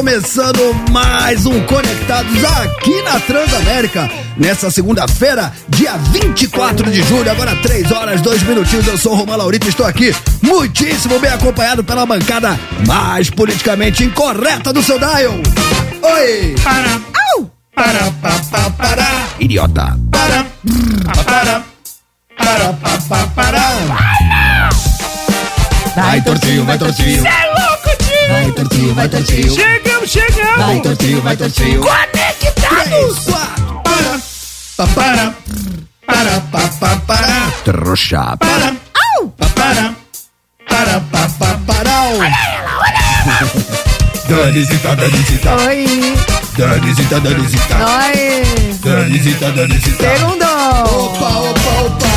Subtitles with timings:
[0.00, 0.58] começando
[0.90, 4.10] mais um Conectados aqui na Transamérica.
[4.34, 8.86] Nessa segunda-feira, dia 24 de julho, agora 3 horas, 2 minutinhos.
[8.86, 14.02] Eu sou o Romão Laurito e estou aqui muitíssimo bem acompanhado pela bancada mais politicamente
[14.02, 15.34] incorreta do seu dial.
[16.00, 16.54] Oi!
[16.64, 17.00] Para.
[17.34, 17.50] Au!
[17.74, 19.26] Para, pa, pa, para.
[19.38, 19.98] Idiota.
[20.10, 20.46] Para.
[21.26, 21.62] Para.
[22.38, 23.60] Para, pa, pa, para.
[25.94, 27.22] Vai, tortinho, vai, tortinho.
[28.30, 29.54] Vai, tortinho, vai, tortinho.
[29.54, 30.56] Chegamos, chegamos!
[30.56, 31.80] Vai, tortinho, vai, tortinho.
[31.80, 33.24] Conectados!
[33.84, 34.20] Para,
[34.76, 35.34] pa, para,
[36.06, 37.50] para, pa, pa, para.
[37.64, 38.36] Trouxa.
[38.38, 38.76] Para.
[39.36, 39.94] Pa, para,
[40.68, 42.18] para, pa, pa, parau.
[44.28, 46.14] Danisita, Danisita, Oi,
[46.56, 48.78] Danisita, Danisita, oi.
[48.80, 50.16] Danisita, Danisita.
[50.16, 50.46] Segundou.
[50.84, 52.09] Opa, opa, opa!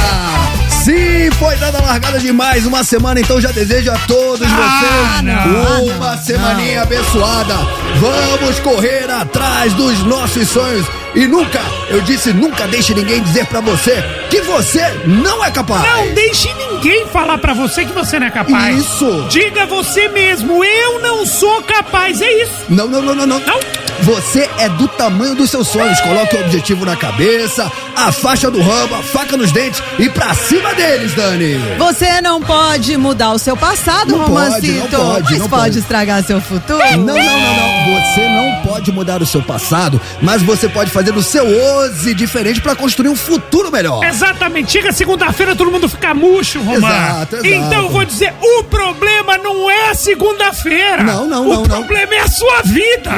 [0.84, 5.22] Sim, foi dada a largada de mais uma semana, então já desejo a todos Ah,
[5.22, 7.56] vocês não, uma semaninha abençoada.
[8.02, 13.62] Vamos correr atrás dos nossos sonhos e nunca, eu disse, nunca deixe ninguém dizer pra
[13.62, 15.88] você que você não é capaz.
[15.88, 18.76] Não deixe ninguém falar pra você que você não é capaz.
[18.76, 19.26] Isso.
[19.30, 22.66] Diga você mesmo, eu não sou capaz, é isso.
[22.68, 23.40] Não, não, não, não, não.
[23.40, 23.83] Não?
[24.02, 26.00] Você é do tamanho dos seus sonhos.
[26.02, 30.34] Coloque o objetivo na cabeça, a faixa do ramo, a faca nos dentes e pra
[30.34, 31.58] cima deles, Dani.
[31.78, 34.98] Você não pode mudar o seu passado, Não pode, Romancito.
[34.98, 35.80] não pode, mas não pode, pode.
[35.80, 36.80] estragar seu futuro.
[36.98, 38.02] Não, não, não, não.
[38.02, 42.62] Você não pode mudar o seu passado, mas você pode fazer o seu hoje diferente
[42.62, 44.04] pra construir um futuro melhor.
[44.04, 46.86] Exatamente, chega segunda-feira, todo mundo fica murcho, Romano.
[46.88, 47.48] Exato, exato.
[47.48, 51.04] Então eu vou dizer, o problema não é a segunda-feira.
[51.04, 51.84] Não, não, o não, não.
[51.84, 53.12] problema é a sua vida.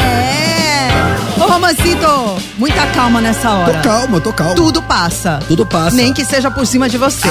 [0.00, 1.40] É.
[1.40, 3.74] Ô, Romancito, muita calma nessa hora.
[3.74, 4.54] Tô calma, tô calmo.
[4.54, 5.38] Tudo passa.
[5.46, 5.94] Tudo passa.
[5.94, 7.28] Nem que seja por cima de você.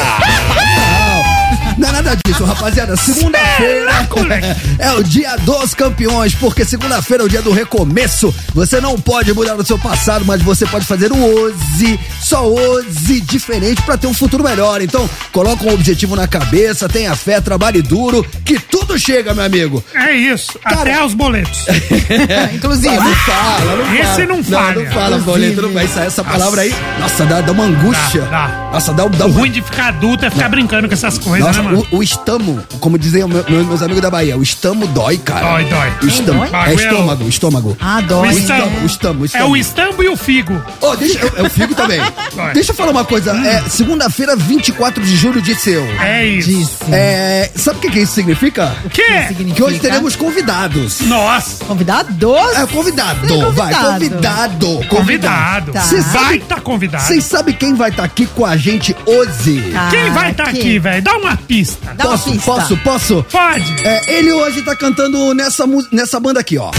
[1.78, 2.96] Não é nada disso, rapaziada.
[2.96, 4.08] Segunda-feira
[4.80, 8.34] é o dia dos campeões, porque segunda-feira é o dia do recomeço.
[8.54, 13.22] Você não pode mudar o seu passado, mas você pode fazer o hoje, só hoje,
[13.22, 14.82] diferente pra ter um futuro melhor.
[14.82, 19.84] Então, coloca um objetivo na cabeça, tenha fé, trabalhe duro, que tudo chega, meu amigo.
[19.94, 21.66] É isso, Cara- até os boletos.
[22.54, 22.96] Inclusive.
[22.96, 24.00] Não fala, não fala.
[24.00, 24.84] Esse não falha.
[24.84, 26.74] Não, fala, boleto, não vai sair essa palavra aí.
[27.00, 28.22] Nossa, dá, dá uma angústia.
[28.24, 28.70] Dá, dá.
[28.74, 31.46] Nossa, dá, dá O um ruim de ficar adulto é ficar brincando com essas coisas,
[31.48, 31.88] Nossa, né, mano?
[31.92, 35.52] o, o estamo, como diziam meu- meus, amigos da Bahia, o estamo dói, cara.
[35.54, 35.92] Dói, dói.
[36.04, 36.44] O estamo.
[36.44, 37.78] É é o- estômago, o estômago.
[37.80, 38.30] Ah, O dói.
[38.30, 38.80] estambo.
[38.82, 39.50] o estambo, o É estambo.
[39.52, 40.62] o estambo e o figo.
[40.82, 42.00] Ô, deixa, eu, eu fico também.
[42.36, 42.54] Vai.
[42.54, 43.32] Deixa eu falar uma coisa.
[43.32, 45.86] É, segunda-feira, 24 de julho, de seu.
[46.02, 46.50] É isso.
[46.50, 46.76] Disse.
[46.92, 48.76] É, sabe o que, que isso significa?
[48.86, 49.04] O quê?
[49.28, 49.56] significa?
[49.56, 51.02] Que hoje teremos convidados.
[51.02, 52.58] Nossa, Convidados?
[52.58, 53.52] É, convidado, Convidado.
[53.54, 54.86] vai, convidado.
[54.90, 55.72] convidado.
[55.72, 55.82] Tá.
[55.82, 57.04] Cê sabe- Vai tá convidado.
[57.04, 59.72] Vocês sabem quem vai estar aqui com a gente hoje?
[59.76, 61.02] Ah, Quem vai estar tá aqui, velho?
[61.02, 61.94] Dá uma pista.
[61.96, 62.46] Dá uma posso, pista.
[62.52, 63.26] posso, posso?
[63.32, 63.76] Pode.
[63.86, 66.72] É, ele hoje tá cantando nessa, nessa banda aqui, ó.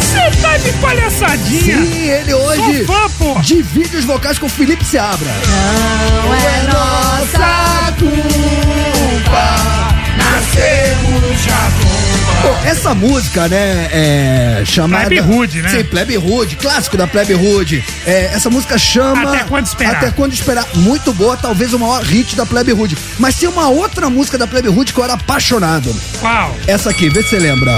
[0.00, 1.76] Você tá de palhaçadinha.
[1.76, 3.40] Sim, ele hoje Sou fã, pô.
[3.40, 5.30] divide os vocais com o Felipe Seabra.
[6.24, 9.66] Não é nossa culpa.
[12.46, 15.06] Pô, essa música, né, é chamada...
[15.06, 15.68] Plebe Hood, né?
[15.68, 17.82] Sim, Plebe Hood, clássico da Plebe Hood.
[18.06, 19.34] É, essa música chama...
[19.34, 19.96] Até Quando Esperar.
[19.96, 20.64] Até Quando Esperar.
[20.74, 22.96] Muito boa, talvez o maior hit da Plebe Hood.
[23.18, 25.92] Mas tem uma outra música da Plebe Hood que eu era apaixonado.
[26.20, 26.54] Qual?
[26.68, 27.72] Essa aqui, vê se você lembra.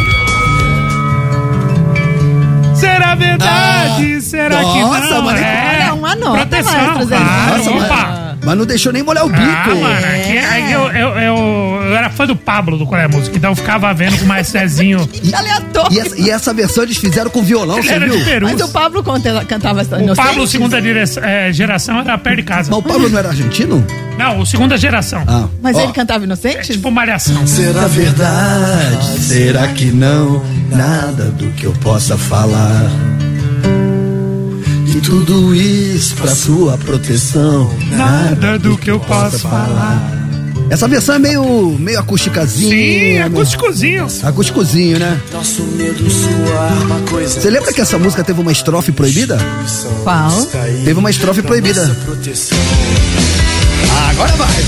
[2.75, 4.17] Será verdade?
[4.17, 5.23] Ah, Será nossa, que não?
[5.23, 5.81] mano, é.
[5.81, 7.57] olha, uma nota, Proteção, maestro claro.
[7.57, 7.89] Nossa, Opa.
[7.89, 9.43] mas, mas não deixou nem molhar o bico.
[9.43, 11.58] Ah, mano, aqui, eu, eu, eu
[11.99, 15.07] era fã do Pablo do Coreia Música, então eu ficava vendo com mais Cezinho.
[15.07, 15.93] Que aleatório.
[15.97, 18.17] E essa, e essa versão eles fizeram com violão, Ele você era viu?
[18.19, 18.47] de Peru.
[18.47, 20.27] Mas o Pablo conta- cantava essa O inocente?
[20.27, 22.71] Pablo, segunda direção- é, geração, era perto de casa.
[22.71, 23.85] Mas o Pablo não era argentino?
[24.19, 25.23] Não, o segunda geração.
[25.27, 25.47] Ah.
[25.63, 26.73] Mas Ó, ele cantava É inocente?
[26.73, 27.47] tipo malhação.
[27.47, 29.19] Será verdade?
[29.21, 30.43] Será que não?
[30.71, 32.91] Nada do que eu possa falar.
[34.87, 37.71] E tudo isso pra sua proteção.
[37.93, 40.28] Nada do que eu posso falar.
[40.71, 42.71] Essa versão é meio, meio acústicazinha.
[42.71, 44.07] Sim, acústicozinho.
[44.23, 45.21] Acústicozinho, né?
[45.33, 47.41] Nosso medo, sua arma, coisa.
[47.41, 49.39] Você lembra que essa música teve uma estrofe proibida?
[50.05, 50.45] Qual?
[50.85, 51.87] Teve uma estrofe proibida.
[52.05, 52.59] Proteção.
[54.11, 54.65] Agora vai!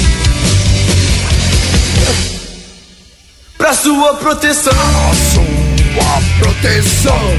[3.58, 4.73] Pra sua proteção.
[5.35, 7.35] Sua proteção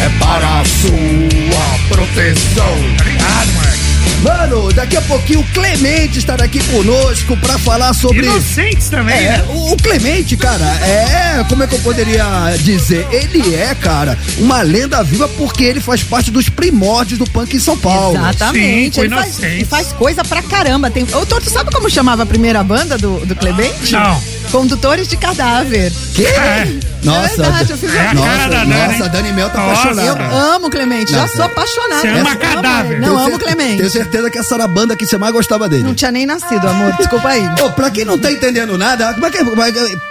[0.00, 2.72] é para a sua proteção.
[2.94, 3.77] Obrigado, moleque.
[4.22, 8.26] Mano, daqui a pouquinho o Clemente estará aqui conosco pra falar sobre.
[8.26, 9.44] Inocentes também, É, né?
[9.48, 11.44] o Clemente, cara, é.
[11.48, 12.24] Como é que eu poderia
[12.58, 13.06] dizer?
[13.12, 17.60] Ele é, cara, uma lenda viva porque ele faz parte dos primórdios do punk em
[17.60, 18.16] São Paulo.
[18.18, 18.96] Exatamente.
[18.96, 20.90] Sim, ele, faz, ele faz coisa pra caramba.
[20.90, 23.92] Tem, ô, Toto, sabe como chamava a primeira banda do, do Clemente?
[23.92, 24.20] Não.
[24.50, 25.92] Condutores de cadáver.
[26.14, 26.24] Que?
[26.26, 26.66] É.
[27.04, 28.88] Nossa, É verdade, eu fiz É a uma- cara nossa, da Dani.
[28.92, 29.82] nossa, a Dani Mel tá Nossa.
[29.82, 30.22] apaixonada.
[30.24, 32.00] Eu amo Clemente, já Não, sou apaixonada.
[32.00, 33.00] Você ama cadáver.
[33.00, 33.76] Não, amo Clemente.
[33.76, 35.84] Tenho certeza que essa era a banda que você mais gostava dele.
[35.84, 36.92] Não tinha nem nascido, amor.
[36.96, 37.48] Desculpa aí.
[37.62, 39.44] Ô, pra quem não tá entendendo nada, como é que é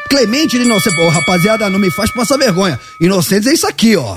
[0.09, 0.97] Clemente de Inocente.
[1.01, 2.79] Ô, rapaziada, não me faz passar vergonha.
[2.99, 4.15] Inocentes é isso aqui, ó.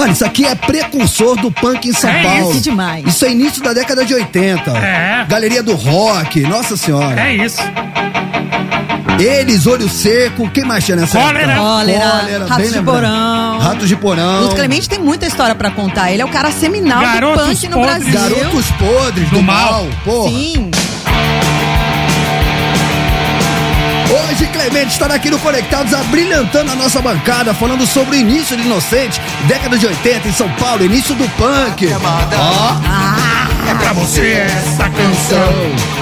[0.00, 2.52] Mano, isso aqui é precursor do punk em São É Paulo.
[2.52, 3.04] isso demais.
[3.06, 4.70] Isso é início da década de 80.
[4.78, 5.26] É.
[5.28, 7.20] Galeria do rock, nossa senhora.
[7.20, 7.60] É isso.
[9.18, 11.52] Eles, olho seco, quem mais tinha nessa Cólera.
[11.52, 11.60] época?
[11.60, 12.82] Cólera, Ratos bem de.
[12.82, 13.58] Porão.
[13.58, 14.46] Ratos de Porão.
[14.46, 16.10] O Clemente tem muita história pra contar.
[16.10, 18.08] Ele é o cara seminal Garotos do punk no podres.
[18.08, 18.36] Brasil.
[18.38, 19.72] Garotos podres do, Do mal.
[19.72, 19.88] mal.
[20.02, 20.30] Porra.
[20.30, 20.70] Sim.
[24.50, 29.20] Clemente estará aqui no Conectados, abrilhantando a nossa bancada, falando sobre o início do Inocente,
[29.46, 31.88] década de 80 em São Paulo, início do punk.
[32.36, 36.00] Ó, É pra você essa canção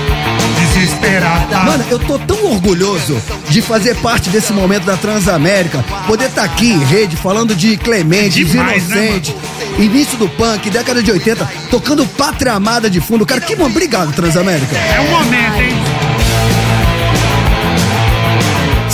[0.58, 1.58] desesperada.
[1.58, 6.70] Mano, eu tô tão orgulhoso de fazer parte desse momento da Transamérica, poder estar aqui
[6.72, 9.36] em rede falando de Clemente, de Demais, né, Inocente,
[9.78, 13.26] início do punk, década de 80, tocando Pátria Amada de fundo.
[13.26, 14.76] Cara, que obrigado, Transamérica.
[14.76, 15.87] É um momento, hein?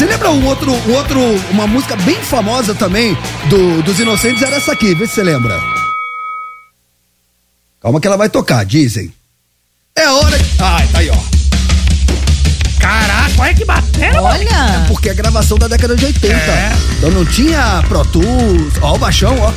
[0.04, 1.18] Você lembra um outro, um outro,
[1.50, 3.16] uma música bem famosa também
[3.48, 4.42] do, dos Inocentes?
[4.42, 5.58] Era essa aqui, vê se você lembra.
[7.80, 9.10] Calma que ela vai tocar, dizem.
[9.96, 10.38] É hora.
[10.38, 11.16] de- Ai, tá aí, ó.
[12.78, 14.26] Caraca, olha que batera, mano.
[14.26, 14.84] Olha.
[14.88, 16.34] Porque é gravação da década de 80.
[16.36, 16.72] É.
[16.98, 18.74] Então não tinha Pro Tools.
[18.82, 19.52] Ó, o baixão, ó.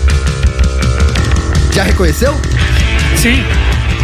[1.74, 2.34] Já reconheceu?
[3.18, 3.44] Sim.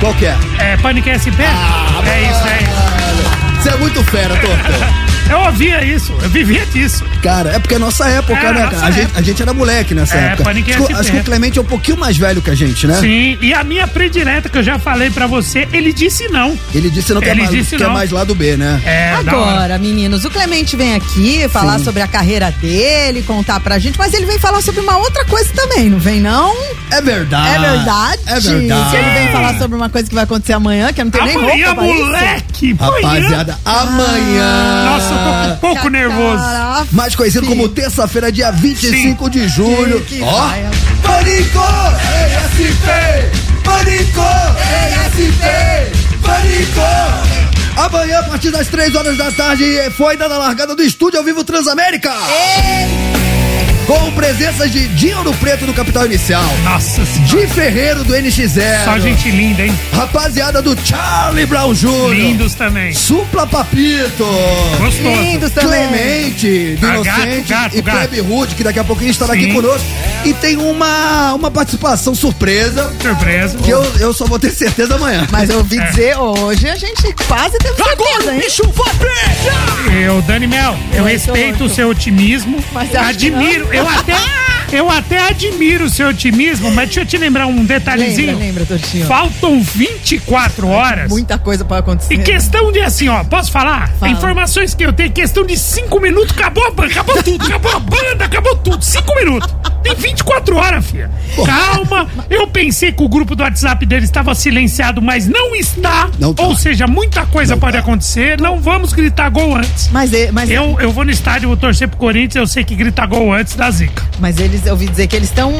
[0.02, 0.38] Qual que é?
[0.60, 1.40] É Panic SP?
[1.48, 3.62] Ah, é isso, é isso.
[3.64, 5.04] Você é muito fera, Torto.
[5.30, 7.04] Eu ouvia isso, eu vivia disso.
[7.22, 8.88] Cara, é porque é nossa época, É, né, nossa cara?
[8.88, 10.50] A gente, a gente era moleque nessa É, época.
[10.52, 10.94] Acho, que- SP.
[10.94, 12.96] acho que o Clemente é um pouquinho mais velho que a gente, né?
[13.00, 16.58] Sim, e a minha predileta que eu já falei pra você, ele disse não.
[16.74, 17.94] Ele disse não quer Ele mais, disse quer não.
[17.94, 18.82] mais lá do B, né?
[18.86, 19.14] É.
[19.14, 21.86] Agora, meninos, o Clemente vem aqui falar Sim.
[21.86, 25.50] sobre a carreira dele, contar pra gente, mas ele vem falar sobre uma outra coisa
[25.56, 26.54] também, não vem não?
[26.92, 27.56] É verdade.
[27.56, 28.22] é verdade?
[28.28, 28.90] É verdade.
[28.92, 31.26] Se ele vem falar sobre uma coisa que vai acontecer amanhã, que eu não tenho
[31.26, 32.06] nem Amanhã, roupa pra isso.
[32.06, 32.74] moleque!
[32.80, 34.86] Rapaziada, amanhã.
[34.86, 36.44] Nossa, eu tô um pouco nervoso.
[36.92, 40.06] Mais conhecido como terça-feira, dia 25 de julho.
[40.22, 40.50] Ó.
[41.02, 41.60] Pânico!
[42.26, 42.88] ESP!
[43.64, 44.22] Pânico!
[45.16, 46.22] ESP!
[46.22, 46.82] Pânico!
[47.76, 49.66] Amanhã, a partir das 3 horas da tarde,
[49.98, 52.12] foi dada a largada do estúdio ao vivo Transamérica.
[53.88, 56.44] Com presenças de Dinheiro Preto do Capital Inicial.
[56.64, 57.28] Nossa senhora.
[57.28, 58.86] Di Ferreiro do NX0.
[58.86, 59.78] Só gente linda, hein?
[59.94, 62.14] Rapaziada do Charlie Brown Jr.
[62.14, 62.94] Lindos também.
[62.94, 64.26] Supla Papito.
[64.80, 65.04] Gostoso.
[65.04, 65.88] Lindos também.
[65.90, 67.82] Clemente, do Ah, Inocente gato, gato, e.
[67.82, 69.54] Plebe Rude, que daqui a pouquinho estará aqui Sim.
[69.54, 69.86] conosco.
[70.24, 73.58] E tem uma, uma participação surpresa Surpresa.
[73.58, 75.28] que eu, eu só vou ter certeza amanhã.
[75.30, 75.86] Mas eu ouvi É.
[75.90, 78.40] dizer, hoje a gente quase teve certeza, hein?
[78.40, 78.94] bicho vai!
[80.06, 82.64] Eu, Dani Mel, eu Oi, respeito o seu otimismo.
[82.72, 84.43] Mas admiro, eu até,
[84.74, 88.28] eu até admiro o seu otimismo, mas deixa eu te lembrar um detalhezinho.
[88.32, 89.06] Lembra, lembra, Tortinho?
[89.06, 91.10] Faltam 24 horas.
[91.10, 92.14] Muita coisa pode acontecer.
[92.14, 93.90] E questão de assim, ó, posso falar?
[94.00, 94.12] Fala.
[94.12, 97.80] Informações que eu tenho, questão de 5 minutos, acabou a banda, acabou tudo, acabou a
[97.80, 98.84] banda, acabou tudo.
[98.84, 99.50] 5 minutos.
[99.84, 101.12] Tem 24 horas, filha.
[101.46, 102.08] Calma.
[102.30, 106.10] Eu pensei que o grupo do WhatsApp dele estava silenciado, mas não está.
[106.18, 106.44] Não tá.
[106.44, 107.80] Ou seja, muita coisa Não pode tá.
[107.80, 108.40] acontecer.
[108.40, 109.90] Não vamos gritar gol antes.
[109.92, 112.76] Mas, e- mas, Eu, eu vou no estádio, vou torcer pro Corinthians, eu sei que
[112.76, 114.04] grita gol antes da zica.
[114.20, 115.54] mas eles, eu ouvi dizer que eles estão.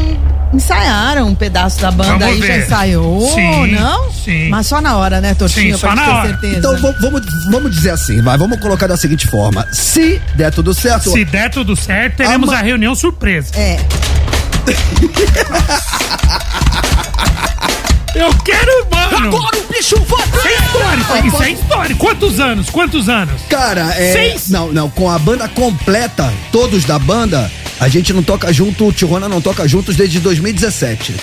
[0.54, 2.66] ensaiaram um pedaço da banda Vamos aí, já ver.
[2.66, 4.12] ensaiou, Sim, não?
[4.12, 4.50] sim.
[4.50, 5.74] Mas só na hora, né, Tortinho?
[5.76, 6.28] Sim, só na ter hora.
[6.30, 6.58] certeza.
[6.58, 9.68] Então vamos, vamos, dizer assim, vai, vamos colocar da seguinte forma.
[9.72, 13.52] Se der tudo certo, Se der tudo certo, teremos Ama- a reunião surpresa.
[13.56, 13.80] É.
[18.16, 19.28] Eu quero, mano.
[19.36, 22.00] agora o bicho vai Isso é histórico, isso é histórico.
[22.00, 22.70] Quantos anos?
[22.70, 23.42] Quantos anos?
[23.50, 24.14] Cara, é.
[24.14, 24.50] Seis?
[24.50, 27.52] Não, não, com a banda completa, todos da banda,
[27.84, 31.14] a gente não toca junto, o Tijuana não toca juntos desde 2017.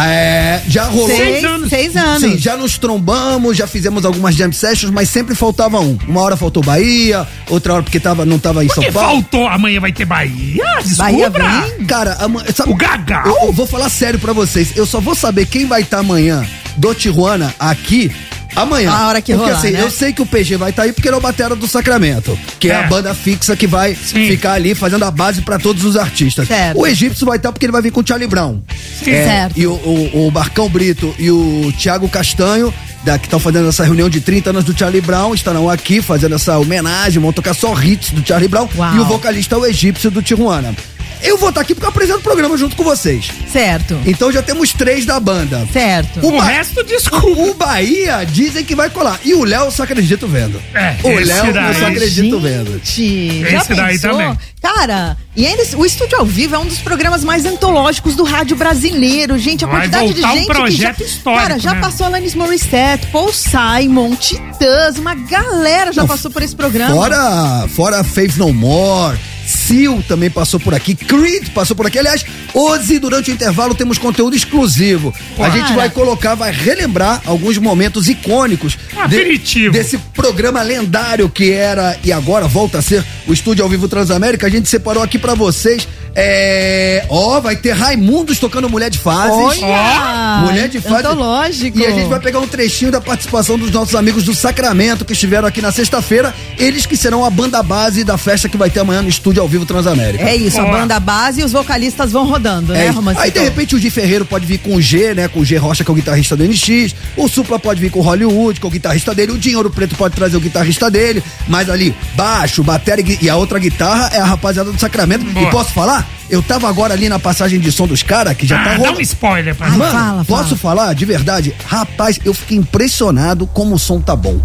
[0.00, 1.08] É, já rolou.
[1.08, 1.68] Seis, anos.
[1.68, 2.20] seis anos.
[2.22, 5.98] Sim, já nos trombamos, já fizemos algumas jam sessions, mas sempre faltava um.
[6.06, 9.08] Uma hora faltou Bahia, outra hora porque tava, não tava em Por São Paulo.
[9.22, 9.48] faltou?
[9.48, 10.62] Amanhã vai ter Bahia?
[10.96, 11.48] Bahia Descubra.
[11.76, 11.86] vem?
[11.86, 13.26] Cara, ama- sabe, O Gagal?
[13.26, 14.76] Eu, eu vou falar sério pra vocês.
[14.76, 18.08] Eu só vou saber quem vai estar amanhã do Tijuana aqui
[18.56, 18.90] Amanhã.
[18.90, 19.82] A hora que porque rolar, assim, né?
[19.82, 22.36] eu sei que o PG vai estar aí porque ele é o batera do Sacramento,
[22.58, 22.76] que é, É.
[22.76, 24.26] a banda fixa que vai Sim.
[24.28, 26.48] ficar ali fazendo a base pra todos os artistas.
[26.48, 26.78] Certo.
[26.80, 28.60] O egípcio vai estar porque ele vai vir com o Charlie Brown.
[28.98, 29.12] Sim.
[29.12, 29.58] Certo.
[29.58, 32.72] E o, o, o Barcão Brito e o Thiago Castanho,
[33.04, 36.34] da, que estão fazendo essa reunião de 30 anos do Charlie Brown, estarão aqui fazendo
[36.34, 38.68] essa homenagem, vão tocar só hits do Charlie Brown.
[38.76, 38.96] Uau.
[38.96, 40.74] E o vocalista é o egípcio do Tijuana.
[41.22, 43.28] Eu vou estar aqui porque eu apresento o programa junto com vocês.
[43.52, 43.98] Certo.
[44.06, 45.66] Então já temos três da banda.
[45.72, 46.24] Certo.
[46.26, 47.28] O Ba- resto, desculpa.
[47.40, 49.18] O Bahia dizem que vai colar.
[49.24, 50.60] E o Léo eu só acredito vendo.
[50.74, 51.74] É, o esse Léo eu daí.
[51.78, 52.80] só acredito vendo.
[52.84, 54.10] Gente, já Esse daí pensou?
[54.12, 54.38] também.
[54.62, 58.56] Cara, e ainda o Estúdio ao Vivo é um dos programas mais antológicos do rádio
[58.56, 59.64] brasileiro, gente.
[59.64, 61.80] A Vai quantidade de voltar um gente projeto que já, histórico, Cara, já né?
[61.80, 66.94] passou Alanis Morissette, Paul Simon, Titãs, uma galera já Não, passou por esse programa.
[66.94, 69.16] Fora, fora Faith No More.
[69.48, 71.98] Seal também passou por aqui, Creed passou por aqui.
[71.98, 75.12] Aliás, hoje, durante o intervalo, temos conteúdo exclusivo.
[75.38, 79.72] A gente vai colocar, vai relembrar alguns momentos icônicos Um aperitivo.
[79.72, 84.46] desse programa lendário que era e agora volta a ser o Estúdio ao Vivo Transamérica.
[84.46, 85.86] A gente separou aqui pra vocês.
[86.20, 87.04] É.
[87.08, 89.62] Ó, vai ter Raimundos tocando Mulher de Fases.
[89.62, 90.42] Olha!
[90.44, 91.06] Mulher de Fases.
[91.06, 91.78] Antológico.
[91.78, 95.12] E a gente vai pegar um trechinho da participação dos nossos amigos do Sacramento que
[95.12, 96.34] estiveram aqui na sexta-feira.
[96.58, 99.48] Eles que serão a banda base da festa que vai ter amanhã no Estúdio ao
[99.48, 100.24] Vivo Transamérica.
[100.24, 102.96] É isso, a banda base e os vocalistas vão rodando, né, É isso.
[102.96, 103.22] Romancito?
[103.22, 105.28] Aí de repente o Di Ferreiro pode vir com o G, né?
[105.28, 106.94] Com o G Rocha, que é o guitarrista do NX.
[107.16, 109.32] O Supla pode vir com o Hollywood, que é o guitarrista dele.
[109.32, 111.22] O Dinheiro Preto pode trazer o guitarrista dele.
[111.46, 115.24] Mas ali, baixo, bateria e a outra guitarra é a rapaziada do Sacramento.
[115.26, 115.46] Boa.
[115.46, 116.06] E posso falar?
[116.30, 118.76] Eu tava agora ali na passagem de som dos caras, que já tá Ah, dá
[118.76, 118.98] rolando.
[118.98, 119.76] um spoiler pra Ai.
[119.78, 120.76] Mano, fala, posso fala.
[120.82, 121.54] falar de verdade?
[121.66, 124.38] Rapaz, eu fiquei impressionado como o som tá bom.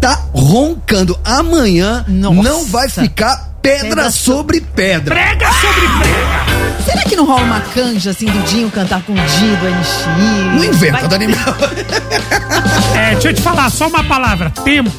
[0.00, 1.18] Tá roncando.
[1.24, 2.42] Amanhã Nossa.
[2.42, 5.14] não vai ficar pedra, Pedra so- sobre pedra.
[5.14, 6.82] Prega sobre prega.
[6.84, 9.88] Será que não rola uma canja assim do Dinho cantar com o Dinho do NX?
[10.56, 11.30] Não inventa, Vai Daniel.
[12.94, 14.90] É, deixa eu te falar, só uma palavra: tempo.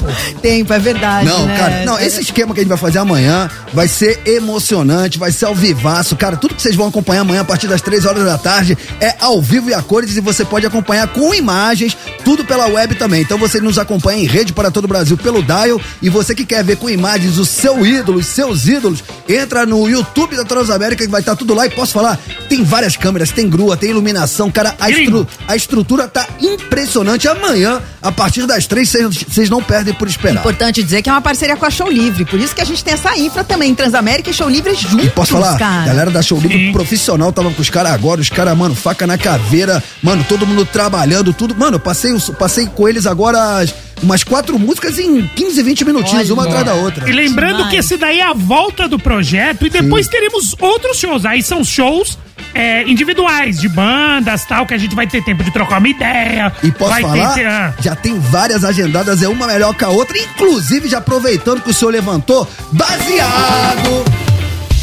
[0.42, 1.26] tempo, é verdade.
[1.28, 1.56] Não, né?
[1.56, 5.46] cara, não, esse esquema que a gente vai fazer amanhã vai ser emocionante, vai ser
[5.46, 6.16] ao vivaço.
[6.16, 9.14] Cara, tudo que vocês vão acompanhar amanhã a partir das três horas da tarde é
[9.20, 13.22] ao vivo e a cores e você pode acompanhar com imagens, tudo pela web também.
[13.22, 16.44] Então você nos acompanha em rede para todo o Brasil pelo Dial e você que
[16.44, 21.04] quer ver com imagens o seu ídolo, os seus ídolos, entra no YouTube da Transamérica
[21.04, 22.18] que vai estar tudo lá e posso falar,
[22.48, 27.26] tem várias câmeras, tem grua, tem iluminação, cara, a, estru- a estrutura tá impressionante.
[27.28, 28.92] Amanhã, a partir das três,
[29.28, 30.40] vocês não perdem por esperar.
[30.40, 32.82] Importante dizer que é uma parceria com a Show Livre, por isso que a gente
[32.84, 35.86] tem essa infra também, Transamérica e Show Livre juntos, E posso falar, cara.
[35.86, 36.72] galera da Show Livre Sim.
[36.72, 40.64] profissional tava com os caras agora, os caras, mano, faca na caveira, mano, todo mundo
[40.64, 41.54] trabalhando, tudo.
[41.56, 46.30] Mano, eu passei, passei com eles agora as- umas quatro músicas em 15, 20 minutinhos,
[46.30, 46.34] Olha.
[46.34, 47.08] uma atrás da outra.
[47.08, 47.70] E lembrando Demais.
[47.70, 51.24] que esse daí é a volta do projeto e depois teremos outros shows.
[51.24, 52.18] Aí são shows
[52.54, 56.52] é, individuais, de bandas tal, que a gente vai ter tempo de trocar uma ideia.
[56.62, 57.46] E posso vai falar, ter.
[57.46, 61.70] ah, já tem várias agendadas, é uma melhor que a outra, inclusive já aproveitando que
[61.70, 64.13] o senhor levantou, baseado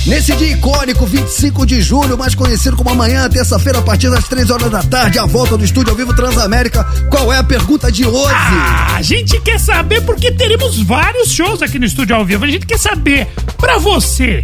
[0.05, 4.49] nesse dia icônico, 25 de julho, mais conhecido como amanhã, terça-feira, a partir das 3
[4.49, 6.83] horas da tarde, a volta do estúdio ao vivo Transamérica.
[7.09, 8.33] Qual é a pergunta de hoje?
[8.35, 12.45] Ah, a gente quer saber porque teremos vários shows aqui no estúdio ao vivo.
[12.45, 13.27] A gente quer saber,
[13.57, 14.41] pra você,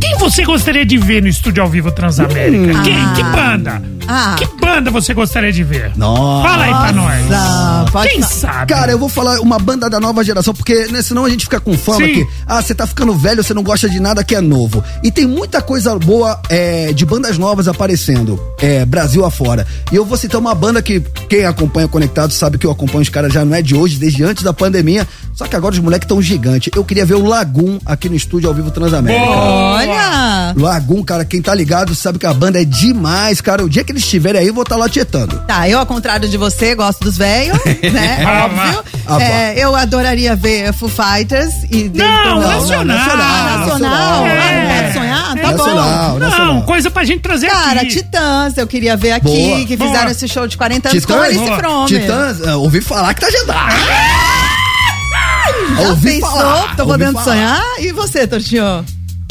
[0.00, 2.82] quem você gostaria de ver no estúdio ao vivo Transamérica?
[2.82, 3.14] Quem?
[3.14, 3.95] Que banda?
[4.08, 4.36] Ah.
[4.38, 5.92] Que banda você gostaria de ver?
[5.96, 6.48] Nossa.
[6.48, 7.90] Fala aí pra nós.
[7.90, 8.72] Pode Quem sabe?
[8.72, 11.60] Cara, eu vou falar uma banda da nova geração, porque né, senão a gente fica
[11.60, 12.14] com fama Sim.
[12.14, 14.82] que, ah, você tá ficando velho, você não gosta de nada que é novo.
[15.02, 19.66] E tem muita coisa boa é, de bandas novas aparecendo, é, Brasil afora.
[19.90, 23.02] E eu vou citar uma banda que quem acompanha o Conectado sabe que eu acompanho
[23.02, 25.06] os caras já não é de hoje, desde antes da pandemia.
[25.34, 26.70] Só que agora os moleques tão gigantes.
[26.74, 29.26] Eu queria ver o Lagoon aqui no estúdio ao vivo Transamérica.
[29.26, 29.74] Boa.
[29.74, 30.54] Olha!
[30.56, 33.62] Lagoon, cara, quem tá ligado sabe que a banda é demais, cara.
[33.62, 35.38] O dia que eles estiverem aí, eu vou estar lá tietando.
[35.46, 37.58] Tá, eu, ao contrário de você, gosto dos velhos,
[37.92, 38.24] né?
[38.24, 38.84] Ah, Óbvio.
[39.06, 42.84] ah, É, eu adoraria ver Foo Fighters e Não, dentro- nacional.
[42.84, 43.58] nacional.
[43.58, 44.24] nacional.
[44.24, 44.62] Ah, É.
[44.62, 45.26] não pode sonhar?
[45.36, 46.12] Tá Nacional.
[46.12, 46.18] bom.
[46.18, 47.90] Não, coisa pra gente trazer Cara, aqui.
[47.96, 49.64] Titãs, eu queria ver aqui, Boa.
[49.64, 49.90] que Boa.
[49.90, 51.26] fizeram esse show de 40 anos com Titãs?
[51.28, 51.58] Alice Boa.
[51.58, 51.86] Fromer.
[51.88, 53.76] Titãs, ah, ouvi falar que tá agendado.
[55.76, 56.30] Já ouvi pensou?
[56.30, 57.24] falar, Tô ouvi podendo falar.
[57.24, 57.62] sonhar?
[57.80, 58.84] E você, Tortinho?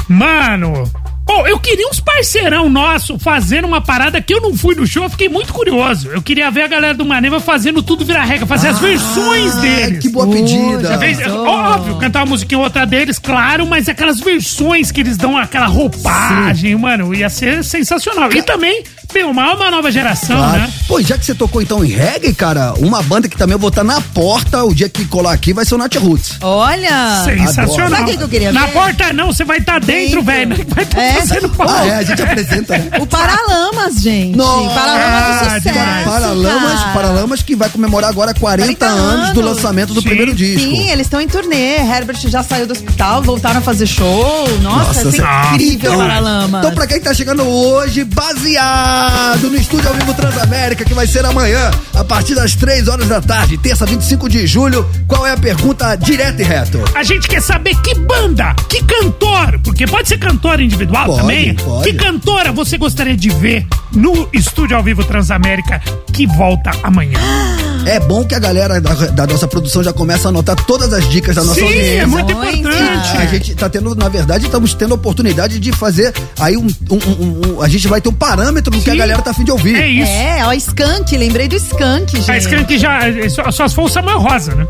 [0.08, 0.90] Mano,
[1.26, 5.04] Pô, eu queria uns parceirão nosso fazendo uma parada que eu não fui no show,
[5.04, 6.10] eu fiquei muito curioso.
[6.10, 9.98] Eu queria ver a galera do Maneva fazendo tudo virar regra, fazer as versões deles.
[9.98, 10.98] Ah, Que boa pedida.
[11.00, 11.48] pensou?
[11.48, 15.66] óbvio, cantar uma musiquinha ou outra deles, claro, mas aquelas versões que eles dão aquela
[15.66, 18.32] roupagem, mano, ia ser sensacional.
[18.32, 18.84] E também
[19.16, 20.60] Meu, uma, uma nova geração, Claro.
[20.64, 20.74] né?
[20.90, 23.70] Pô, já que você tocou então em reggae, cara, uma banda que também eu vou
[23.70, 26.38] estar na porta o dia que colar aqui vai ser o Nat Roots.
[26.42, 27.24] Olha.
[27.24, 27.90] Sensacional.
[28.00, 28.74] Sabe o que eu queria Na ver?
[28.74, 30.24] porta não, você vai estar dentro, Dentro.
[30.24, 30.66] velho.
[30.76, 31.14] Vai estar É.
[31.14, 31.52] fazendo.
[31.60, 32.90] Ah, é, a gente apresenta, né?
[33.00, 34.36] O Paralamas, gente.
[34.36, 34.76] Nossa.
[34.76, 35.62] Paralamas do Ah, sucesso.
[35.62, 36.06] demais.
[36.06, 36.94] Paralamas, cara.
[36.94, 40.08] Paralamas que vai comemorar agora 40, 40 anos do lançamento do Sim.
[40.10, 40.60] primeiro disco.
[40.70, 41.78] Sim, eles estão em turnê.
[41.78, 44.46] Herbert já saiu do hospital, voltaram a fazer show.
[44.62, 46.60] Nossa, Nossa é incrível, Então- Paralamas.
[46.60, 49.05] Então, pra quem tá chegando hoje, baseado
[49.42, 53.22] no Estúdio ao Vivo Transamérica, que vai ser amanhã, a partir das 3 horas da
[53.22, 56.84] tarde, terça 25 de julho, qual é a pergunta direta e reto?
[56.96, 61.56] A gente quer saber que banda, que cantor, porque pode ser cantor individual Pode, também.
[61.56, 61.84] pode.
[61.92, 65.82] Que cantora você gostaria de ver no Estúdio ao Vivo Transamérica
[66.14, 67.20] que volta amanhã?
[67.86, 71.08] É bom que a galera da, da nossa produção já começa a anotar todas as
[71.10, 72.02] dicas da nossa Sim, audiência.
[72.02, 72.58] é muito Muito.
[72.58, 73.18] importante.
[73.18, 76.66] A gente tá tendo, na verdade, estamos tendo a oportunidade de fazer aí um.
[76.90, 79.00] um- um- um- a gente vai ter um parâmetro do que a Sim.
[79.00, 79.76] galera tá afim de ouvir.
[79.76, 80.12] É isso.
[80.12, 82.32] É, ó, Skank, lembrei do Skank, gente.
[82.32, 83.00] A Skank já.
[83.30, 84.68] Só, só se for o Samuel Rosa, né?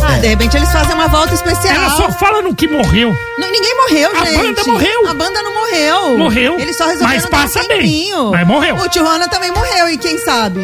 [0.00, 1.74] Ah, de repente eles fazem uma volta especial.
[1.74, 3.08] Ela só fala no que morreu.
[3.10, 4.36] N- ninguém morreu, A gente.
[4.38, 5.08] banda morreu.
[5.08, 6.18] A banda não morreu.
[6.18, 6.60] Morreu.
[6.60, 8.10] Eles só resolveram Mas passa um bem.
[8.30, 8.76] Mas morreu.
[8.76, 10.60] O Tijuana também morreu, e quem sabe?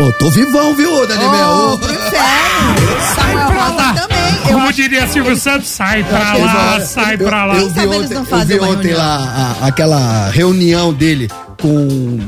[0.00, 1.30] Ô, tô vivão, viu, Daniel?
[1.74, 3.14] Oh, pro inferno.
[3.14, 4.20] Samuel Rosa também.
[4.48, 7.56] Eu Como diria Silvio Santos, sai pra Eu- lá, sai pra lá.
[7.56, 11.28] Eu, vi ontem, eu vi ontem lá a- aquela reunião dele
[11.60, 12.18] com.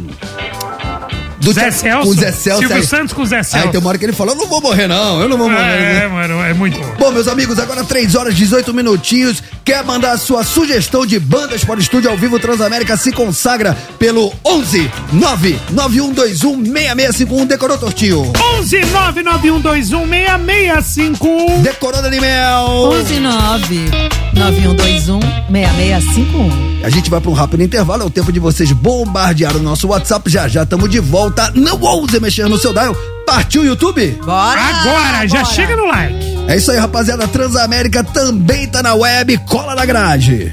[1.40, 2.04] Do Zé Celso.
[2.06, 2.60] Com o Zé Celso.
[2.60, 3.68] Silvio aí, Santos com o Zé Aí Celso.
[3.70, 5.64] tem uma hora que ele fala: Eu não vou morrer, não, eu não vou morrer.
[5.64, 6.94] É, é, mano, é muito bom.
[7.00, 9.42] Bom, meus amigos, agora 3 horas e 18 minutinhos.
[9.64, 12.96] Quer mandar a sua sugestão de bandas para o estúdio ao vivo Transamérica?
[12.96, 17.46] Se consagra pelo 11 99121 6651.
[17.46, 18.32] Decorou, Tortinho?
[18.58, 21.62] 11 99121 6651.
[21.62, 22.90] Decorou, Daniel?
[23.06, 23.90] 119
[24.34, 26.84] 9121 6651.
[26.84, 28.02] A gente vai para um rápido intervalo.
[28.02, 30.28] É o tempo de vocês bombardear o nosso WhatsApp.
[30.28, 31.52] Já já estamos de volta.
[31.54, 32.96] Não ouse mexer no seu dial.
[33.24, 34.18] Partiu, YouTube?
[34.24, 34.60] Bora!
[34.60, 35.54] Agora, já bora.
[35.54, 36.31] chega no like.
[36.48, 37.26] É isso aí, rapaziada.
[37.28, 39.38] Transamérica também tá na web.
[39.46, 40.52] Cola na grade.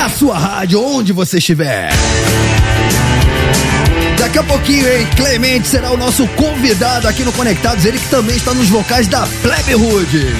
[0.00, 1.90] A sua rádio, onde você estiver.
[4.18, 5.06] Daqui a pouquinho, hein?
[5.16, 7.84] Clemente será o nosso convidado aqui no Conectados.
[7.84, 10.34] Ele que também está nos vocais da Plebe Hood.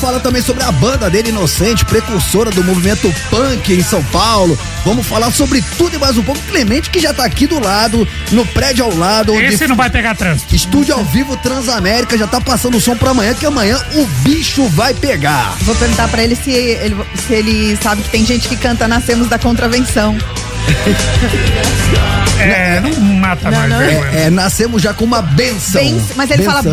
[0.00, 4.58] falar também sobre a banda dele, Inocente, precursora do movimento punk em São Paulo.
[4.84, 6.40] Vamos falar sobre tudo e mais um pouco.
[6.48, 9.90] Clemente, que já tá aqui do lado, no prédio ao lado, onde Esse não vai
[9.90, 10.54] pegar trânsito.
[10.54, 14.64] Estúdio ao vivo Transamérica já tá passando o som pra amanhã, que amanhã o bicho
[14.68, 15.56] vai pegar.
[15.62, 19.28] Vou perguntar pra ele se, ele se ele sabe que tem gente que canta Nascemos
[19.28, 20.16] da Contravenção.
[22.40, 23.78] É, não mata mais não.
[23.78, 24.10] vergonha.
[24.18, 25.82] É, nascemos já com uma benção.
[25.82, 26.72] Ben- mas ele fala Benção.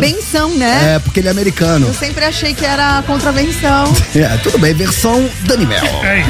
[0.50, 0.94] benção, né?
[0.94, 1.86] É, porque ele é americano.
[1.88, 3.92] Eu sempre achei que era contravenção.
[4.18, 5.84] É, tudo bem, versão Danimel.
[6.02, 6.28] É isso.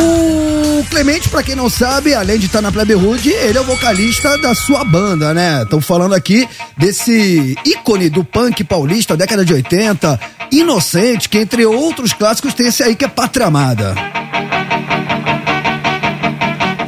[0.00, 3.64] O Clemente, pra quem não sabe, além de estar na Plebe Hood, ele é o
[3.64, 5.62] vocalista da sua banda, né?
[5.62, 10.18] Estão falando aqui desse ícone do punk paulista, década de 80,
[10.50, 13.94] Inocente, que entre outros clássicos tem esse aí que é Pátria Amada.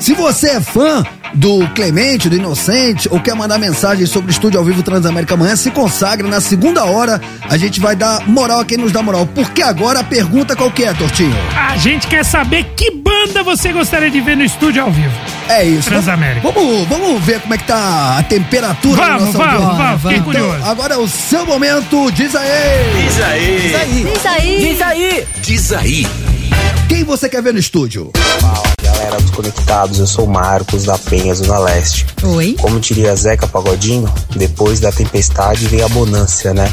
[0.08, 4.58] Se você é fã do Clemente, do Inocente, ou quer mandar mensagem sobre o Estúdio
[4.58, 7.20] ao Vivo Transamérica amanhã, se consagra na segunda hora.
[7.46, 9.26] A gente vai dar moral a quem nos dá moral.
[9.26, 11.36] Porque agora a pergunta qual que é, Tortinho?
[11.54, 15.12] A gente quer saber que banda você gostaria de ver no estúdio ao vivo.
[15.46, 15.90] É isso.
[15.90, 16.50] Transamérica.
[16.50, 20.16] Vamos, vamos ver como é que tá a temperatura da Vamos, nossa vamos, vamos, fiquei
[20.16, 20.64] Então, curioso.
[20.64, 22.48] agora é o seu momento, diz aí.
[23.04, 23.60] Diz aí.
[23.60, 24.58] Diz aí.
[24.58, 25.26] Diz aí.
[25.42, 26.06] Diz aí.
[26.88, 28.10] Quem você quer ver no estúdio?
[29.08, 32.06] Galera dos Conectados, eu sou o Marcos da Penha, Zona Leste.
[32.22, 32.54] Oi?
[32.60, 36.70] Como diria Zeca Pagodinho, depois da tempestade veio a bonância, né?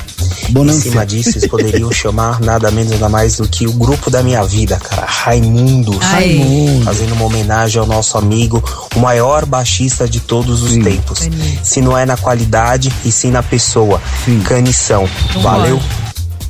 [0.49, 0.89] Bonância.
[0.89, 4.21] Em cima disso, eles poderiam chamar nada menos nada mais do que o grupo da
[4.21, 5.97] minha vida, cara, Raimundos.
[6.11, 6.81] Aí.
[6.83, 8.61] Fazendo uma homenagem ao nosso amigo,
[8.93, 11.29] o maior baixista de todos os tempos.
[11.63, 14.01] Se não é na qualidade, e sim na pessoa.
[14.43, 15.07] Canição.
[15.41, 15.79] Valeu.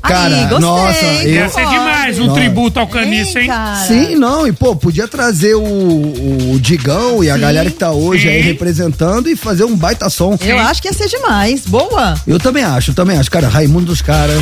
[0.08, 0.60] Cara, Aí, gostei.
[0.60, 2.34] nossa, eu- Ia ser demais um Não.
[2.34, 3.48] tributo ao caniço, hein?
[3.48, 3.76] cara.
[3.86, 5.64] Sim, não, e pô, podia trazer o,
[6.54, 8.30] o Digão e a galera que tá hoje Sim.
[8.36, 10.38] aí representando e fazer um baita som.
[10.42, 11.62] Eu acho que ia ser demais.
[11.66, 12.16] Boa.
[12.28, 13.30] Eu também acho, eu também acho.
[13.32, 14.36] Cara, Raimundo dos caras.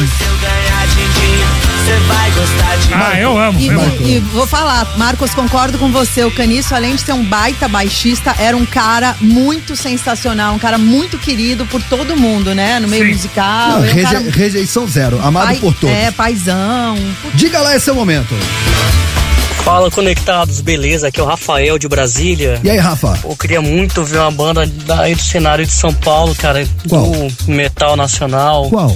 [2.96, 3.60] Ah, eu amo.
[3.60, 4.08] E, eu amo.
[4.08, 6.24] e vou falar, Marcos, concordo com você.
[6.24, 10.78] O Caniço, além de ser um baita baixista, era um cara muito sensacional, um cara
[10.78, 12.80] muito querido por todo mundo, né?
[12.80, 13.12] No meio Sim.
[13.14, 13.70] musical.
[13.72, 15.96] Não, é um reje- cara rejeição zero, amado pai- por todos.
[15.96, 16.96] É, paizão.
[17.34, 18.34] Diga lá esse é o momento.
[19.64, 21.08] Fala, conectados, beleza?
[21.08, 22.60] Aqui é o Rafael de Brasília.
[22.64, 23.18] E aí, Rafa?
[23.24, 27.06] Eu queria muito ver uma banda daí do cenário de São Paulo, cara, Qual?
[27.10, 28.96] do metal nacional, Qual?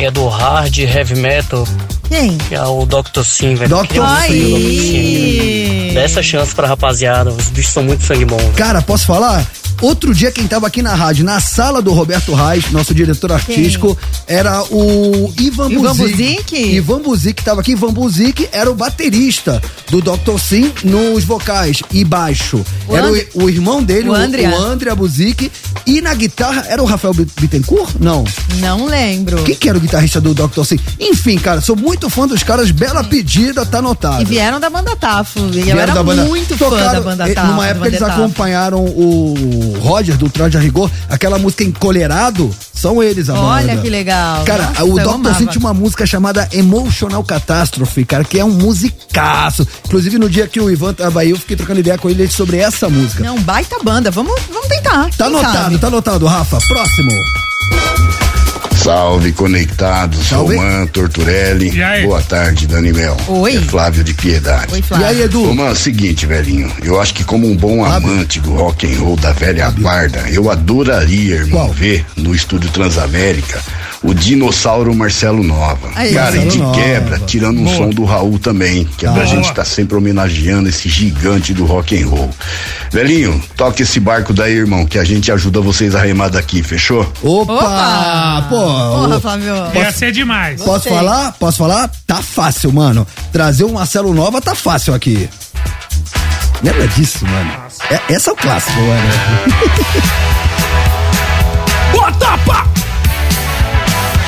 [0.00, 1.68] Que é do hard heavy metal,
[2.08, 2.38] Quem?
[2.38, 3.22] que é o Dr.
[3.22, 3.76] Sim, velho.
[3.76, 4.00] Dr.
[4.00, 4.26] Dr.
[4.28, 5.90] Sim.
[5.92, 8.38] Dá essa chance pra rapaziada, os bichos são muito sangue bom.
[8.56, 9.46] Cara, posso falar?
[9.82, 13.96] Outro dia, quem tava aqui na rádio, na sala do Roberto Reis, nosso diretor artístico,
[14.26, 16.12] era o Ivan Ivan Buzik.
[16.42, 16.56] Buzik?
[16.76, 17.72] Ivan Buzik tava aqui.
[17.72, 19.60] Ivan Buzik era o baterista
[19.90, 20.38] do Dr.
[20.38, 22.62] Sim nos vocais e baixo.
[22.86, 24.50] O era And- o, o irmão dele, o o, Andrea.
[24.50, 25.50] o Andrea Buzik.
[25.86, 27.94] E na guitarra, era o Rafael Bit- Bittencourt?
[27.98, 28.22] Não.
[28.58, 29.42] Não lembro.
[29.44, 30.64] Quem que era o guitarrista do Dr.
[30.64, 30.78] Sim?
[31.00, 32.70] Enfim, cara, sou muito fã dos caras.
[32.70, 34.22] Bela pedida, tá anotado.
[34.22, 35.40] E vieram da banda Tafo.
[35.52, 37.46] E eu era da banda- muito fã Tocaram- da banda Tafo.
[37.48, 38.12] Numa época eles Tafo.
[38.12, 43.82] acompanharam o Roger do Traje a Rigor, aquela música Encolherado, são eles a Olha banda.
[43.82, 44.44] que legal.
[44.44, 45.34] Cara, Nossa, o Dr.
[45.36, 49.66] Sim tinha uma música chamada Emotional Catastrophe, cara, que é um musicaço.
[49.86, 52.58] Inclusive no dia que o Ivan tava aí, eu fiquei trocando ideia com ele sobre
[52.58, 53.24] essa música.
[53.24, 54.10] Não, baita banda.
[54.10, 55.10] Vamos, vamos tentar.
[55.16, 55.78] Tá anotado, sabe?
[55.78, 56.58] tá anotado, Rafa.
[56.68, 57.10] Próximo.
[58.90, 60.26] Salve, conectados.
[60.26, 60.56] Salve.
[60.56, 61.68] Roman Torturelli.
[61.70, 62.02] E?
[62.06, 63.16] Boa tarde, Daniel.
[63.28, 63.54] Oi.
[63.56, 64.72] É Flávio de Piedade.
[64.72, 65.06] Oi, E Flávio.
[65.06, 65.46] aí, Edu?
[65.46, 66.68] Roman, é o seguinte, velhinho.
[66.82, 68.10] Eu acho que como um bom Fábio.
[68.10, 71.72] amante do rock and roll da velha guarda, eu adoraria, irmão, Qual?
[71.72, 73.62] ver no estúdio Transamérica
[74.02, 75.90] o dinossauro Marcelo Nova.
[75.94, 76.74] Aí, Cara, e Marcelo de Nova.
[76.80, 77.76] quebra, tirando um Boa.
[77.76, 79.26] som do Raul também, que é pra Ah.
[79.26, 82.30] gente tá sempre homenageando esse gigante do rock and roll.
[82.90, 87.00] Velhinho, toque esse barco daí, irmão, que a gente ajuda vocês a remar daqui, fechou?
[87.22, 87.52] Opa!
[87.52, 88.46] Opa!
[88.48, 89.54] Pô, Porra, o- Flávio.
[89.74, 90.56] Ia ser demais.
[90.62, 90.92] Posso Gostei.
[90.92, 91.32] falar?
[91.38, 91.90] Posso falar?
[92.06, 93.06] Tá fácil, mano.
[93.32, 95.28] Trazer um Marcelo Nova tá fácil aqui.
[96.62, 97.50] Lembra disso, mano?
[97.90, 100.20] É, essa é o clássico, mano.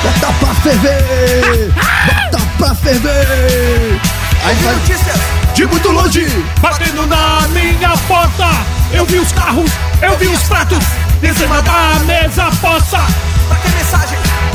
[0.03, 1.71] Bota pra ferver!
[2.05, 4.01] Bota pra ferver!
[4.43, 4.75] Aí vai
[5.53, 6.27] de muito longe!
[6.59, 8.49] Batendo na minha porta,
[8.91, 10.83] eu vi os carros, eu vi os pratos,
[11.21, 12.99] em cima da mesa poça.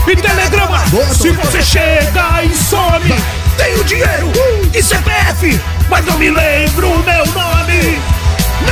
[0.06, 3.14] E telegrama, Boa, se você chega e some,
[3.56, 4.32] tenho dinheiro
[4.72, 7.98] e CPF, mas não me lembro o meu nome.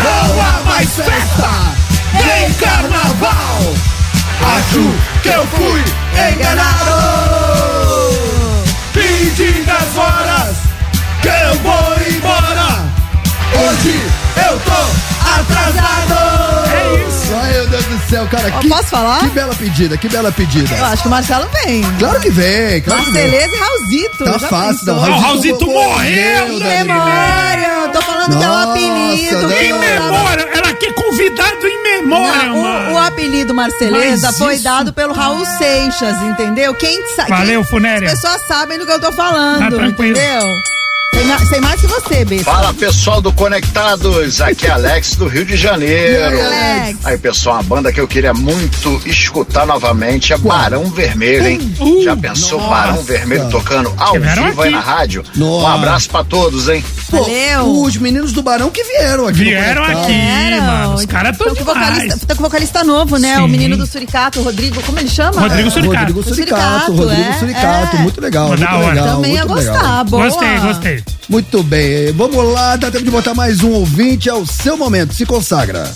[0.03, 1.51] Não há mais festa,
[2.13, 3.96] nem carnaval.
[4.43, 5.85] Acho que eu fui
[6.33, 6.97] enganado.
[8.95, 10.57] E diga as horas
[11.23, 12.87] que eu vou embora.
[13.55, 14.01] Hoje
[14.37, 14.81] eu tô
[15.41, 16.46] atrasado.
[17.31, 17.35] É.
[17.35, 18.53] Ai, meu Deus do céu, cara.
[18.55, 19.21] Ó, que, posso falar?
[19.21, 20.75] Que bela pedida, que bela pedida.
[20.77, 21.83] Eu acho que o Marcelo vem.
[21.99, 23.23] Claro que vem, claro que vem.
[23.31, 24.25] Marceleza e Raulzito.
[24.25, 24.97] Tá já fácil, não.
[24.99, 26.85] O Raulzito morreu, né?
[26.85, 29.49] Memória, tô falando que é o Nossa, apelido.
[29.49, 29.53] Deus.
[29.61, 32.91] Em memória, ela quer convidado em memória, Não, mano.
[32.91, 36.75] o, o apelido Marceleza Mas foi isso- dado pelo Raul Seixas, entendeu?
[36.75, 37.31] Quem sabe.
[37.31, 38.09] Valeu, Funéria.
[38.13, 40.17] As pessoas sabem do que eu tô falando, Tá tranquilo.
[40.17, 40.43] entendeu?
[41.17, 42.45] Sei, sei mais que você, Bessa.
[42.45, 46.39] Fala pessoal do Conectados, aqui é Alex do Rio de Janeiro.
[46.41, 46.99] Alex.
[47.05, 51.75] Aí pessoal, uma banda que eu queria muito escutar novamente é Barão Vermelho, hein?
[51.81, 52.71] Uh, Já pensou nossa.
[52.71, 55.25] Barão Vermelho tocando ao vivo aí na rádio?
[55.35, 55.65] Nossa.
[55.65, 56.85] Um abraço pra todos, hein?
[57.11, 57.83] Pô, Valeu.
[57.83, 59.45] os meninos do Barão que vieram aqui.
[59.45, 60.65] Vieram aqui, Vieram.
[60.65, 60.95] mano.
[60.95, 61.89] Os caras estão Tão com demais.
[61.95, 63.39] vocalista, tão com vocalista novo, né?
[63.39, 63.49] O Sim.
[63.49, 65.41] menino do Suricato, o Rodrigo, como ele chama?
[65.41, 65.99] Rodrigo Suricato.
[66.13, 67.99] Rodrigo Suricato, Suricato, Rodrigo é, Suricato, é.
[68.01, 68.95] muito legal, Da muito hora.
[68.95, 69.17] legal.
[69.17, 69.75] Também ia muito legal.
[69.75, 70.25] gostar, boa.
[70.25, 71.05] Gostei, gostei.
[71.29, 75.13] Muito bem, vamos lá, dá tempo de botar mais um ouvinte, é o seu momento,
[75.13, 75.91] se consagra.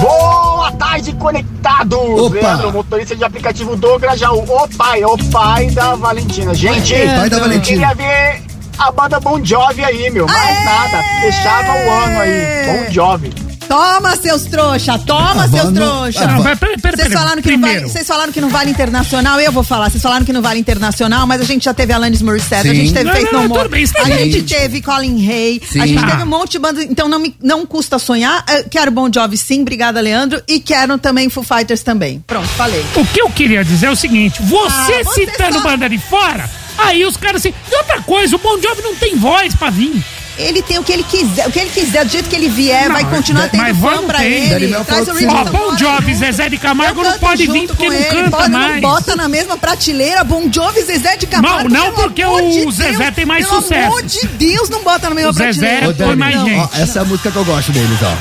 [0.00, 1.96] Boa tarde, conectados!
[1.98, 2.34] Opa.
[2.34, 4.42] Leandro, motorista de aplicativo do Grajaú.
[4.42, 6.52] O pai, o pai da Valentina.
[6.52, 7.94] Gente, Pai da Valentina.
[7.94, 8.42] queria ver
[8.78, 10.26] a banda Bon Jovi aí, meu.
[10.26, 10.64] Mais Aê!
[10.64, 11.02] nada.
[11.20, 12.66] Fechava o ano aí.
[12.66, 13.51] Bon Jovi.
[13.72, 16.24] Toma, seus trouxa, toma, Ah, seus trouxa.
[16.24, 18.70] ah, Não, mas pera, pera, Vocês falaram, que não vale, vocês falaram que não vale
[18.70, 19.88] internacional, eu vou falar.
[19.90, 22.92] Vocês falaram que não vale internacional, mas a gente já teve Alanis Morissette, a gente
[22.92, 26.10] teve Não, Faith No More, isso tá a gente teve Colin Hay, a gente Tá.
[26.10, 28.44] teve um monte de banda, então não, me, não custa sonhar.
[28.46, 32.22] Eu quero Bon Jovi sim, obrigada Leandro, e quero também Foo Fighters também.
[32.26, 32.84] Pronto, falei.
[32.94, 35.96] o que eu queria dizer é o seguinte: você, Ah, você citando só- banda de
[35.96, 37.54] fora, aí os caras assim.
[37.70, 40.04] E outra coisa, o Bon Jovi não tem voz pra vir.
[40.38, 42.88] Ele tem o que ele quiser, o que ele quiser, do jeito que ele vier,
[42.88, 44.50] Não, vai continuar mas tendo voz fã pra tem.
[44.50, 44.74] Ele.
[44.84, 45.44] Traz o Ó.
[45.44, 46.14] Bon Jovi.
[46.14, 48.74] Zezé de Camargo não pode vir porque com não ele, canta pode, mais.
[48.74, 51.68] Não bota na mesma prateleira Bon Jovi, Zezé de Camargo.
[51.68, 53.86] Não, não, pelo porque o de Deus, Zezé tem mais pelo sucesso.
[53.86, 55.88] amor de Deus, não bota na mesma O Zezé prateleira.
[55.90, 56.58] Ô, Põe mais gente.
[56.58, 58.12] ó, essa é a música que eu gosto deles, ó.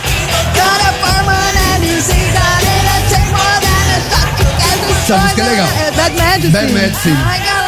[5.03, 5.67] Essa música é legal.
[5.87, 6.49] É Bad Medicine.
[6.51, 7.60] Bad Medicine.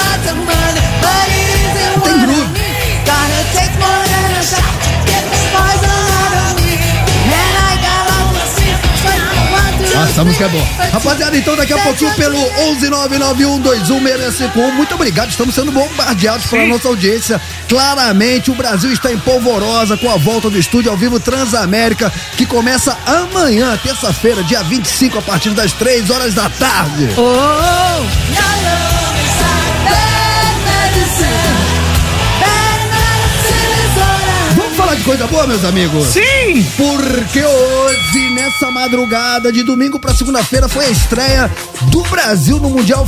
[10.13, 10.63] Essa música é boa.
[10.91, 15.31] Rapaziada, então daqui a pouquinho pelo 11991216651, muito obrigado.
[15.31, 16.69] Estamos sendo bombardeados pela Sim.
[16.69, 17.41] nossa audiência.
[17.67, 22.45] Claramente, o Brasil está em polvorosa com a volta do estúdio ao vivo Transamérica, que
[22.45, 27.09] começa amanhã, terça-feira, dia 25, a partir das 3 horas da tarde.
[27.17, 28.03] Oh!
[34.55, 36.09] Vamos falar de coisa boa, meus amigos?
[36.09, 36.42] Sim!
[36.77, 41.51] Porque hoje, nessa madrugada de domingo pra segunda-feira, foi a estreia
[41.89, 43.07] do Brasil no Mundial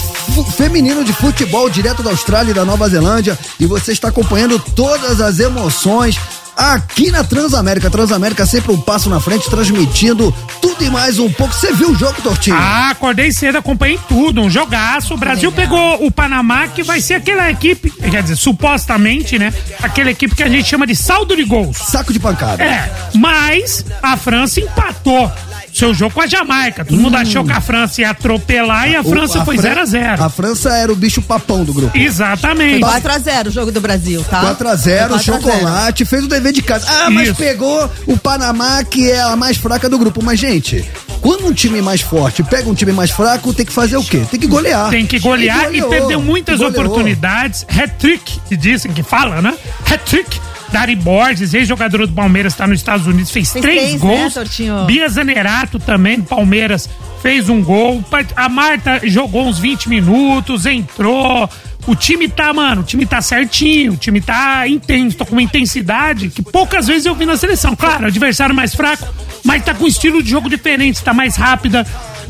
[0.57, 3.37] Feminino de Futebol, direto da Austrália e da Nova Zelândia.
[3.59, 6.19] E você está acompanhando todas as emoções
[6.55, 7.89] aqui na Transamérica.
[7.89, 11.53] Transamérica sempre um passo na frente, transmitindo tudo e mais um pouco.
[11.53, 12.55] Você viu o jogo, Tortinho?
[12.59, 15.13] Ah, acordei cedo, acompanhei tudo, um jogaço.
[15.13, 19.53] O Brasil pegou o Panamá, que vai ser aquela equipe, quer dizer, supostamente, né?
[19.81, 21.77] Aquela equipe que a gente chama de saldo de gols.
[21.77, 22.63] Saco de pancada.
[22.63, 25.31] É, mas a França empatou
[25.73, 26.85] seu jogo com a Jamaica.
[26.85, 29.81] Todo mundo achou que a França ia atropelar e a O- França foi Fran- 0
[29.81, 31.97] a 0 A França era o bicho papão do grupo.
[31.97, 32.79] Exatamente.
[32.79, 34.41] 4x0 o jogo do Brasil, tá?
[34.41, 35.23] 4x0, 4 a 0.
[35.23, 36.85] chocolate, fez o dever de casa.
[36.89, 37.35] Ah, mas Isso.
[37.37, 40.23] pegou o Panamá, que é a mais fraca do grupo.
[40.23, 40.83] Mas, gente,
[41.21, 44.21] quando um time mais forte pega um time mais fraco, tem que fazer o quê?
[44.29, 44.89] Tem que golear.
[44.89, 46.83] Tem que golear e, goleou, perdeu muitas goleou.
[46.85, 47.65] oportunidades.
[47.69, 49.53] Hat-trick, que dizem que fala, né?
[49.91, 50.39] Hat-trick.
[50.71, 54.33] Dari Borges, ex-jogador do Palmeiras, está nos Estados Unidos, fez, Fez três, três, né, gols.
[54.33, 54.83] Tortinho?
[54.85, 56.89] Bia Zanerato também, do Palmeiras,
[57.21, 58.03] fez um gol.
[58.35, 61.49] A Marta jogou uns 20 minutos, entrou.
[61.87, 65.41] O time tá, mano, o time tá certinho, o time tá intenso, tá com uma
[65.41, 67.75] intensidade que poucas vezes eu vi na seleção.
[67.75, 69.07] Claro, adversário mais fraco,
[69.43, 71.85] mas tá com um estilo de jogo diferente, tá mais rápida,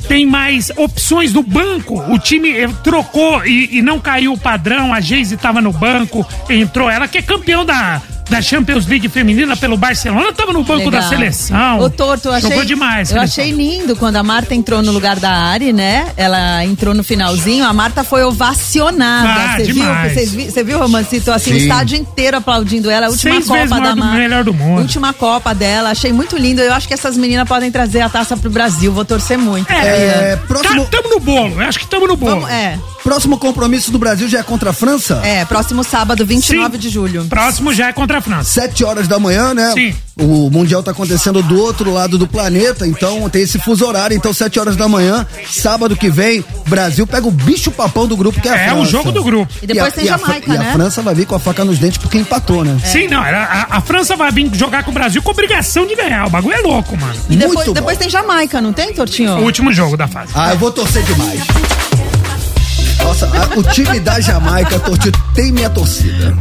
[0.07, 2.01] tem mais opções no banco.
[2.11, 4.93] O time eh, trocou e, e não caiu o padrão.
[4.93, 9.55] A Geise tava no banco, entrou ela, que é campeão da, da Champions League feminina
[9.55, 11.09] pelo Barcelona, tava no banco da Legal.
[11.09, 11.79] seleção.
[11.79, 13.11] Ô, Torto, eu achei, Jogou demais.
[13.11, 16.07] Eu achei lindo quando a Marta entrou no lugar da Ari, né?
[16.17, 19.29] Ela entrou no finalzinho, a Marta foi ovacionada.
[19.53, 19.73] Ah, Você viu?
[19.75, 20.13] demais.
[20.13, 21.31] Vocês vi- Você viu, Romancito?
[21.31, 21.61] Assim, o Sim.
[21.63, 23.07] estádio inteiro aplaudindo ela.
[23.07, 24.17] A última Seis Copa vezes da Marta.
[24.17, 24.81] melhor do mundo.
[24.81, 25.89] Última Copa dela.
[25.91, 26.61] Achei muito lindo.
[26.61, 28.91] Eu acho que essas meninas podem trazer a taça pro Brasil.
[28.91, 29.71] Vou torcer muito.
[29.71, 32.41] É, próximo, Tá, tamo no bolo, eu acho que tamo no bolo.
[32.41, 35.21] Vamos, é, próximo compromisso do Brasil já é contra a França?
[35.23, 36.79] é, próximo sábado, 29 Sim.
[36.79, 37.23] de julho.
[37.25, 38.51] Próximo já é contra a França.
[38.51, 39.71] Sete horas da manhã, né?
[39.73, 39.95] Sim.
[40.17, 44.15] O Mundial tá acontecendo do outro lado do planeta, então tem esse fuso horário.
[44.15, 48.39] Então, sete horas da manhã, sábado que vem, Brasil pega o bicho papão do grupo,
[48.41, 48.81] que é a É França.
[48.81, 49.53] o jogo do grupo.
[49.61, 50.69] E depois a- tem a Fra- Jamaica, E né?
[50.69, 52.79] a França vai vir com a faca nos dentes porque empatou, né?
[52.83, 56.25] Sim, não, a, a França vai vir jogar com o Brasil com obrigação de ganhar.
[56.25, 57.13] O bagulho é louco, mano.
[57.29, 57.73] E depois, Muito bom.
[57.73, 59.33] depois tem Jamaica, não tem, Tortinho?
[59.37, 60.31] O último jogo da fase.
[60.33, 61.41] Ah, eu vou torcer demais.
[63.05, 64.81] Nossa, a- o time da Jamaica,
[65.35, 66.35] tem minha torcida.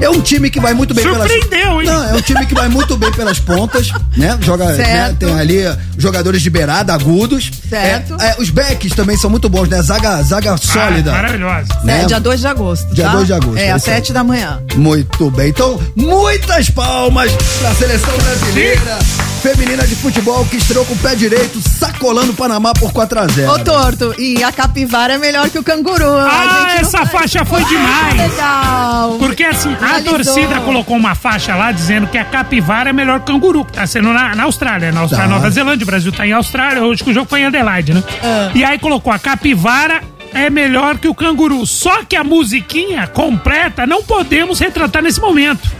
[0.00, 1.80] É um time que vai muito bem Surpreendeu, pelas...
[1.82, 1.84] hein?
[1.86, 4.38] Não, é um time que vai muito bem pelas pontas, né?
[4.40, 5.14] Joga, né?
[5.18, 5.58] Tem ali
[5.98, 7.50] jogadores de beirada, agudos.
[7.68, 8.16] Certo.
[8.18, 9.82] É, é, os backs também são muito bons, né?
[9.82, 11.10] Zaga, zaga sólida.
[11.10, 11.66] Ah, maravilhosa.
[11.84, 12.02] né?
[12.02, 12.94] É, dia 2 de agosto.
[12.94, 13.12] Dia tá?
[13.12, 13.96] 2 de agosto, É, é às isso aí.
[13.96, 14.62] 7 da manhã.
[14.74, 15.48] Muito bem.
[15.50, 18.98] Então, muitas palmas pra seleção brasileira
[19.40, 23.26] feminina de futebol que estreou com o pé direito, sacolando o Panamá por 4 a
[23.26, 26.04] 0 Ô, Torto, e a capivara é melhor que o canguru.
[26.06, 28.16] Ah, A essa faixa foi demais.
[28.16, 29.16] Legal.
[29.18, 30.12] Porque assim, a Finalizou.
[30.14, 33.72] torcida colocou uma faixa lá dizendo que a capivara é melhor que o canguru, que
[33.72, 34.92] tá sendo na, na Austrália.
[34.92, 35.34] Na Austrália, Tá.
[35.34, 38.02] Nova Zelândia, o Brasil tá em Austrália, hoje que o jogo foi em Adelaide, né?
[38.22, 38.50] Ah.
[38.54, 41.66] E aí colocou a capivara é melhor que o canguru.
[41.66, 45.79] Só que a musiquinha completa não podemos retratar nesse momento.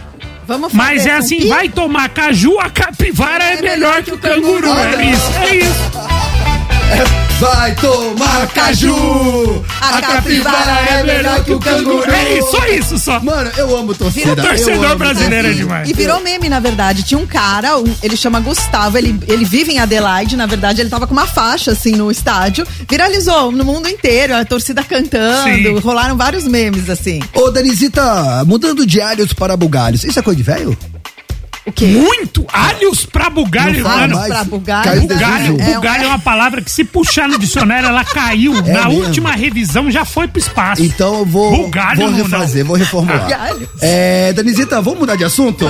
[0.51, 4.67] Vamos fazer Mas é assim, vai tomar caju, a capivara é, melhor que o canguru.
[4.67, 6.20] É isso, é isso.
[7.39, 9.65] Vai tomar caju!
[9.81, 12.03] A capivara é melhor que o canguru.
[12.11, 13.19] É isso, só isso, só.
[13.19, 14.33] Mano, eu amo torcida.
[14.33, 15.89] O torcedor brasileiro é demais.
[15.89, 17.01] E virou meme, na verdade.
[17.01, 20.89] Tinha um cara, um- ele chama Gustavo, ele, ele vive em Adelaide, na verdade, ele
[20.89, 22.65] tava com uma faixa, assim, no estádio.
[22.87, 25.79] Viralizou no mundo inteiro, a torcida cantando, Sim.
[25.79, 27.21] rolaram vários memes, assim.
[27.33, 30.77] Ô, Danisita, mudando alhos para bugalhos, isso é coisa de velho?
[31.63, 31.85] O quê?
[31.85, 34.15] Muito alhos pra bugalho, mano.
[34.15, 34.27] mais.
[34.27, 34.83] pra bugalho.
[34.83, 35.75] Caiu o Bugalho, desejo.
[35.75, 38.53] bugalho é uma palavra que se puxar no dicionário, ela caiu.
[38.53, 39.03] Na É mesmo?
[39.05, 40.81] última revisão já foi pro espaço.
[40.83, 42.67] Então eu vou, Bugalho vou refazer, não.
[42.69, 43.23] vou reformular.
[43.25, 43.69] Bugalho.
[43.79, 45.65] É, Danisita, vamos mudar de assunto?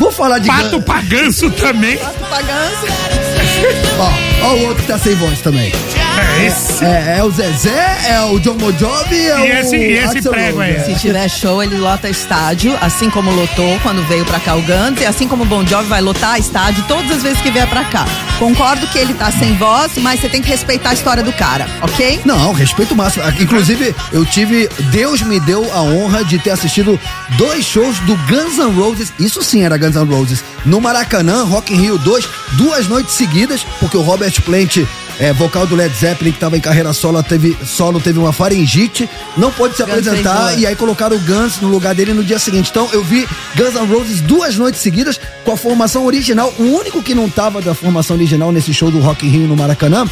[0.00, 0.46] Vamos falar de...
[0.48, 1.98] Pato pra ganso também.
[3.98, 5.70] Ó, ó o outro que tá sem voz também.
[6.18, 6.84] É esse.
[6.84, 10.30] É, é o Zezé, é o John Mojovi, é E o esse- e esse Axl
[10.30, 10.76] prego Rose, aí?
[10.76, 10.80] é.
[10.84, 15.00] Se tiver show, ele lota estádio, assim como lotou quando veio pra cá o Guns,
[15.00, 17.84] e assim como o Bon Jovi vai lotar estádio todas as vezes que vier pra
[17.84, 18.04] cá.
[18.38, 21.66] Concordo que ele tá sem voz, mas você tem que respeitar a história do cara,
[21.82, 22.20] ok?
[22.24, 23.24] Não, respeito máximo.
[23.40, 24.68] Inclusive, eu tive.
[24.90, 26.98] Deus me deu a honra de ter assistido
[27.38, 29.12] dois shows do Guns N' Roses.
[29.18, 30.44] Isso sim era Guns N' Roses.
[30.64, 34.78] No Maracanã, Rock in Rio 2, duas noites seguidas, porque o Robert Plant
[35.18, 39.08] é, vocal do Led Zeppelin, que estava em carreira solo, teve, solo, teve uma faringite,
[39.36, 42.38] não pôde se Guns apresentar e aí colocaram o Guns no lugar dele no dia
[42.38, 42.70] seguinte.
[42.70, 46.52] Então eu vi Guns N' Roses duas noites seguidas com a formação original.
[46.58, 49.56] O único que não tava da formação original nesse show do Rock in Rio no
[49.56, 50.06] Maracanã,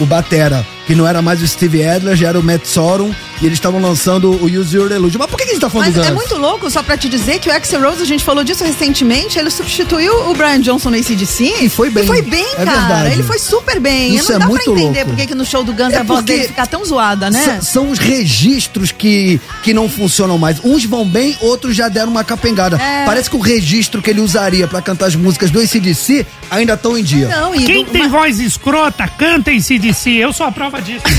[0.00, 3.46] o Batera, que não era mais o Steve Adler, já era o Matt Sorum, e
[3.46, 5.18] eles estavam lançando o Use Your Illusion.
[5.20, 7.08] Mas por que, que a gente tá falando Mas é muito louco, só pra te
[7.08, 10.90] dizer que o Axel Rose, a gente falou disso recentemente, ele substituiu o Brian Johnson
[10.90, 11.44] no ACDC.
[11.60, 12.02] E foi bem.
[12.02, 12.70] E foi bem, É cara.
[12.80, 13.12] verdade.
[13.12, 14.16] Ele foi super bem.
[14.16, 15.10] Isso não é dá muito pra entender louco.
[15.10, 17.60] por que que no show do Guns É a voz dele fica tão zoada, né?
[17.62, 20.58] São, os registros que, que não funcionam mais.
[20.64, 22.76] Uns vão bem, outros já deram uma capengada.
[22.80, 23.04] É.
[23.04, 26.96] Parece que o registro que ele usaria pra cantar as músicas do ACDC ainda estão
[26.96, 27.28] em dia.
[27.28, 30.10] Não, e Quem do- tem mas- voz escrota, canta em CDC.
[30.12, 31.04] Eu sou a prova disso.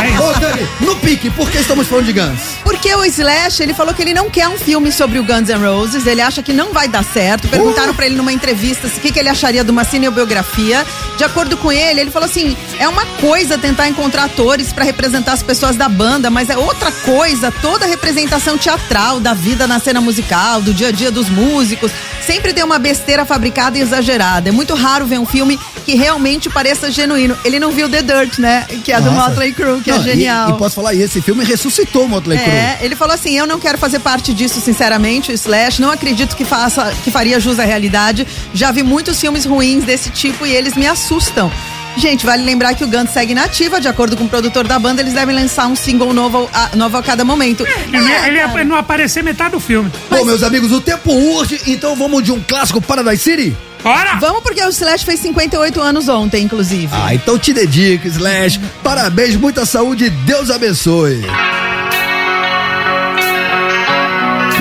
[0.00, 0.22] É isso.
[0.22, 2.40] Ô, Dani, no pique, por que estamos falando de Guns?
[2.62, 5.58] Porque o Slash, ele falou que ele não quer um filme sobre o Guns N'
[5.58, 7.48] Roses, ele acha que não vai dar certo.
[7.48, 10.86] Perguntaram pra ele numa entrevista se o que, que ele acharia de uma cinebiografia.
[11.16, 15.32] De acordo com ele, ele falou assim: é uma coisa tentar encontrar atores pra representar
[15.32, 19.80] as pessoas da banda, mas é outra coisa toda a representação teatral da vida na
[19.80, 21.90] cena musical, do dia a dia dos músicos.
[22.24, 24.50] Sempre tem uma besteira fabricada e exagerada.
[24.50, 27.36] É muito raro ver um filme que realmente pareça genuíno.
[27.42, 28.66] Ele não viu The Dirt, né?
[28.84, 29.30] Que é do Nossa.
[29.30, 30.50] Motley Crue, que Não, é e- genial.
[30.50, 32.50] E, posso falar, e esse filme ressuscitou o Motley Crue.
[32.50, 35.80] É, ele falou assim: eu não quero fazer parte disso, sinceramente, o Slash.
[35.80, 38.26] Não acredito que faça, que faria jus à realidade.
[38.54, 41.50] Já vi muitos filmes ruins desse tipo e eles me assustam.
[41.96, 45.02] Gente, vale lembrar que o Guns segue nativa, de acordo com o produtor da banda,
[45.02, 47.66] eles devem lançar um single novo a, novo a cada momento.
[47.92, 48.64] Ele, É, ele cara.
[48.64, 49.90] não aparecer metade do filme.
[50.08, 53.56] Bom, meus amigos, o tempo urge, então vamos de um clássico Paradise City?
[53.82, 54.16] Bora!
[54.20, 56.88] Vamos porque o Slash fez 58 anos ontem, inclusive.
[56.92, 58.60] Ah, então te dedico, Slash.
[58.82, 61.22] Parabéns, muita saúde, Deus abençoe.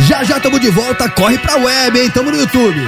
[0.08, 2.10] Já já estamos de volta, corre pra web, hein?
[2.10, 2.80] Tamo no YouTube.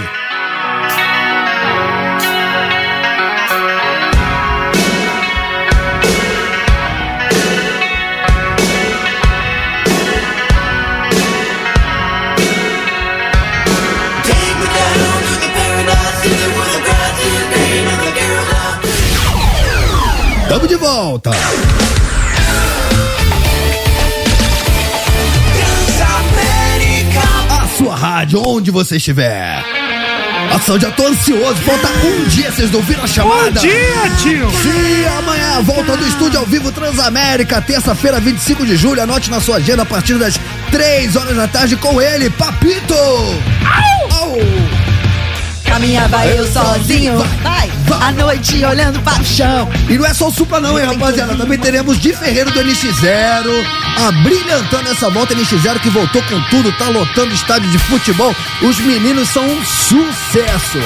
[20.80, 21.32] Volta.
[27.50, 29.64] A sua rádio, onde você estiver.
[30.54, 31.56] Ação, já tô ansioso.
[31.62, 33.60] Falta um dia, vocês não viram a Bom chamada?
[33.60, 34.50] dia, tio!
[34.50, 39.02] Sim, amanhã a volta do estúdio ao vivo Transamérica, terça-feira, 25 de julho.
[39.02, 40.40] Anote na sua agenda a partir das
[40.72, 42.94] 3 horas da tarde com ele, Papito!
[42.94, 43.99] Au!
[45.70, 49.70] Caminhava eu sozinho, vai, a noite olhando para o chão.
[49.88, 51.36] E não é só o Supla não, hein, rapaziada?
[51.36, 53.46] Também teremos de Ferreiro do NX0,
[54.08, 58.36] abrilhantando essa volta NX0 que voltou com tudo, tá lotando estádio de futebol.
[58.64, 60.80] Os meninos são um sucesso.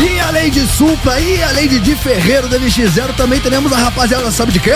[0.00, 4.30] E além de Supla e além de Di Ferreiro do NX0, também teremos a rapaziada,
[4.30, 4.72] sabe de quem?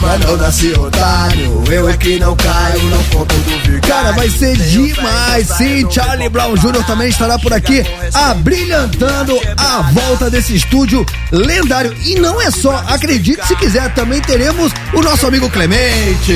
[0.00, 3.80] Mas não nasci otário, eu é que não caio no ponto do vigário.
[3.82, 5.86] Cara, vai ser demais, sim.
[5.90, 6.84] Charlie Brown Jr.
[6.86, 7.84] também estará por aqui,
[8.14, 11.94] abrilhantando a volta desse estúdio lendário.
[12.04, 16.34] E não é só, acredite se quiser, também teremos o nosso amigo Clemente.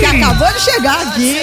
[0.00, 1.36] Que acabou de chegar aqui.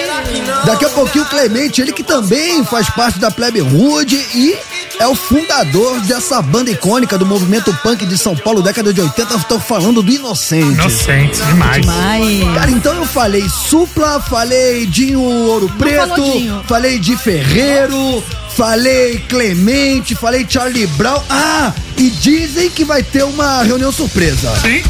[0.64, 4.58] Daqui a pouquinho o Clemente, ele que também faz parte da Plebe Rude e
[5.00, 9.34] é o fundador dessa banda icônica do movimento punk de São Paulo, década de 80.
[9.34, 10.74] Estou falando do Inocente.
[10.74, 11.80] Inocente, demais.
[11.80, 12.54] Demais.
[12.54, 16.62] Cara, então eu falei Supla, falei Dinho Ouro Preto, Dinho.
[16.68, 21.22] falei de Ferreiro, falei Clemente, falei Charlie Brown.
[21.30, 24.54] Ah, e dizem que vai ter uma reunião surpresa.
[24.60, 24.82] Sim.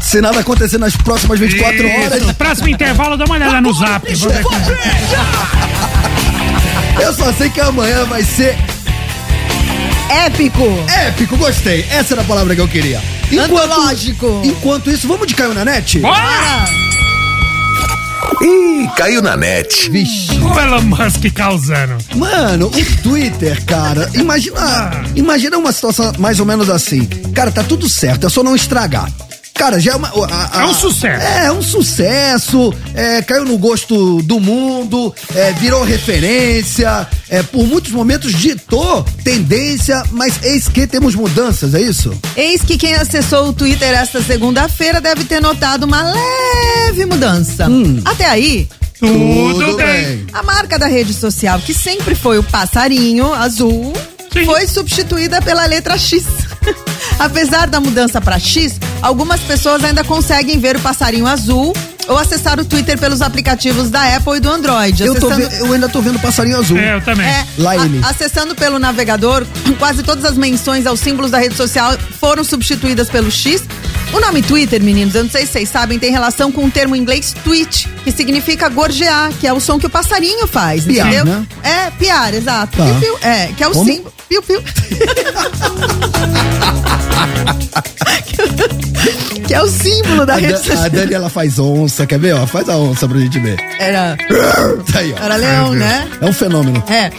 [0.00, 2.34] Se nada acontecer nas próximas 24 horas, Isso.
[2.34, 4.06] Próximo intervalo, dá uma olhada no zap.
[7.00, 8.56] Eu só sei que amanhã vai ser
[10.12, 10.64] Épico.
[11.06, 11.36] épico.
[11.36, 11.86] Gostei.
[11.90, 13.00] Essa era a palavra que eu queria.
[13.32, 14.42] Antológico.
[14.44, 15.98] Enquanto isso, vamos de Caio na net?
[16.00, 16.82] Bora!
[18.42, 19.88] Ih, caiu na net.
[19.90, 20.32] Vixe.
[20.40, 21.96] O Elon Musk causando.
[22.16, 27.06] Mano, o Twitter, cara, imagina, imagina uma situação mais ou menos assim.
[27.34, 29.08] Cara, tá tudo certo, é só não estragar.
[29.54, 30.08] Cara, já é uma.
[30.08, 31.22] a- a- É um sucesso.
[31.24, 32.74] É, é um sucesso.
[32.94, 37.06] é, caiu no gosto do mundo, é, virou referência.
[37.28, 42.12] É, por muitos momentos ditou tendência, mas eis que temos mudanças, é isso?
[42.36, 47.66] Eis que quem acessou o Twitter esta segunda-feira deve ter notado uma leve mudança.
[48.04, 50.26] Até aí, Tudo, bem.
[50.32, 53.92] a marca da rede social, que sempre foi o passarinho azul,
[54.32, 54.44] Sim.
[54.44, 56.24] foi substituída pela letra X.
[57.18, 61.72] Apesar da mudança para X, algumas pessoas ainda conseguem ver o passarinho azul
[62.08, 65.02] ou acessar o Twitter pelos aplicativos da Apple e do Android.
[65.04, 66.76] Eu, tô Acessando- ve- eu ainda tô vendo passarinho azul.
[66.76, 67.24] É, eu também.
[67.26, 68.00] É, Lá a- ele.
[68.04, 69.46] acessando pelo navegador,
[69.78, 73.62] quase todas as menções aos símbolos da rede social foram substituídas pelo X.
[74.12, 76.94] O nome Twitter, meninos, eu não sei se vocês sabem, tem relação com o termo
[76.94, 81.06] em inglês tweet, que significa gorjear, que é o som que o passarinho faz, Piar,
[81.06, 81.24] entendeu?
[81.24, 81.46] né?
[81.62, 82.76] É, piar, exato.
[82.76, 83.26] Tá.
[83.26, 83.84] É, que é o Como?
[83.86, 84.12] símbolo.
[84.32, 84.62] Piu, piu.
[89.46, 90.84] que é o símbolo da A, rede social.
[90.84, 92.34] a Dani, ela faz onça, quer ver?
[92.46, 93.56] Faz a onça pra gente ver.
[93.78, 94.16] Era,
[94.90, 95.22] Tá aí, ó.
[95.24, 96.08] era leão, né?
[96.20, 96.82] É um fenômeno.
[96.88, 97.10] É.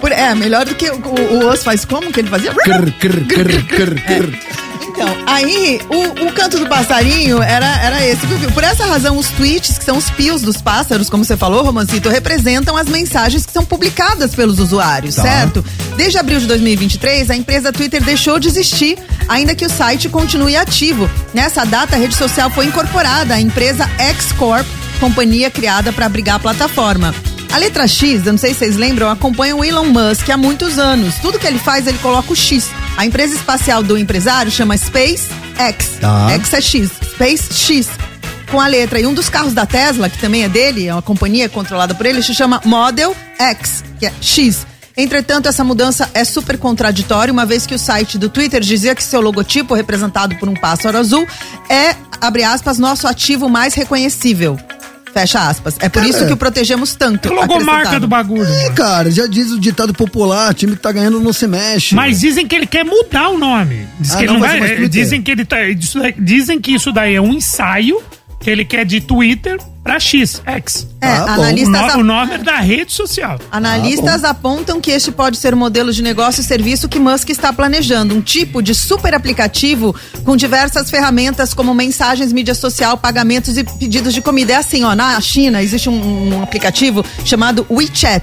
[0.00, 2.52] Por- é, melhor do que o, o, o osso faz como que ele fazia?
[2.52, 4.38] Crr, crr, crr, crr, crr.
[4.96, 8.26] Então, aí o, o canto do passarinho era, era esse.
[8.54, 12.08] Por essa razão, os tweets, que são os pios dos pássaros, como você falou, Romancito,
[12.08, 15.22] representam as mensagens que são publicadas pelos usuários, Tá.
[15.22, 15.62] certo?
[15.96, 18.96] Desde abril de 2023, a empresa Twitter deixou de existir,
[19.28, 21.10] ainda que o site continue ativo.
[21.34, 24.66] Nessa data, a rede social foi incorporada à empresa X Corp,
[24.98, 27.14] companhia criada para abrigar a plataforma.
[27.56, 30.78] A letra X, eu não sei se vocês lembram, acompanha o Elon Musk há muitos
[30.78, 31.14] anos.
[31.22, 32.68] Tudo que ele faz, ele coloca o X.
[32.98, 35.96] A empresa espacial do empresário chama SpaceX.
[35.98, 36.28] Tá.
[36.32, 36.90] X é X.
[37.12, 37.88] Space X.
[38.50, 39.00] Com a letra.
[39.00, 42.04] E um dos carros da Tesla, que também é dele, é uma companhia controlada por
[42.04, 44.66] ele, se chama Model X, que é X.
[44.94, 49.02] Entretanto, essa mudança é super contraditória, uma vez que o site do Twitter dizia que
[49.02, 51.26] seu logotipo, representado por um pássaro azul,
[51.70, 54.58] é, abre aspas, nosso ativo mais reconhecível.
[55.16, 55.76] Fecha aspas.
[55.80, 57.32] É por Cara, isso que o protegemos tanto.
[57.32, 58.52] A logomarca do bagulho.
[58.52, 61.94] É, cara, já diz o ditado popular, time que tá ganhando não se mexe.
[61.94, 63.86] Mas dizem que ele quer mudar o nome.
[63.98, 65.56] Diz Ah, que ele não não vai dizem que ele tá.
[66.18, 67.98] Dizem que isso daí é um ensaio
[68.46, 70.86] que ele quer de Twitter pra X, X.
[71.00, 71.24] É, Ah, bom.
[71.26, 73.40] O, analistas, no- o nome é da rede social.
[73.50, 77.52] Analistas apontam que este pode ser o modelo de negócio e serviço que Musk está
[77.52, 78.14] planejando.
[78.14, 79.92] Um tipo de super aplicativo
[80.24, 84.52] com diversas ferramentas como mensagens, mídia social, pagamentos e pedidos de comida.
[84.52, 88.22] É assim, ó, na China existe um, um aplicativo chamado WeChat.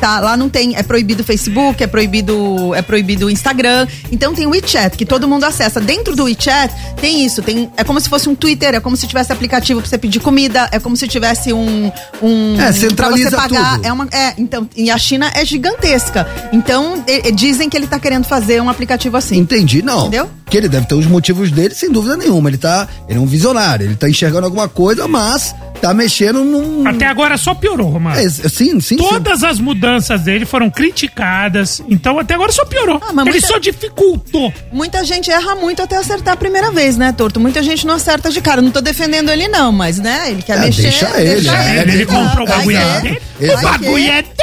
[0.00, 3.86] Tá, lá não tem, é proibido o Facebook, é proibido, é proibido o Instagram.
[4.12, 5.80] Então tem o WeChat, que todo mundo acessa.
[5.80, 9.06] Dentro do WeChat tem isso, tem, é como se fosse um Twitter, é como se
[9.06, 11.90] tivesse aplicativo pra você pedir comida, é como se tivesse um,
[12.22, 13.86] um É, centraliza pra você pagar, tudo.
[13.86, 16.28] é uma é, então, e a China é gigantesca.
[16.52, 19.38] Então, e- e dizem que ele tá querendo fazer um aplicativo assim.
[19.38, 20.00] Entendi, não.
[20.02, 20.28] Entendeu?
[20.50, 22.50] Que ele deve ter os motivos dele, sem dúvida nenhuma.
[22.50, 22.86] Ele tá.
[23.08, 25.54] Ele é um visionário, ele tá enxergando alguma coisa, mas
[25.84, 26.86] tá mexendo num.
[26.88, 28.18] Até agora só piorou, Romano.
[28.18, 28.96] É, sim, sim, sim.
[28.96, 32.98] Todas as mudanças dele foram criticadas, então até agora só piorou.
[33.02, 34.52] Ah, mas ele muita- só dificultou.
[34.72, 37.38] Muita gente erra muito até acertar a primeira vez, né, Torto?
[37.38, 38.62] Muita gente não acerta de cara.
[38.62, 40.82] Não tô defendendo ele, não, mas, né, ele quer É, mexer.
[40.82, 43.20] deixa ele, é, ele, ele- comprou o bagulho dele.
[43.40, 44.34] O bagulho é dele.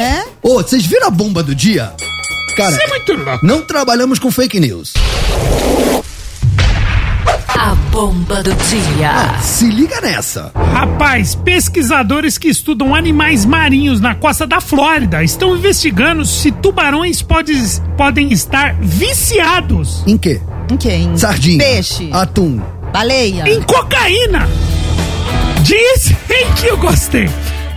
[0.00, 0.24] É?
[0.42, 1.92] Ô, vocês viram a bomba do dia?
[2.56, 3.46] Cara, Isso é muito louco.
[3.46, 4.92] não trabalhamos com fake news.
[7.48, 9.38] A bomba do dia.
[9.40, 10.52] Se liga nessa.
[10.72, 17.80] Rapaz, pesquisadores que estudam animais marinhos na costa da Flórida estão investigando se tubarões pode-
[17.96, 20.40] podem estar viciados Em quê?
[20.70, 21.16] Em quem?
[21.16, 21.58] Sardinha.
[21.58, 22.10] Peixe.
[22.12, 22.60] Atum.
[22.92, 23.44] Baleia.
[23.48, 24.48] em cocaína.
[25.62, 26.16] Dizem
[26.56, 27.28] que eu gostei.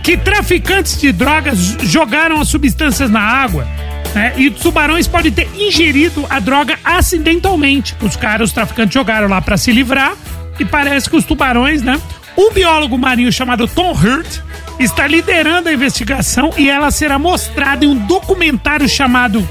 [0.02, 3.66] Que traficantes de drogas jogaram as substâncias na água.
[4.14, 7.96] Né, e os tubarões podem ter ingerido a droga acidentalmente.
[8.00, 10.14] Os caras, os traficantes jogaram lá pra se livrar.
[10.58, 12.00] E parece que os tubarões, né?
[12.36, 14.40] Um biólogo marinho chamado Tom Hurt
[14.78, 19.46] está liderando a investigação e ela será mostrada em um documentário chamado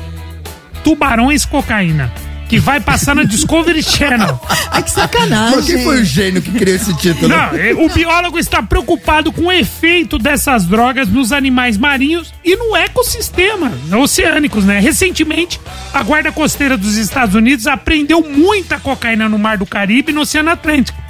[0.84, 2.12] Tubarões Cocaína,
[2.52, 4.38] que vai passar na Discovery Channel.
[4.70, 5.56] Ai, que sacanagem.
[5.56, 7.30] Mas quem foi o gênio que criou esse título?
[7.30, 12.58] Não, é, o biólogo está preocupado com o efeito dessas drogas nos animais marinhos e
[12.58, 14.82] no ecossistema oceânicos, né?
[14.82, 15.62] Recentemente,
[15.94, 20.20] a Guarda Costeira dos Estados Unidos apreendeu muita cocaína no Mar do Caribe e no
[20.20, 21.02] Oceano Atlântico.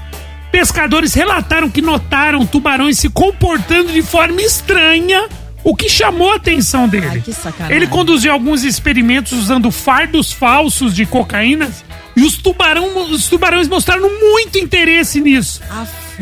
[0.51, 5.27] Pescadores relataram que notaram tubarões se comportando de forma estranha,
[5.63, 7.07] o que chamou a atenção dele.
[7.09, 7.75] Ai, que sacanagem.
[7.75, 11.69] Ele conduziu alguns experimentos usando fardos falsos de cocaína
[12.15, 15.61] e os, tubarão, os tubarões mostraram muito interesse nisso.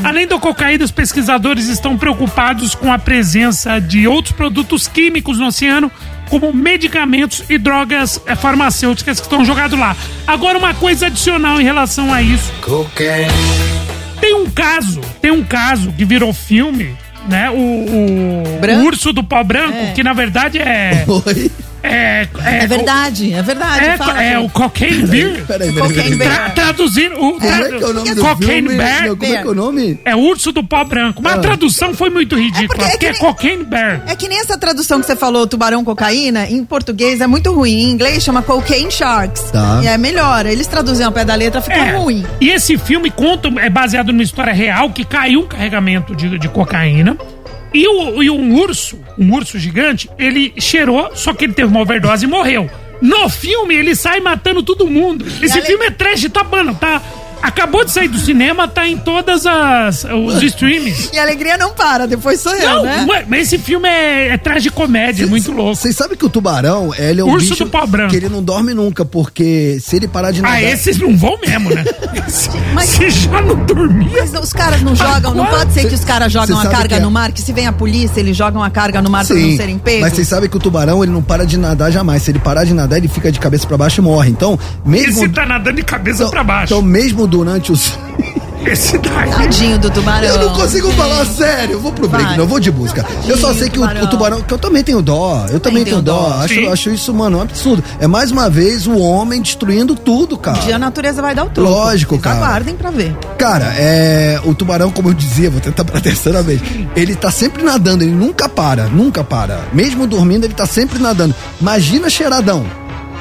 [0.03, 5.47] Além da cocaína, os pesquisadores estão preocupados com a presença de outros produtos químicos no
[5.47, 5.91] oceano,
[6.29, 9.97] como medicamentos e drogas eh, farmacêuticas que estão jogados lá.
[10.27, 12.51] Agora, uma coisa adicional em relação a isso.
[14.21, 16.95] Tem um caso, tem um caso que virou filme,
[17.29, 17.49] né?
[17.49, 19.91] O, o- o urso do pau branco, É.
[19.93, 21.05] que na verdade é.
[21.07, 21.51] Oi.
[21.83, 23.85] É, É verdade, é verdade.
[23.85, 25.45] É, fala, é o Cocaine Bear.
[25.45, 26.17] Peraí, peraí, Cocaine peraí.
[26.17, 26.53] Bear.
[26.53, 27.15] Tra, traduzindo.
[27.15, 28.77] O, Como é que é o nome do Cocaine filme?
[28.77, 29.07] Bear.
[29.07, 29.99] Não, como é que é o nome?
[30.05, 31.21] É urso do pó branco.
[31.23, 34.01] Mas a tradução foi muito ridícula, porque é porque que é nem- Cocaine Bear.
[34.07, 37.69] É que nem essa tradução que você falou, tubarão cocaína, em português é muito ruim.
[37.85, 39.51] Em inglês chama cocaine sharks.
[39.51, 39.79] Tá.
[39.83, 40.45] E é melhor.
[40.45, 41.97] Eles traduzem ao pé da letra, fica É.
[41.97, 42.25] ruim.
[42.41, 46.47] E esse filme conta, é baseado numa história real que caiu um carregamento de, de
[46.49, 47.17] cocaína.
[47.73, 51.81] E, o, e um urso, um urso gigante, ele cheirou, só que ele teve uma
[51.81, 52.69] overdose e morreu.
[53.01, 55.25] No filme, ele sai matando todo mundo.
[55.41, 57.01] Esse filme é trash, tá, mano, tá...
[57.41, 61.09] Acabou de sair do cinema, tá em todas as os streams.
[61.13, 63.05] E a alegria não para, depois sou eu, Não, né?
[63.09, 65.75] ué, mas esse filme é, é tragicomédia, é muito louco.
[65.75, 68.11] Vocês sabem que o tubarão, ele é um Urso bicho do pó branco.
[68.11, 70.57] que ele não dorme nunca, porque se ele parar de nadar...
[70.57, 71.83] Ah, esses não vão mesmo, né?
[72.73, 74.09] Mas- Você já não dormia?
[74.19, 76.95] Mas os caras não jogam, não pode ser que os caras jogam Cê a carga
[76.97, 79.35] é- no mar, que se vem a polícia, eles jogam a carga no mar pra
[79.35, 80.01] não Sim, serem pegos.
[80.01, 82.23] mas vocês sabem que o tubarão, ele não para de nadar jamais.
[82.23, 84.29] Se ele parar de nadar, ele fica de cabeça pra baixo e morre.
[84.29, 85.23] Então, mesmo...
[85.23, 86.73] Esse tá nadando de cabeça então, pra baixo.
[86.73, 87.93] então, mesmo durante os...
[88.65, 89.31] Esse daí.
[89.31, 90.27] Tadinho do tubarão.
[90.27, 91.75] Eu não consigo falar sério.
[91.75, 92.35] Eu vou pro break, Vai.
[92.37, 93.05] não eu vou de busca.
[93.25, 94.03] Eu só sei que o, Tubarão.
[94.03, 95.45] o tubarão, que eu também tenho dó.
[95.49, 96.29] Eu também tenho dó.
[96.29, 96.43] dó.
[96.43, 97.81] Acho, acho isso, mano, um absurdo.
[98.01, 100.57] É mais uma vez o homem destruindo tudo, cara.
[100.57, 101.69] Um dia a natureza vai dar o troco.
[101.69, 102.35] Lógico, Vocês cara.
[102.35, 103.15] aguardem pra ver.
[103.37, 104.41] Cara, é.
[104.43, 106.59] O tubarão, como eu dizia, vou tentar pela terceira vez.
[106.97, 109.61] Ele tá sempre nadando, ele nunca para, nunca para.
[109.71, 111.33] Mesmo dormindo, ele tá sempre nadando.
[111.61, 112.65] Imagina cheiradão.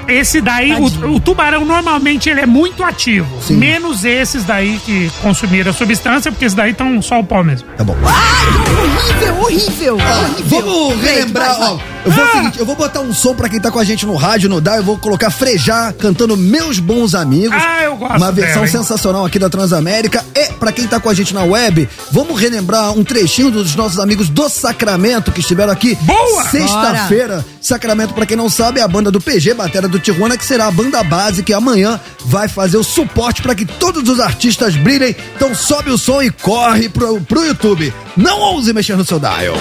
[0.08, 3.28] Esse daí, o, o tubarão normalmente ele é muito ativo.
[3.42, 3.56] Sim.
[3.56, 7.68] Menos esses daí que consumiram a substância, porque esses daí estão só o pó mesmo.
[7.76, 7.94] Tá bom.
[7.94, 10.44] Horrível, horrível, horrível.
[10.44, 11.68] Vamos relembrar, vai, vai.
[11.72, 11.98] ó.
[12.04, 14.06] Eu vou, o seguinte, eu vou botar um som pra quem tá com a gente
[14.06, 17.60] no rádio, no DA, eu vou colocar Frejá cantando Meus Bons Amigos.
[17.60, 20.24] Ah, eu gosto Uma versão dela, sensacional aqui da Transamérica.
[20.34, 23.98] E pra quem tá com a gente na web, vamos relembrar um trechinho dos nossos
[23.98, 25.96] amigos do Sacramento que estiveram aqui.
[26.02, 26.44] Boa!
[26.44, 27.44] Sexta-feira.
[27.60, 30.66] Sacramento, pra quem não sabe, é a banda do PG, Batera do Tijuana, que será
[30.66, 35.14] a banda base que amanhã vai fazer o suporte pra que todos os artistas brilhem.
[35.36, 37.92] Então sobe o som e corre pro, pro YouTube.
[38.16, 39.56] Não ouse mexer no seu dial.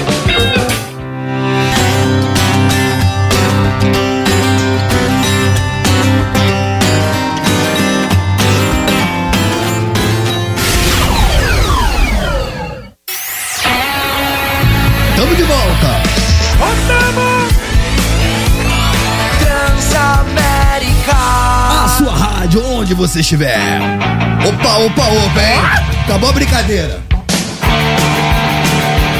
[22.97, 23.57] Você estiver.
[24.47, 26.01] Opa, opa, opa, hein?
[26.03, 26.99] Acabou a brincadeira.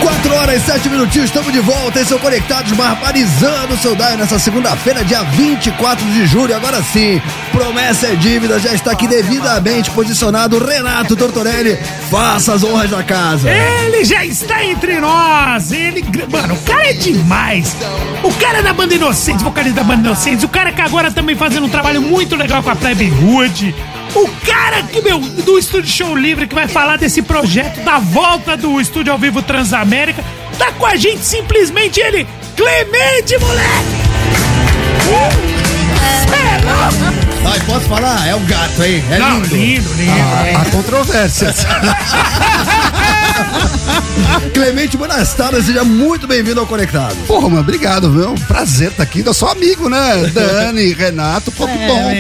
[0.02, 2.00] 4 horas e 7 minutinhos, estamos de volta.
[2.00, 6.56] Esse é o Conectados Barbarizando o seu Daio nessa segunda-feira, dia 24 de julho.
[6.56, 7.22] Agora sim,
[7.58, 11.76] promessa é dívida, já está aqui devidamente posicionado Renato Tortorelli.
[12.10, 13.50] Faça as honras da casa.
[13.50, 15.72] Ele já está entre nós.
[15.72, 17.76] Ele, mano, o cara é demais.
[18.24, 20.44] O cara é da banda Inocentes, vocalista da banda Inocentes.
[20.44, 23.74] O cara que agora também fazendo um trabalho muito legal com a Plebe Hood.
[24.14, 28.56] O cara que, meu, do Estúdio Show Livre que vai falar desse projeto da volta
[28.56, 30.24] do Estúdio ao Vivo Transamérica.
[30.60, 34.08] Tá com a gente simplesmente ele, Clemente, moleque!
[35.08, 35.58] Uh,
[37.14, 37.17] é?
[37.50, 38.28] Ai, posso falar?
[38.28, 39.02] É um gato, hein?
[39.10, 39.56] É Não, lindo.
[39.56, 40.12] lindo, lindo.
[40.60, 41.66] Há controvérsias.
[44.54, 47.16] Clemente Bonastada, seja muito bem-vindo ao Conectado.
[47.28, 48.34] Pô, Romano, obrigado, viu?
[48.48, 49.24] Prazer estar aqui.
[49.26, 50.30] Eu sou amigo, né?
[50.34, 52.12] Dani, Renato, que bom.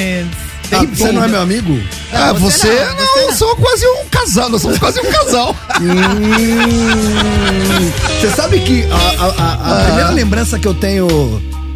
[0.72, 1.80] Ah, você não é meu amigo?
[2.12, 5.56] Ah, você, não, eu sou quase um casal, nós somos quase um casal.
[5.80, 11.08] Hum, Você sabe que a, a- a- a primeira lembrança que eu tenho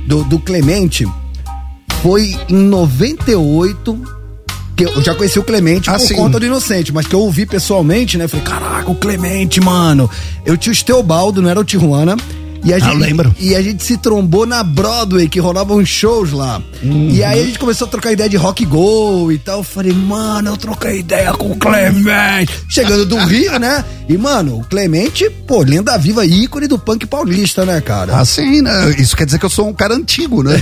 [0.08, 1.08] do, do Clemente
[2.02, 4.02] foi em 98.
[4.76, 6.16] Que eu já conheci o Clemente Ah, por sim.
[6.16, 8.28] conta do Inocente, mas que eu ouvi pessoalmente, né?
[8.28, 10.10] Falei, caraca, o Clemente, mano.
[10.46, 12.16] Eu tinha o Steobaldo, não era o Tijuana.
[12.64, 13.36] E a gente, Ah, lembro.
[13.40, 16.62] E a gente se trombou na Broadway, que rolavam uns shows lá.
[16.84, 17.10] Uhum.
[17.10, 19.60] E aí a gente começou a trocar ideia de rock go e tal.
[19.60, 22.54] Eu falei, mano, eu troquei ideia com o Clemente.
[22.70, 23.84] Chegando do Rio, né?
[24.08, 28.18] E, mano, o Clemente, pô, lenda viva, ícone do punk paulista, né, cara?
[28.18, 28.94] Assim, né?
[28.98, 30.62] Isso quer dizer que eu sou um cara antigo, né?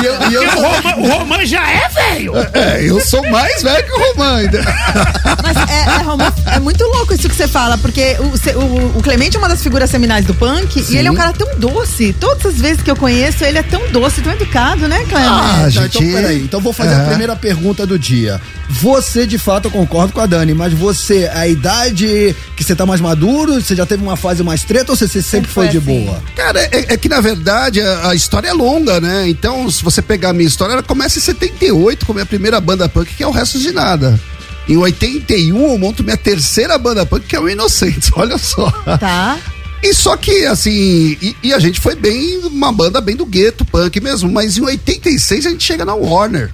[0.00, 2.32] E eu, e eu Porque o Roman, o Roman já é velho.
[2.54, 4.60] É, eu sou mais velho que o Romano ainda.
[5.42, 9.02] Mas é, é, Roma, é muito louco isso que você fala, porque o, o- o
[9.02, 12.12] Clemente é uma das figuras seminais do punk e ele é um cara tão doce.
[12.18, 15.28] Todas as vezes que eu conheço, ele é tão doce, tão educado, né, Clemente?
[15.30, 15.98] Ah, Tá, gente.
[15.98, 16.40] então, peraí.
[16.42, 17.06] Então vou fazer a É.
[17.08, 18.40] primeira pergunta do dia.
[18.68, 22.86] Você, de fato, eu concordo com a Dani, mas você, a idade que você tá
[22.86, 25.72] mais maduro, você já teve uma fase mais treta ou você sempre, Sempre foi, foi
[25.72, 26.04] de assim.
[26.04, 26.22] boa?
[26.36, 29.28] Cara, é, é que na verdade a, a história é longa, né?
[29.28, 32.60] Então, se você pegar a minha história, ela começa em 78 com a minha primeira
[32.60, 34.18] banda punk, que é o Resto de Nada.
[34.68, 38.70] Em 81 eu monto minha terceira banda punk, que é o Inocentes, olha só.
[38.98, 39.36] Tá.
[39.82, 40.70] E só que, assim,
[41.22, 44.62] e, e a gente foi bem, uma banda bem do gueto, punk mesmo, mas em
[44.62, 46.50] 86 a gente chega na Warner.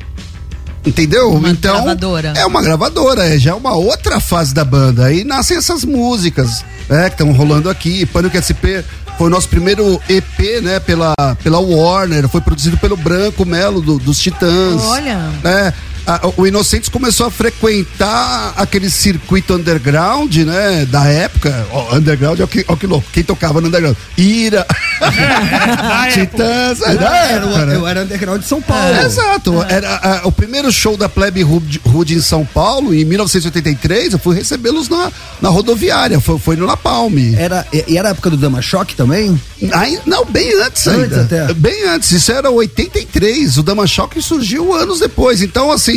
[0.85, 1.33] Entendeu?
[1.33, 2.33] Uma então, gravadora.
[2.37, 5.07] é uma gravadora, é já uma outra fase da banda.
[5.07, 8.07] Aí nascem essas músicas, né, que estão rolando aqui.
[8.07, 8.87] Pânico SP
[9.19, 11.13] foi o nosso primeiro EP, né, pela,
[11.43, 14.81] pela Warner, foi produzido pelo Branco Melo do- dos Titãs.
[14.85, 15.19] Olha.
[15.43, 15.75] né?
[16.07, 20.87] A- o Inocentes começou a frequentar aquele circuito underground, né?
[20.89, 21.67] Da época.
[21.73, 23.07] Ó, underground é o que, ó, que louco.
[23.13, 23.97] Quem tocava no underground?
[24.17, 24.65] Ira.
[26.13, 26.81] Titãs.
[26.83, 27.77] É, Eu da era, época, né?
[27.77, 28.95] eu era underground de São Paulo.
[28.95, 29.65] É, exato.
[29.69, 34.37] Era a- o primeiro show da Plebe Hood em São Paulo, em 1983, eu fui
[34.37, 37.17] recebê-los na, na rodoviária, foi, foi no Napalm.
[37.37, 39.41] Era, e e era a época do Dama Choque também?
[39.73, 41.23] Aí, não, bem antes Antes ainda.
[41.23, 41.55] até.
[41.55, 45.41] Bem antes, isso era 83, o Dama Choque surgiu anos depois.
[45.43, 45.96] Então, assim,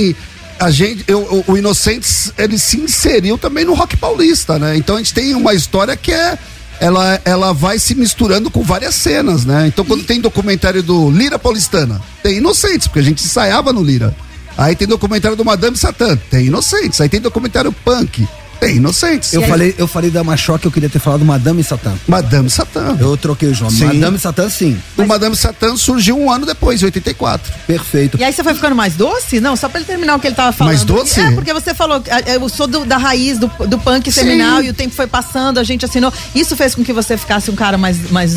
[0.60, 4.76] a gente, eu, o, Inocentes, ele se inseriu também no rock paulista, né?
[4.76, 6.38] Então a gente tem uma história que é.
[6.82, 9.68] Ela, ela vai se misturando com várias cenas, né?
[9.68, 14.16] Então, quando tem documentário do Lira Paulistana, tem Inocentes, porque a gente ensaiava no Lira.
[14.58, 17.02] Aí tem documentário do Madame Satã, tem Inocentes.
[17.02, 18.26] Aí tem documentário punk,
[18.60, 19.34] tem Inocentes.
[19.34, 21.94] Eu falei, eu falei Dama Choque, eu queria ter falado Madame Satã.
[22.08, 22.98] Madame Satã.
[23.00, 23.78] Eu troquei os nomes.
[23.80, 23.86] Sim.
[23.86, 24.78] Madame Satã, sim.
[24.98, 27.52] O Madame Satã surgiu um ano depois, em 84.
[27.66, 28.18] Perfeito.
[28.20, 29.40] E aí você foi ficando mais doce?
[29.40, 30.74] Não, só pra ele terminar o que ele tava falando.
[30.74, 31.20] Mais doce?
[31.20, 34.22] É, porque você falou, que, ah, eu sou do- da raiz do, do punk Sim.
[34.22, 36.12] seminal e o tempo foi passando, a gente assinou.
[36.36, 38.12] Isso fez com que você ficasse um cara mais.
[38.12, 38.36] mais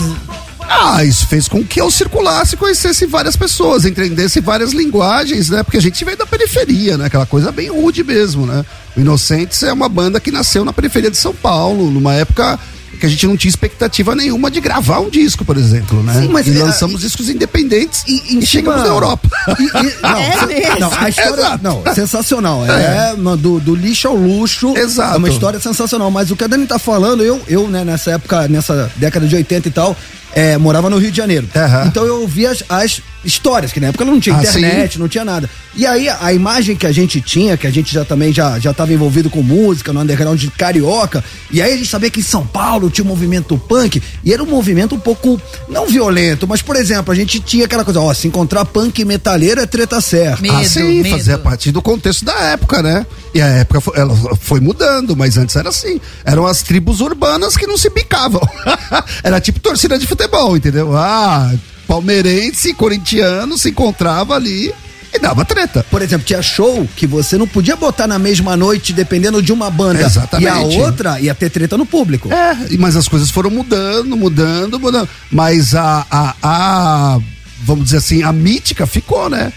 [0.68, 5.62] Ah, isso fez com que eu circulasse, conhecesse várias pessoas, entendesse várias linguagens, né?
[5.62, 7.06] Porque a gente veio da periferia, né?
[7.06, 8.64] Aquela coisa bem rude mesmo, né?
[8.96, 12.58] O Inocentes é uma banda que nasceu na periferia de São Paulo, numa época
[13.00, 16.20] que a gente não tinha expectativa nenhuma de gravar um disco, por exemplo, né?
[16.20, 19.28] Sim, mas e é, lançamos discos independentes e, em chegamos na Europa.
[19.58, 20.18] E- e- não,
[20.52, 21.32] É não, a história.
[21.40, 21.64] Exato.
[21.64, 22.64] Não, sensacional.
[22.64, 24.76] É, no- do, do lixo ao luxo.
[24.76, 25.14] Exato.
[25.14, 26.10] É uma história sensacional.
[26.12, 29.34] Mas o que a Dani tá falando, eu, eu né, nessa época, nessa década de
[29.34, 29.96] 80 e tal,
[30.34, 31.48] é, morava no Rio de Janeiro.
[31.54, 31.84] Aham.
[31.86, 35.24] Então eu ouvia as, as histórias, que na época não tinha Ah, internet, não tinha
[35.24, 35.48] nada.
[35.74, 38.72] E aí a imagem que a gente tinha, que a gente já também já já
[38.72, 42.24] estava envolvido com música, no underground de carioca, e aí a gente sabia que em
[42.24, 46.60] São Paulo tinha um movimento punk, e era um movimento um pouco, não violento, mas
[46.60, 50.00] por exemplo, a gente tinha aquela coisa, ó, se encontrar punk e metaleiro é treta
[50.00, 50.42] certa.
[50.42, 51.16] Medo, ah, sim, medo.
[51.16, 53.06] fazia parte do contexto da época, né?
[53.34, 55.98] E a época foi, ela foi mudando, mas antes era assim.
[56.24, 58.42] Eram as tribos urbanas que não se bicavam.
[59.24, 60.21] era tipo torcida de futebol,
[60.56, 60.96] entendeu?
[60.96, 61.52] Ah,
[61.86, 64.72] palmeirense e corintiano se encontrava ali
[65.14, 65.84] e dava treta.
[65.90, 69.70] Por exemplo, tinha show que você não podia botar na mesma noite, dependendo de uma
[69.70, 70.00] banda.
[70.00, 70.46] Exatamente.
[70.46, 72.32] E a outra ia ter treta no público.
[72.32, 75.08] É, mas as coisas foram mudando, mudando, mudando.
[75.30, 77.18] Mas a, a, a-
[77.62, 79.52] vamos dizer assim, a mítica ficou, né?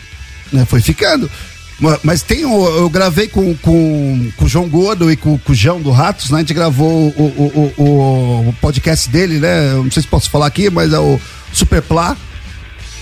[0.51, 0.65] né?
[0.65, 1.31] Foi ficando.
[1.79, 5.55] Ma- Mas tem, eu gravei com, com, com o João Gordo e com, com o
[5.55, 6.37] João do Ratos, né?
[6.37, 9.73] A gente gravou o, o, o, o podcast dele, né?
[9.73, 11.19] Não sei se posso falar aqui, mas é o
[11.51, 12.15] Superplá.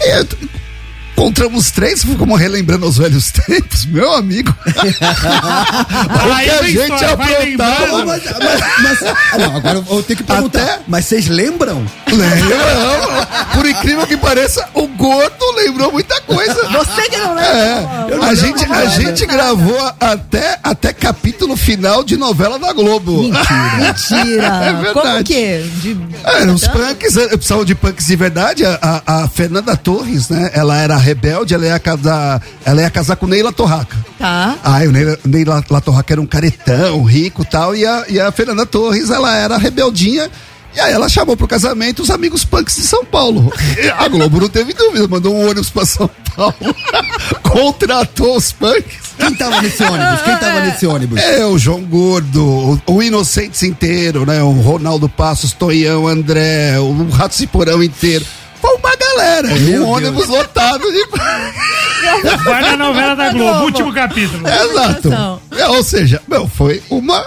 [0.02, 0.26] E
[1.16, 4.53] encontramos três, ficamos relembrando os velhos tempos, meu amigo.
[4.66, 8.05] o Aí que a gente história, aprontava.
[8.05, 10.61] Mas, mas- mas- ah, não, agora eu vou ter que perguntar.
[10.61, 11.86] Até- Mas vocês lembram?
[12.11, 13.28] Lembra?
[13.53, 16.53] Por incrível que pareça, o gordo lembrou muita coisa.
[16.70, 17.43] Você que não lembra?
[17.43, 23.24] É, não a gente, a gente gravou até, até capítulo final de novela da Globo.
[23.24, 24.53] Mentira.
[24.64, 24.93] É verdade.
[24.93, 25.57] Como que?
[25.82, 25.97] De...
[26.24, 28.66] É, os punks, eu precisava de punks de verdade.
[28.66, 30.51] A, a- a Fernanda Torres, né?
[30.53, 33.95] Ela era rebelde, ela ia casar, ela ia casar com Neila Torraca.
[34.18, 34.57] Tá.
[34.64, 38.20] Aí o Neila, Neila La Torraca era um caretão, rico e tal, e a, e
[38.20, 40.30] a Fernanda Torres, ela era rebeldinha.
[40.76, 43.53] E aí ela chamou pro casamento os amigos punks de São Paulo.
[43.78, 46.55] E a Globo não teve dúvida, mandou um ônibus pra São Paulo,
[47.43, 49.14] contratou os punks.
[49.16, 50.22] Quem tava nesse ônibus?
[50.24, 51.20] Quem tava nesse ônibus?
[51.22, 54.41] É, o João Gordo, o, o Inocentes inteiro, né?
[54.41, 58.26] O Ronaldo Passos, Toião, André, o Rato Ciporão inteiro.
[58.64, 59.86] Foi uma galera, Meu um Deus.
[59.89, 61.05] ônibus lotado de.
[62.45, 64.41] Vai na novela da Globo, último capítulo.
[64.47, 65.09] Exato.
[65.51, 67.26] É, ou seja, meu, foi uma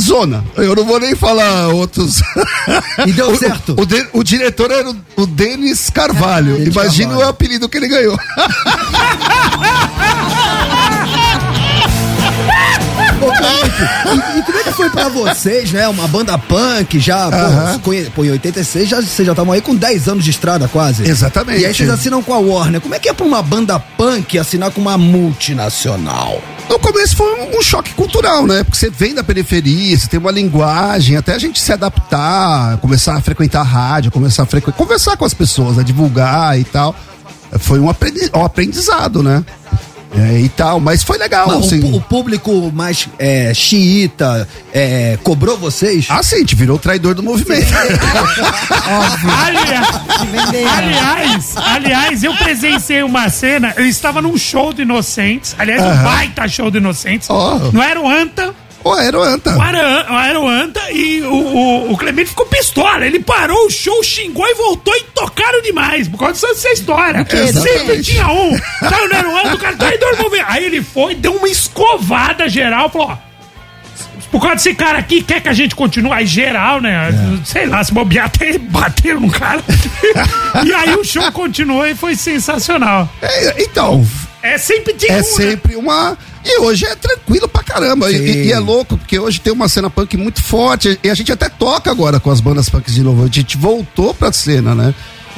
[0.00, 0.42] zona.
[0.56, 2.22] Eu não vou nem falar outros.
[3.06, 3.74] E deu O- certo.
[3.78, 6.56] O, de- o diretor era o, o Denis Carvalho.
[6.56, 8.16] Denis Imagina o apelido que ele ganhou.
[13.22, 15.86] Ô, e, e como é que foi pra vocês, né?
[15.88, 17.72] Uma banda punk já, pô, Aham.
[17.74, 20.66] se conhe- pô, em 86 já, vocês já estavam aí com 10 anos de estrada
[20.68, 21.08] quase.
[21.08, 21.60] Exatamente.
[21.60, 22.80] E aí vocês assinam com a Warner.
[22.80, 26.42] Como é que é pra uma banda punk assinar com uma multinacional?
[26.68, 28.64] No começo foi um, um choque cultural, né?
[28.64, 33.16] Porque você vem da periferia, você tem uma linguagem, até a gente se adaptar, começar
[33.16, 36.94] a frequentar a rádio, começar a frequentar, conversar com as pessoas, a divulgar e tal.
[37.58, 39.44] Foi um, um aprendizado, né?
[40.14, 41.80] É, e tal, mas foi legal, Mas o assim.
[41.80, 46.06] pu- o, público mais é, xiita é, cobrou vocês?
[46.08, 47.66] Ah, sim, gente virou o traidor do movimento.
[49.46, 49.86] Aliás,
[50.76, 56.02] aliás, aliás, eu presenciei uma cena, eu estava num show do Inocentes, aliás, um Aham.
[56.04, 57.58] baita show do Inocentes, Ó.
[57.72, 58.02] no Aeroanta,
[58.48, 58.54] Ô, Aeroanta.
[58.84, 64.02] O Aeroanta, o Aeroanta e o, o, o Clemente ficou pistola, ele parou o show,
[64.02, 67.26] xingou e voltou e tocaram demais, por causa dessa história.
[67.52, 70.46] Sempre tinha um, tava no Aeroanta, o cara traidor do movimento.
[70.48, 73.32] Aí ele foi, deu uma escovada geral, falou, ó,
[74.32, 76.10] por causa desse cara aqui, quer que a gente continue?
[76.10, 77.10] Aí geral, né?
[77.44, 79.62] Sei lá, se bobear até bateram no cara.
[80.64, 83.06] e aí o show continuou e foi sensacional.
[83.20, 84.04] É, então,
[84.42, 85.22] É sempre tem é um, né?
[85.22, 86.18] sempre uma.
[86.44, 88.10] E hoje é tranquilo pra caramba.
[88.10, 90.98] E, e- é louco, porque hoje tem uma cena punk muito forte.
[91.02, 93.24] E a gente até toca agora com as bandas punks de novo.
[93.24, 94.94] A gente voltou pra cena, né?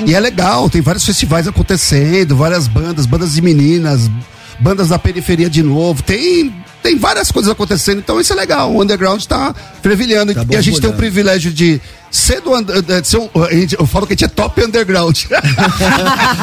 [0.06, 4.10] E é legal, tem vários festivais acontecendo, várias bandas, bandas de meninas,
[4.58, 6.02] bandas da periferia de novo.
[6.02, 6.52] Tem,
[6.82, 8.72] tem várias coisas acontecendo, então isso é legal.
[8.72, 10.34] O underground tá fervilhando.
[10.34, 10.96] Tá e a gente tem o borbulhando.
[10.96, 11.80] privilégio de
[12.16, 12.54] ser do.
[12.54, 15.24] under- de ser um- a gente- eu falo que a gente é top underground.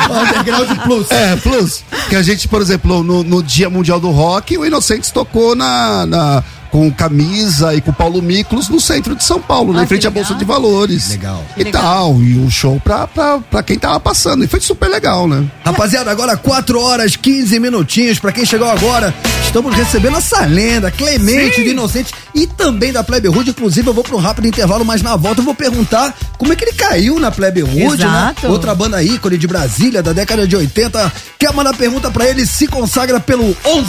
[0.09, 1.11] Underground Plus.
[1.11, 1.83] É, plus.
[2.09, 6.05] Que a gente, por exemplo, no, no Dia Mundial do Rock, o Inocentes tocou na,
[6.05, 9.81] na- com camisa e com Paulo Miklos no centro de São Paulo, né?
[9.81, 10.39] Ah, em frente à Bolsa legal.
[10.39, 11.09] de Valores.
[11.09, 11.43] Legal.
[11.57, 12.15] E tal.
[12.21, 14.43] E um show pra, pra, pra quem tava passando.
[14.43, 15.45] E foi super legal, né?
[15.65, 18.19] Rapaziada, agora 4 horas 15 minutinhos.
[18.19, 19.13] Pra quem chegou agora,
[19.43, 21.63] estamos recebendo essa lenda, Clemente Sim.
[21.63, 23.49] de Inocente e também da Plebe Rude.
[23.49, 26.55] Inclusive, eu vou para um rápido intervalo, mas na volta eu vou perguntar como é
[26.55, 28.33] que ele caiu na Plebe Rude, né?
[28.43, 31.11] Outra banda ícone de Brasília, da década de 80.
[31.37, 32.45] Quer mandar pergunta pra ele?
[32.45, 33.87] Se consagra pelo 11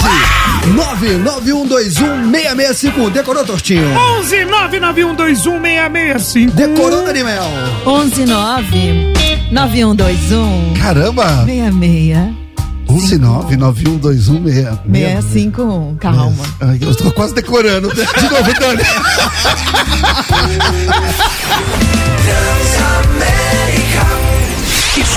[0.75, 2.27] 99121
[2.75, 3.11] 6651.
[3.11, 3.87] Decorou, Tortinho?
[4.19, 6.57] 11 99121 6665.
[6.57, 7.45] Decorou, Daniel?
[7.87, 9.13] 11 9
[9.51, 11.45] 9121 Caramba!
[11.45, 12.43] 66
[12.89, 15.23] 119912166.
[15.23, 15.97] 651.
[15.97, 16.45] Calma.
[16.61, 17.89] Ai, Eu tô quase decorando.
[17.89, 18.83] De novo, Dani.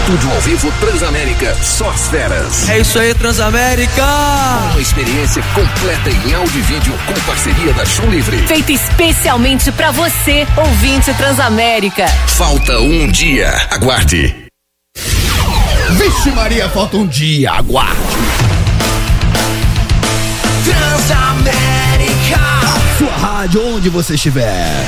[0.05, 2.69] Estúdio ao vivo Transamérica, só as feras.
[2.69, 4.05] É isso aí, Transamérica!
[4.71, 8.37] Uma experiência completa em áudio e vídeo com parceria da Show Livre.
[8.45, 12.05] Feito especialmente pra você, ouvinte Transamérica.
[12.27, 13.49] Falta um dia.
[13.71, 14.35] Aguarde.
[15.89, 17.99] Vixe Maria, falta um dia, aguarde.
[20.65, 22.39] Transamérica!
[22.99, 24.85] Sua rádio, onde você estiver.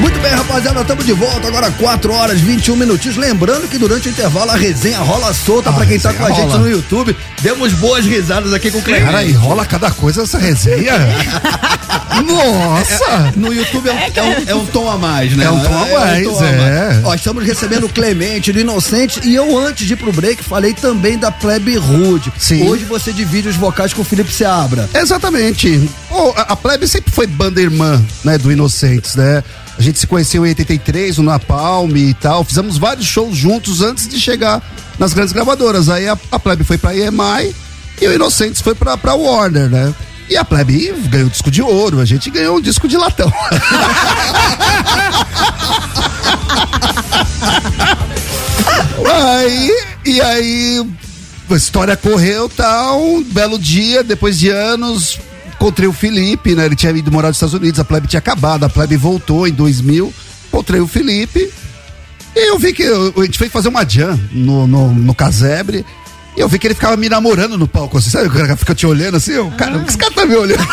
[0.00, 3.16] Muito bem, rapaziada, estamos de volta agora 4 horas 21 minutinhos.
[3.16, 6.30] Lembrando que durante o intervalo a resenha rola solta A pra quem tá com a
[6.30, 6.58] gente rola.
[6.58, 7.16] no YouTube.
[7.40, 9.06] Demos boas risadas aqui com o Clemente.
[9.06, 10.92] Cara, e rola cada coisa essa resenha.
[12.26, 13.32] Nossa!
[13.36, 15.44] No YouTube é um, é um- é um tom a mais, né?
[15.46, 17.00] É um tom a mais, tom é.
[17.04, 20.74] Ó, estamos recebendo o Clemente do Inocente e eu, antes de ir pro break, falei
[20.74, 22.32] também da Plebe Rude.
[22.38, 22.68] Sim.
[22.68, 24.88] Hoje você divide os vocais com o Felipe Seabra.
[24.94, 25.88] Exatamente.
[26.08, 29.42] Pô, a, a Plebe sempre foi banda irmã, né, do Inocentes, né?
[29.78, 32.44] A gente se conheceu em 83, no Napalm e tal.
[32.44, 34.62] Fizemos vários shows juntos antes de chegar
[34.98, 35.88] nas grandes gravadoras.
[35.88, 37.54] Aí a, a Plebe foi pra EMI
[38.00, 39.94] e o Inocentes foi pra, pra Warner, né?
[40.28, 43.30] E a Plebe ganhou disco de ouro, a gente ganhou um disco de latão.
[49.06, 49.70] aí,
[50.04, 50.86] e aí,
[51.50, 53.02] a história correu tal.
[53.02, 55.18] Um belo dia, depois de anos,
[55.56, 56.66] encontrei o Felipe, né?
[56.66, 59.52] Ele tinha ido morar nos Estados Unidos, a plebe tinha acabado, a plebe voltou em
[59.52, 60.12] 2000.
[60.48, 61.50] Encontrei o Felipe.
[62.36, 65.84] E eu vi que a gente foi fazer uma jam no, no, no casebre.
[66.36, 68.26] E eu vi que ele ficava me namorando no palco, assim, sabe?
[68.26, 70.62] O cara fica te olhando assim, eu, cara, o que esse cara tá me olhando?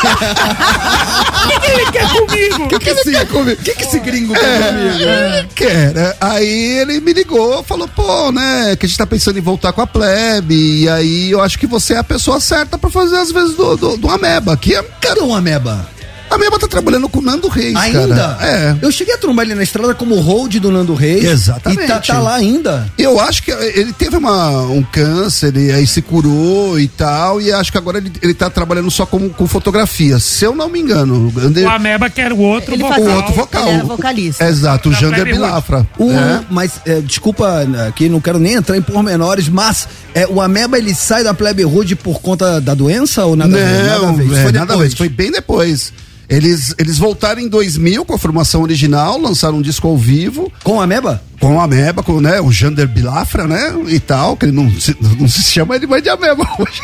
[1.42, 2.64] O que, que ele quer comigo?
[2.64, 3.62] O que, que ele quer comigo?
[3.62, 5.10] O que, que esse gringo quer É, comigo?
[5.10, 6.14] ele quer, né?
[6.22, 9.82] Aí ele me ligou, falou, pô, né, que a gente tá pensando em voltar com
[9.82, 13.32] a plebe, e aí eu acho que você é a pessoa certa pra fazer às
[13.32, 15.88] vezes do, do, do Ameba, que é, Cadê o Ameba?
[16.32, 18.16] A Ameba tá trabalhando com o Nando Reis, Ainda?
[18.16, 18.38] cara.
[18.42, 18.76] É.
[18.82, 21.26] Eu cheguei a trombar ele na estrada como hold do Nando Reis.
[21.26, 21.84] Exatamente.
[21.84, 22.92] E tá, tá lá ainda.
[22.98, 27.52] Eu acho que ele teve uma, um câncer, e aí se curou e tal, e
[27.52, 30.80] acho que agora ele, ele tá trabalhando só com, com fotografia, se eu não me
[30.80, 31.32] engano.
[31.36, 33.02] O Ameba quer o outro Ele vocal.
[33.02, 33.68] O outro vocal.
[33.68, 34.46] Ele era vocalista.
[34.46, 35.26] Exato, o Jander.
[35.26, 35.86] Bilafra.
[35.98, 36.42] O, É.
[36.50, 40.96] Mas, é, desculpa, aqui não quero nem entrar em pormenores, mas é, o Ameba ele
[40.96, 43.66] sai da Plebe Rude por conta da doença ou nada a ver?
[43.66, 44.26] Não, Nada a ver.
[44.26, 44.92] Isso é, foi nada a depois.
[44.92, 45.94] ver, foi bem depois.
[46.32, 50.50] Eles, eles voltaram em 2000 com a formação original, lançaram um disco ao vivo.
[50.64, 51.22] Com o Ameba?
[51.42, 53.74] Com a Ameba, com né, o Jander Bilafra, né?
[53.88, 56.82] E tal, que ele não se, não se chama ele mais de Ameba hoje.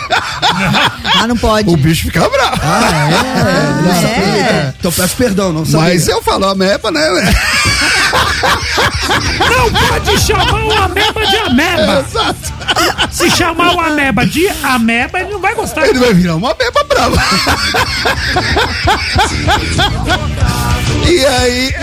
[1.15, 1.69] Ah, não pode.
[1.71, 2.59] o bicho fica bravo.
[2.61, 3.81] Ah, é?
[3.83, 4.75] Não sabia.
[4.77, 5.93] Então peço perdão, não sabia.
[5.93, 7.07] Mas eu falo Ameba, né?
[9.39, 12.03] Não pode chamar o Ameba de Ameba.
[12.09, 12.56] Exato.
[13.11, 15.87] Se chamar o Ameba de Ameba, ele não vai gostar.
[15.87, 17.17] Ele vai virar uma ameba brava.
[21.07, 21.73] e aí.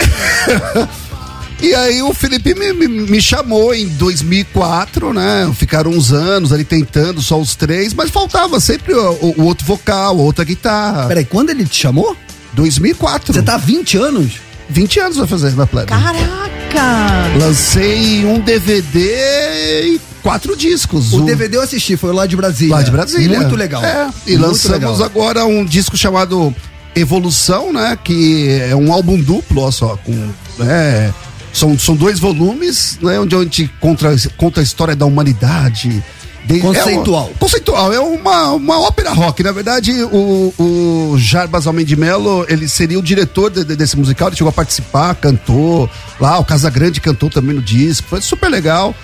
[1.60, 5.50] E aí o Felipe me, me, me, chamou em 2004, né?
[5.56, 9.64] Ficaram uns anos ali tentando, só os três, mas faltava sempre o, o, o outro
[9.64, 11.06] vocal, a outra guitarra.
[11.06, 12.16] Peraí, quando ele te chamou?
[12.52, 13.32] 2004.
[13.32, 14.40] Você tá há 20 anos?
[14.68, 15.86] 20 anos vai fazer na Plebe.
[15.86, 17.38] Caraca!
[17.38, 21.12] Lancei um DVD e quatro discos.
[21.12, 21.20] O.
[21.20, 22.74] DVD eu assisti, foi lá de Brasília.
[22.74, 23.40] Lá de Brasília.
[23.40, 23.84] Muito legal.
[23.84, 25.02] É, e Muito lançamos legal.
[25.04, 26.52] agora um disco chamado
[26.96, 27.96] Evolução, né?
[28.02, 30.30] Que é um álbum duplo, ó só, com.
[30.60, 31.12] É,
[31.52, 33.20] são, são dois volumes, né?
[33.20, 36.02] Onde a gente conta, conta a história da humanidade.
[36.46, 37.24] De, Conceitual.
[37.24, 39.42] É uma, conceitual, é uma, uma ópera rock.
[39.42, 43.96] Na verdade, o, o Jarbas Almeida de Mello, ele seria o diretor de, de, desse
[43.96, 45.88] musical, ele chegou a participar, cantou
[46.20, 48.94] lá, o Casagrande cantou também no disco, foi super legal.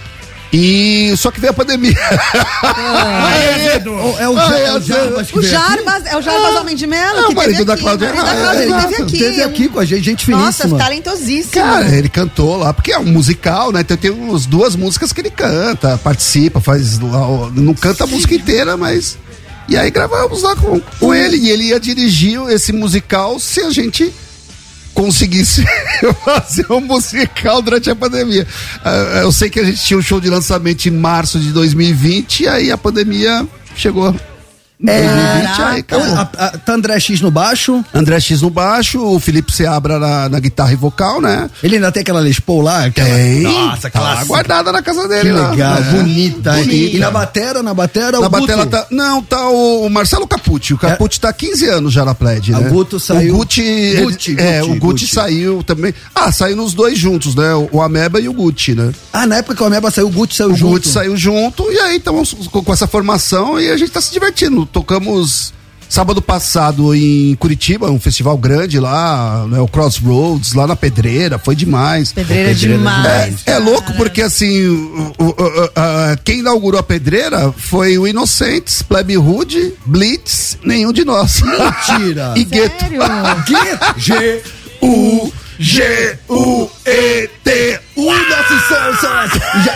[0.52, 1.96] E só que veio a pandemia.
[2.62, 3.92] Ah, é, Edu.
[4.18, 5.46] É o, Ah, é, é o Jarbas O aqui.
[5.46, 7.82] Jarbas, é o Jarbas Homem de Melo, é o marido da aqui.
[7.82, 9.18] Cláudia marido da Raia, Cláudia, ele teve aqui.
[9.18, 10.78] Teve aqui com a gente, gente Nossa, finíssima.
[10.78, 11.52] talentosíssimo.
[11.52, 13.80] Cara, ele cantou lá, porque é um musical, né?
[13.82, 16.98] Então tem umas duas músicas que ele canta, participa, faz.
[16.98, 19.16] Não canta a música inteira, mas.
[19.68, 21.36] E aí gravamos lá com, com ele.
[21.36, 24.12] E ele ia dirigir esse musical se a gente
[25.00, 25.64] conseguisse
[26.22, 28.46] fazer um musical durante a pandemia.
[28.84, 32.40] Ah, Eu sei que a gente tinha um show de lançamento em março de 2020,
[32.40, 34.14] e aí a pandemia chegou.
[34.86, 36.14] É, 2020, aí acabou.
[36.14, 37.84] a, a, tá André X no baixo.
[37.92, 41.50] André X no baixo, o Felipe Seabra na, na guitarra e vocal, né?
[41.62, 42.86] Ele ainda tem aquela Les Paul lá?
[42.86, 43.08] Aquela...
[43.08, 43.40] Tem.
[43.42, 44.24] Nossa, tá clássica.
[44.26, 45.22] guardada na casa dele.
[45.22, 45.50] Que lá.
[45.50, 45.82] legal, É.
[45.82, 46.58] bonita.
[46.60, 46.96] E, Bonita.
[46.96, 48.40] e na batera, na batera, Na o Guto.
[48.46, 48.86] batela tá.
[48.90, 50.72] Não, tá o, o Marcelo Capucci.
[50.74, 52.68] O Capucci tá há 15 anos já na Pledge, Ah, né?
[52.68, 53.60] o Guto saiu- O Gucci.
[53.62, 55.06] ele- Gucci, é, Gucci, o Gucci, Gucci.
[55.14, 55.94] saiu também.
[56.14, 57.54] Ah, saiu nos dois juntos, né?
[57.54, 58.92] O, o Ameba e o Gucci, né?
[59.12, 60.72] Ah, na época que o Ameba saiu, o Guto saiu O junto.
[60.72, 64.10] Gucci saiu junto e aí estamos com, com essa formação e a gente tá se
[64.12, 64.66] divertindo.
[64.72, 65.52] Tocamos.
[65.88, 71.56] Sábado passado em Curitiba, um festival grande lá, né, o Crossroads, lá na Pedreira, foi
[71.56, 72.12] demais.
[72.12, 73.38] Pedreira é demais.
[73.44, 78.06] É, é louco porque assim, o- o- o- a- quem inaugurou a pedreira foi o
[78.06, 81.40] Inocentes, Plebe Hood, Blitz, nenhum de nós.
[81.42, 82.34] Mentira.
[82.38, 82.84] e Gueto.
[83.96, 84.42] G,
[84.80, 87.78] U, G, U, E, T.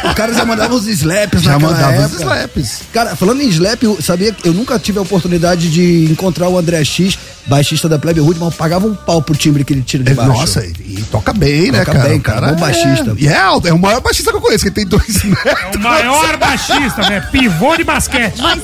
[0.02, 2.22] o cara já mandava os slaps Já naquela mandava os época.
[2.22, 2.80] slaps.
[2.92, 6.56] Cara, falando em slap, eu sabia que eu nunca tive a oportunidade de encontrar o
[6.58, 10.02] André X, baixista da Plebe Hood, mas pagava um pau pro timbre que ele tira
[10.02, 10.30] de É, baixo.
[10.32, 10.70] Nossa, e,
[11.00, 12.08] e toca bem, né, Toca cara?
[12.08, 13.10] bem, O cara, bom baixista.
[13.10, 15.76] É, e é alto, é o maior baixista que eu conheço, que tem dois metros.
[15.76, 17.20] O maior baixista, né?
[17.30, 18.40] Pivô de basquete.
[18.40, 18.62] Mas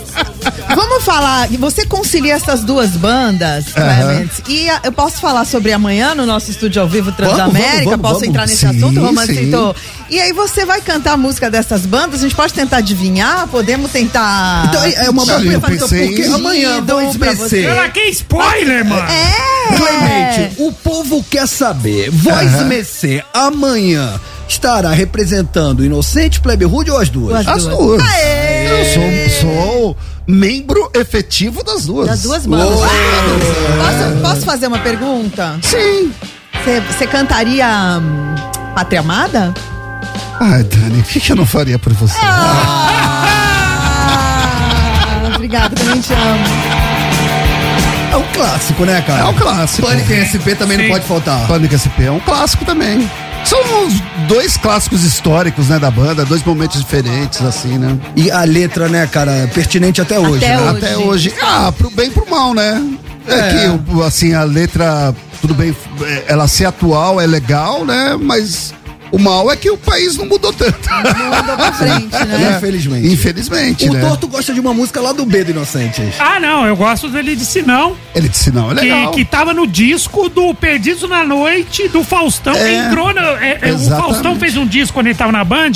[0.74, 6.14] vamos falar, você concilia essas duas bandas, Clements, e a- eu posso falar sobre amanhã
[6.14, 8.28] no nosso estúdio ao vivo Transamérica, vamos, vamos, posso vamos.
[8.28, 9.76] entrar nesse Sim, assunto, citou.
[10.08, 13.90] E aí você vai cantar a música dessas bandas, a gente pode tentar adivinhar, podemos
[13.90, 14.66] tentar...
[14.68, 17.34] Então é uma boa eu pensei porque amanhã 2BC.
[17.36, 17.62] você.
[17.62, 19.08] Ela que spoiler, mano.
[19.08, 19.76] É!
[19.76, 22.10] Clemente, o povo quer saber.
[22.10, 22.50] Voz.
[22.62, 27.46] Mecê amanhã estará representando Inocente, Plebe Hood ou as duas?
[27.46, 27.76] As As duas.
[27.76, 28.02] duas.
[28.02, 28.66] Aê!
[28.68, 29.96] Eu sou, sou
[30.26, 32.08] membro efetivo das duas.
[32.08, 32.78] Das duas bandas.
[32.80, 35.58] Posso, posso fazer uma pergunta?
[35.62, 36.12] Sim.
[36.64, 37.66] Você- cantaria
[38.00, 38.34] hum,
[38.74, 39.54] Pátria Amada?
[40.38, 42.16] Ai, Dani, o que, que eu não faria por você?
[42.22, 43.26] Ah,
[45.34, 46.44] obrigada, também te amo.
[48.12, 49.22] É um clássico, né, cara?
[49.22, 49.86] É um clássico.
[49.86, 51.46] Pânico em SP também não pode faltar.
[51.46, 53.08] Pânico SP é um clássico também.
[53.44, 53.94] São os
[54.28, 57.98] dois clássicos históricos, né, da banda, dois momentos diferentes, assim, né?
[58.14, 60.44] E a letra, né, cara, pertinente até hoje.
[60.44, 60.60] Até né?
[60.60, 60.78] hoje.
[60.78, 61.34] Até hoje.
[61.40, 62.82] Ah, pro bem e pro mal, né?
[63.26, 63.50] É, É.
[63.78, 68.16] que, assim, a letra, tudo bem, é, ela ser atual é legal, né?
[68.20, 68.72] Mas
[69.12, 70.78] o mal é que o país não mudou tanto.
[70.88, 72.54] Não andou pra frente, né?
[72.56, 73.06] Infelizmente.
[73.12, 74.00] Infelizmente, O né?
[74.00, 76.14] Torto gosta de uma música lá do B do Inocentes.
[76.18, 77.96] Ah, não, eu gosto dele disse não.
[78.14, 79.10] Ele disse, não, é legal.
[79.10, 82.54] Que, que tava no disco do Perdidos na Noite do Faustão.
[82.54, 83.78] É, Entrou na, é, é, o.
[83.78, 85.72] Faustão fez um disco quando ele tava na Band.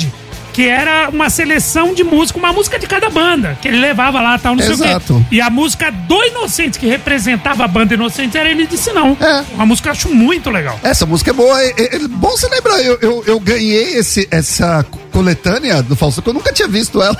[0.55, 4.37] Que era uma seleção de música, uma música de cada banda, que ele levava lá
[4.39, 5.15] tal, não sei o Exato.
[5.29, 5.35] quê.
[5.35, 9.17] E a música do Inocentes, que representava a banda Inocentes, era ele disse não.
[9.19, 9.43] É.
[9.53, 10.79] Uma música que eu acho muito legal.
[10.81, 11.61] Essa música é boa.
[11.61, 14.85] É, é- é bom você lembrar, eu, eu, eu ganhei esse, essa
[15.15, 17.15] coletânea do Faustão, que eu nunca tinha visto ela.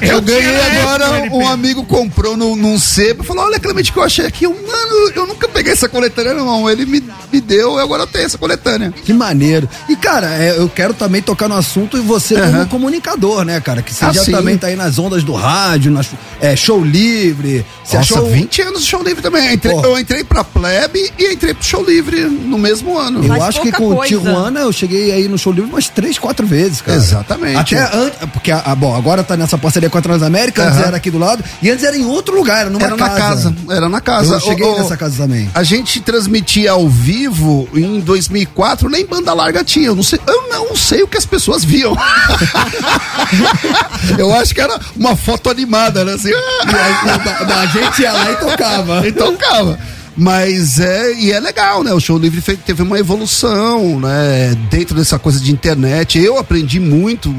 [0.00, 3.98] Eu ganhei tinha agora, um amigo comprou num, num sebo e falou: Olha, Clemente, que
[3.98, 4.44] eu achei aqui.
[4.44, 6.70] Eu, mano, eu nunca peguei essa coletânea, não.
[6.70, 7.02] Ele me,
[7.32, 8.92] me deu e agora eu tenho essa coletânea.
[9.04, 9.68] Que maneiro.
[9.88, 13.82] E, cara, é, eu quero também tocar no assunto e você como comunicador, né, cara?
[13.82, 14.30] Que você Ah, já sim.
[14.32, 16.08] também tá aí nas ondas do rádio, nas,
[16.40, 17.64] é, show livre.
[17.84, 18.30] Você Nossa, achou...
[18.30, 19.54] 20 anos de show livre também.
[19.54, 23.24] Entrei- eu entrei pra plebe e entrei pro show livre no mesmo ano.
[23.24, 26.46] Eu acho que com o Tijuana eu cheguei aí no show livre umas três, quatro
[26.46, 26.96] vezes, cara.
[26.96, 27.74] Exatamente.
[27.74, 31.10] Até antes, porque, ah, bom, agora tá nessa parceria com a Transamérica, antes era aqui
[31.10, 33.10] do lado, e antes era em outro lugar, era numa Era casa.
[33.10, 34.34] na casa, era na casa.
[34.34, 35.50] Eu cheguei Ô, ô, nessa casa também.
[35.54, 39.86] A gente transmitia ao vivo em 2004, nem banda larga tinha.
[39.86, 41.96] Eu não sei, eu não sei o que as pessoas viam.
[44.18, 46.14] eu acho que era uma foto animada, né?
[46.14, 49.06] Assim, a, gente ia lá e tocava.
[49.06, 49.78] E tocava.
[50.18, 51.92] Mas é, e é legal, né?
[51.92, 54.52] O show livre teve uma evolução, né?
[54.68, 56.18] Dentro dessa coisa de internet.
[56.18, 57.32] Eu aprendi muito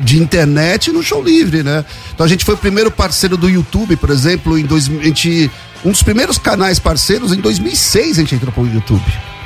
[0.00, 1.84] de internet no show livre, né?
[2.14, 5.50] Então a gente foi o primeiro parceiro do YouTube, por exemplo, em dois, gente,
[5.84, 9.02] um dos primeiros canais parceiros em 2006 a gente entrou pro YouTube.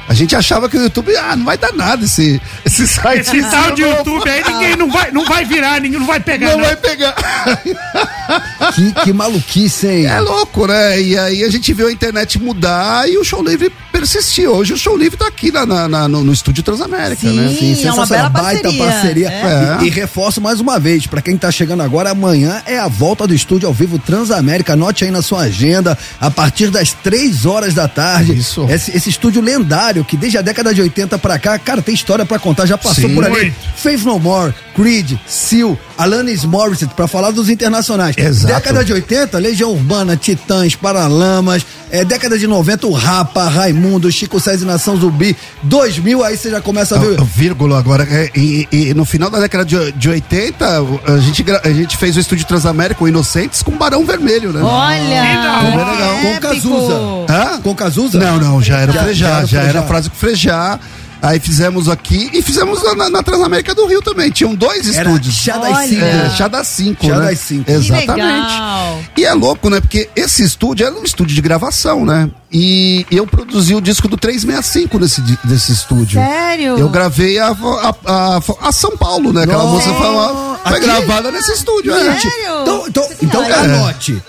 [0.08, 3.20] A gente achava que o YouTube, ah, não vai dar nada esse, esse site.
[3.20, 6.52] Esse tal de YouTube aí, ninguém não vai, não vai virar, ninguém não vai pegar.
[6.52, 7.14] Não vai pegar.
[8.74, 10.06] Que, que maluquice, hein?
[10.06, 11.00] É louco, né?
[11.00, 14.52] E aí a gente viu a internet mudar e o show livre persistiu.
[14.52, 17.56] Hoje o show livre tá aqui na, na- na- no, no estúdio Transamérica, Sim, né?
[17.84, 18.84] é uma bela baita parceria.
[18.84, 19.28] parceria.
[19.30, 19.78] É.
[19.82, 23.26] E, e reforço mais uma vez, pra quem tá chegando agora, amanhã é a volta
[23.26, 24.72] do estúdio ao vivo Transamérica.
[24.72, 28.36] Anote aí na sua agenda, a partir das três horas da tarde.
[28.38, 28.66] Isso.
[28.68, 32.24] Esse, esse estúdio lendário, que desde a década de 80 pra cá, cara, tem história
[32.26, 33.14] pra contar, já passou Sim.
[33.14, 33.52] por ali.
[33.76, 38.16] Faith No More, Creed, Seal, Alanis Morissette, pra falar dos internacionais.
[38.16, 38.47] Exato.
[38.48, 41.64] Década de 80, Legião Urbana, Titãs, Paralamas.
[41.90, 45.36] É, década de 90, o Rapa, Raimundo, Chico César e Nação Zumbi.
[45.62, 47.18] 2000, aí você já começa a ver.
[47.20, 48.04] Ah, Vírgula agora.
[48.10, 50.66] é, e, e no final da década de, de 80,
[51.06, 54.60] a gente, a gente fez o estúdio Transamérica, o Inocentes, com Barão Vermelho, né?
[54.62, 55.22] Olha!
[55.62, 56.18] Legal.
[56.22, 56.94] Com Cazuza.
[57.30, 57.60] Hã?
[57.62, 58.18] Com Cazuza?
[58.18, 59.78] Não, não, já era Já- Frejá, já era já Frejá.
[59.78, 60.78] era frase com Frejá.
[61.20, 64.30] Aí fizemos aqui e fizemos na, na Transamérica do Rio também.
[64.30, 65.34] Tinham dois Era estúdios.
[65.34, 65.88] Chá das Olha.
[65.88, 66.04] Cinco.
[66.04, 67.26] É, Chá das 5, Chá né?
[67.30, 67.70] das Cinco.
[67.70, 68.16] Exatamente.
[68.16, 68.98] legal.
[69.16, 69.80] E é louco, né?
[69.80, 72.30] Porque esse estúdio era um estúdio de gravação, né?
[72.52, 76.20] E eu produzi o disco do 365 nesse, desse estúdio.
[76.20, 76.78] Sério?
[76.78, 79.42] Eu gravei a, a, a- a São Paulo, né?
[79.42, 79.88] Aquela Nossa.
[79.88, 80.56] moça falou.
[80.64, 80.86] Foi Aqui?
[80.86, 82.12] gravada nesse estúdio, é.
[82.18, 82.28] Gente,
[82.62, 84.22] então, então, então anote.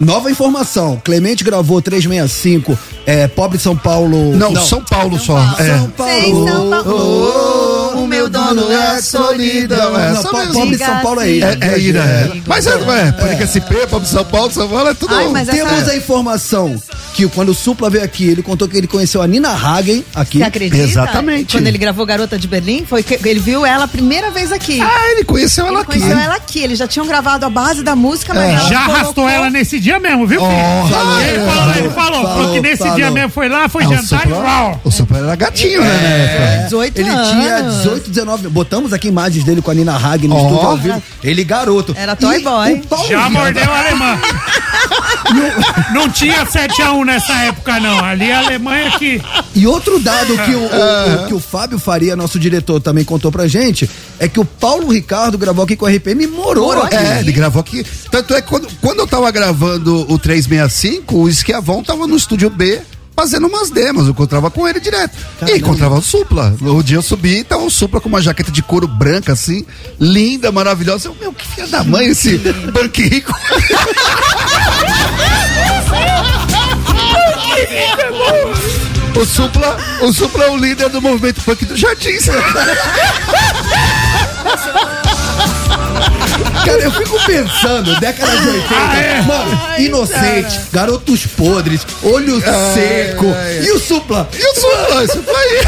[0.00, 1.00] Nova informação.
[1.02, 4.36] Clemente gravou 365, é, Pobre São Paulo.
[4.36, 5.38] Não, São Paulo só.
[5.58, 5.78] É.
[5.78, 6.48] São Paulo.
[6.48, 7.81] São Paulo.
[7.94, 9.96] O meu dono é solidão.
[9.98, 10.52] É, Não, essa po- mesmo.
[10.54, 11.58] Pobre São Paulo é Ira.
[11.60, 12.30] É, é Ira, é.
[12.46, 15.14] Mas é, é, Pânico SP, Pop São Paulo, São Paulo, é tudo.
[15.14, 16.80] Ai, mas essa- Temos a informação
[17.14, 20.38] que quando o Supla veio aqui, ele contou que ele conheceu a Nina Hagen aqui.
[20.38, 20.82] Você acredita?
[20.82, 21.56] Exatamente.
[21.56, 24.80] Quando ele gravou Garota de Berlim, foi que ele viu ela a primeira vez aqui.
[24.80, 25.98] Ah, ele conheceu ela ele aqui.
[25.98, 26.58] conheceu ela aqui.
[26.60, 28.50] Eles já tinham gravado a base da música, mas É.
[28.54, 30.52] ela Já colocou- arrastou ela nesse dia mesmo, viu, filho?
[30.52, 32.94] Oh, falou, ele falou, ele falou, falou, falou que nesse falou.
[32.96, 34.80] dia mesmo foi lá, foi Ah, jantar e uau.
[34.84, 35.88] O Supla era gatinho, né?
[35.88, 36.64] na época?
[36.64, 37.28] 18 Ele anos.
[37.28, 38.48] tinha 18, 19.
[38.48, 40.42] Botamos aqui imagens dele com a Nina Hagen no Ó.
[40.46, 41.02] estúdio ao vivo.
[41.22, 41.94] Ele garoto.
[41.96, 42.82] Era toy E boy.
[43.08, 44.18] Já mordeu a alemã.
[45.94, 48.04] não, não tinha 7x1 nessa época, não.
[48.04, 49.20] Ali a Alemanha que.
[49.54, 50.66] E outro dado que o, o-
[51.24, 54.88] o- que o Fábio Faria, nosso diretor, também contou pra gente, é que o Paulo
[54.92, 56.96] Ricardo gravou aqui com a RPM e morou, Morou aqui.
[56.96, 57.84] É, ele gravou aqui.
[58.10, 62.50] Tanto é que quando, quando eu tava gravando o 365, o Esquiavon tava no estúdio
[62.50, 62.80] B
[63.14, 64.04] fazendo umas demos.
[64.04, 65.16] Eu encontrava com ele direto.
[65.46, 66.54] E encontrava o Supla.
[66.60, 69.64] O dia eu subi e tava o Supla com uma jaqueta de couro branca, assim,
[70.00, 71.08] linda, maravilhosa.
[71.08, 72.38] Eu, meu, que filha da mãe esse
[72.72, 73.32] punk rico.
[79.14, 82.16] O Supla, o Supla é o líder do movimento punk do Jardim.
[86.64, 89.22] Cara, eu fico pensando, década de 80, Ah, é?
[89.22, 92.40] mano, inocente, garotos podres, olho
[92.74, 93.26] seco.
[93.62, 94.28] E o Supla?
[94.32, 95.06] E o Supla?
[95.24, 95.66] Foi aí.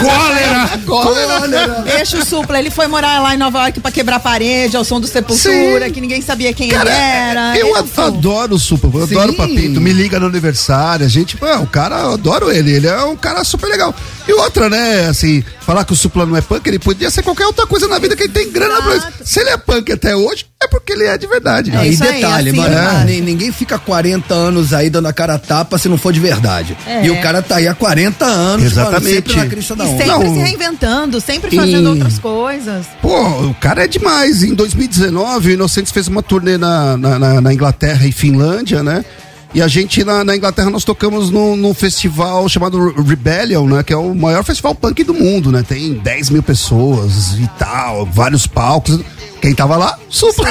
[0.00, 0.70] Cólera!
[0.86, 1.82] Cólera.
[1.84, 4.84] Deixa o Supla, ele foi morar lá em Nova York pra quebrar a parede, ao
[4.84, 5.92] som do Sepultura, Sim.
[5.92, 7.58] que ninguém sabia quem Cara, ele era.
[7.58, 9.14] eu Ele- adoro o Supla, eu Sim.
[9.16, 12.72] adoro o Papito, me liga no aniversário, a gente, pô, o cara, eu adoro ele,
[12.72, 13.94] ele é um cara super legal.
[14.26, 17.46] E outra, né, assim, falar que o Supla não é punk, ele podia ser qualquer
[17.46, 19.06] outra coisa na vida que ele tem grana pra isso.
[19.24, 21.74] Se ele é punk até hoje, é porque ele é de verdade.
[21.74, 25.12] É e isso aí, detalhe, assim mano, ni- ninguém fica 40 anos aí dando a
[25.12, 26.76] cara a tapa se não for de verdade.
[26.86, 27.04] É.
[27.06, 29.02] E o cara tá aí há 40 anos, Exatamente.
[29.02, 30.34] mano, sempre na crista da E sempre Não.
[30.34, 32.84] se reinventando, sempre fazendo E- outras coisas.
[33.00, 34.42] Pô, o cara é demais.
[34.42, 39.02] Em 2019, o Inocentes fez uma turnê na, na, na- na Inglaterra e Finlândia, né?
[39.52, 43.82] E a gente na, na Inglaterra nós tocamos num, num festival chamado Rebellion, né?
[43.82, 45.64] Que é o maior festival punk do mundo, né?
[45.66, 49.00] Tem 10 mil pessoas e tal, vários palcos.
[49.40, 49.98] Quem tava lá?
[50.08, 50.46] Supla.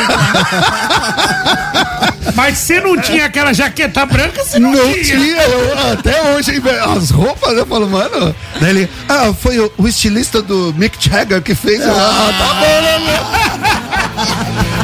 [2.36, 5.04] Mas você não tinha aquela jaqueta branca, você não, Não tinha.
[5.04, 6.62] tinha, eu- até hoje
[6.96, 8.36] as roupas, eu falo, mano.
[8.60, 11.80] Daí ele, ah, foi o, o estilista do Mick Jagger que fez.
[11.82, 13.40] Eu, Ah, tá bom, né, meu?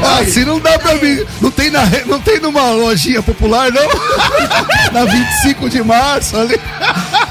[0.03, 1.23] Ah, assim não dá pra mim.
[1.41, 3.81] Não tem, na, não tem numa lojinha popular, não?
[4.91, 6.59] na 25 de março ali.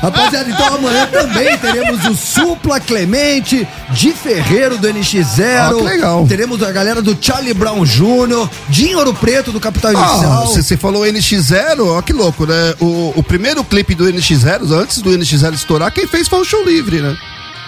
[0.03, 5.43] Rapaziada, então amanhã também teremos o Supla Clemente de Ferreiro do NX0.
[5.43, 6.27] Ah, que legal.
[6.29, 10.47] Teremos a galera do Charlie Brown Jr., Dinho Ouro Preto do Capital Ah, Inicial.
[10.47, 12.75] você, você falou NX0, ó que louco, né?
[12.81, 16.63] O, o primeiro clipe do NX0, antes do NX0 estourar, quem fez foi o Show
[16.65, 17.17] Livre, né?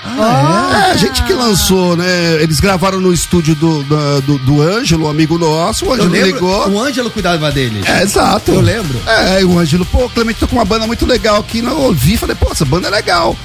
[0.09, 0.91] É?
[0.93, 2.35] a gente que lançou, né?
[2.43, 5.85] Eles gravaram no estúdio do, da- do, do Ângelo, amigo nosso.
[5.85, 6.69] O Eu Ângelo lembro, ligou.
[6.71, 7.85] o Ângelo cuidava deles.
[7.87, 8.53] É, exato.
[8.53, 8.99] Eu lembro.
[9.07, 11.59] É, e o Ângelo, pô, o Clemente tá com uma banda muito legal aqui.
[11.59, 13.37] Eu ouvi e falei, pô, essa banda é legal.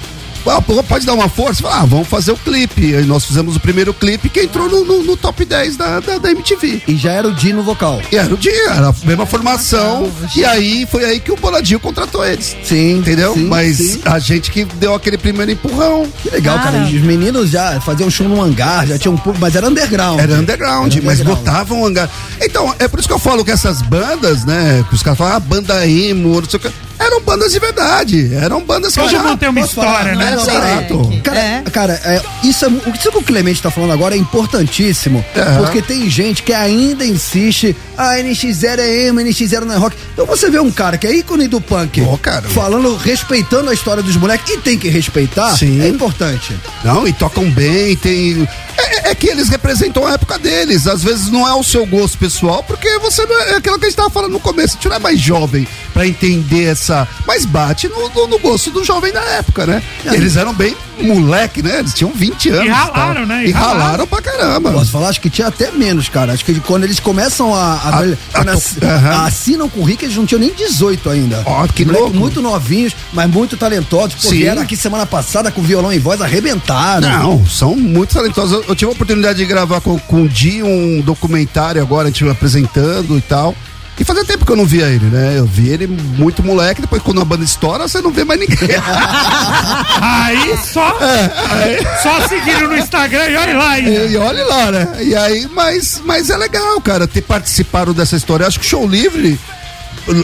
[0.46, 1.68] Ah, pô, pode dar uma força?
[1.68, 2.96] Ah, vamos fazer o clipe.
[2.96, 6.18] Aí nós fizemos o primeiro clipe que entrou no, no- no top 10 da, da,
[6.18, 6.82] da MTV.
[6.88, 8.02] E já era o Dino vocal.
[8.12, 10.12] E era o dia, era a mesma formação.
[10.36, 12.56] E aí foi aí que o Bonadinho contratou eles.
[12.64, 12.98] Sim.
[13.00, 13.34] Entendeu?
[13.34, 14.02] sim, Mas sim.
[14.06, 16.08] a gente que deu aquele primeiro empurrão.
[16.22, 16.78] Que legal, cara.
[16.90, 20.20] E os meninos já faziam show no hangar, já tinham um público, mas era underground.
[20.20, 21.46] Era underground, Era mas underground.
[21.46, 22.10] botavam hangar.
[22.42, 24.84] Então, é por isso que eu falo que essas bandas, né?
[24.90, 26.72] Que os caras falam, ah, banda emo, não sei o que.
[27.06, 28.34] Eram bandas de verdade.
[28.36, 30.34] Eram bandas que já- mundo tem uma história, né?
[30.34, 31.22] Exato.
[31.24, 35.24] Cara, cara é, isso, é, isso que o Clemente tá falando agora é importantíssimo.
[35.36, 35.58] Aham.
[35.64, 39.96] Porque tem gente que ainda insiste, ah, NX0 é emo, NX0 não é rock.
[40.14, 42.48] Então você vê um cara que é ícone do punk, Pô, cara.
[42.50, 45.82] falando, respeitando a história dos moleques, e tem que respeitar, Sim.
[45.82, 46.56] é importante.
[46.84, 48.48] Não, e tocam bem, tem.
[48.78, 50.88] É, é que eles representam a época deles.
[50.88, 53.86] Às vezes não é o seu gosto pessoal, porque você não é, é aquilo que
[53.86, 54.74] a gente tava falando no começo.
[54.74, 56.91] A gente não é mais jovem pra entender essa.
[57.28, 59.82] Mas bate no, no- no gosto do jovem da época, né?
[60.06, 61.80] E eles eram bem moleque, né?
[61.80, 62.70] Eles tinham 20 anos.
[62.72, 63.26] ralaram, tal.
[63.26, 63.46] né?
[63.46, 63.80] E, E ralaram.
[63.80, 64.08] ralaram.
[64.08, 64.72] pra caramba.
[64.72, 65.10] Posso falar?
[65.10, 66.34] Acho que tinha até menos, cara.
[66.34, 67.74] Acho que quando eles começam a.
[67.74, 68.04] a, A-
[68.50, 69.26] a ass- aham.
[69.26, 71.42] assinam com o Rick, eles não tinham nem 18 ainda.
[71.46, 72.18] Ó, que Moleque louco.
[72.18, 74.16] Muito novinhos, mas muito talentosos.
[74.16, 74.38] Pô, Sim.
[74.38, 77.10] vieram aqui semana passada com violão e voz, arrebentaram.
[77.10, 78.52] Não, são muito talentosos.
[78.52, 82.12] Eu, eu tive a oportunidade de gravar com, com o Di um documentário agora, a
[82.12, 83.56] gente apresentando e tal.
[84.00, 85.38] E fazia tempo que eu não via ele, né?
[85.38, 88.58] Eu vi ele muito moleque, depois quando a banda estoura, você não vê mais ninguém.
[90.02, 93.90] Aí só, É, só seguiram no Instagram e olha lá ainda.
[93.90, 94.98] E, e olha lá, né?
[95.04, 98.44] E aí, mas, mas é legal, cara, ter participado dessa história.
[98.44, 99.40] Eu acho que o Show Livre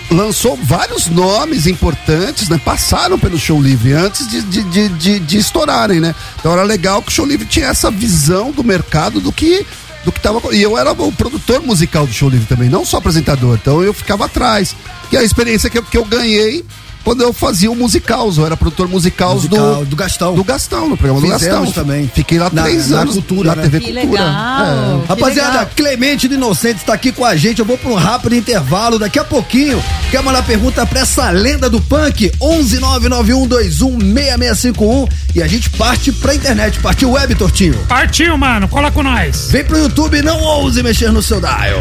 [0.10, 2.60] lançou vários nomes importantes, né?
[2.64, 6.16] Passaram pelo Show Livre antes de, de, de, de, de estourarem, né?
[6.40, 9.66] Então era legal que o Show Livre tinha essa visão do mercado do que
[10.04, 10.40] do que tava.
[10.56, 13.58] E eu era o produtor musical do Show Livre também, não só apresentador.
[13.62, 14.76] Então eu ficava atrás.
[15.12, 16.66] E a experiência que eu, que eu ganhei
[17.08, 20.36] quando eu fazia o musical, eu era produtor musical, Musical, do, do Gastão.
[20.36, 21.84] do Gastão, no programa do Fizemos Gastão.
[21.86, 22.12] também.
[22.14, 23.62] Fiquei lá Na- três na anos cultura, na né?
[23.64, 24.24] TV Que Cultura.
[24.24, 25.04] legal.
[25.06, 25.08] É.
[25.08, 25.70] Rapaziada, legal.
[25.74, 27.60] Clemente do Inocente está aqui com a gente.
[27.60, 29.00] Eu vou para um rápido intervalo.
[29.00, 29.82] Daqui a pouquinho,
[30.12, 32.30] quer mandar pergunta para essa lenda do punk?
[32.42, 36.78] 11991216651 e a gente parte pra internet.
[36.80, 37.76] Partiu web, Tortinho.
[37.88, 38.68] Partiu, mano.
[38.68, 39.48] Cola com nós.
[39.50, 41.80] Vem pro YouTube, não ouse mexer no seu dial.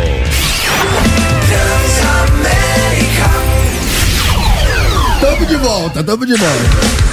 [5.21, 7.07] Tamo de volta, tamo de volta.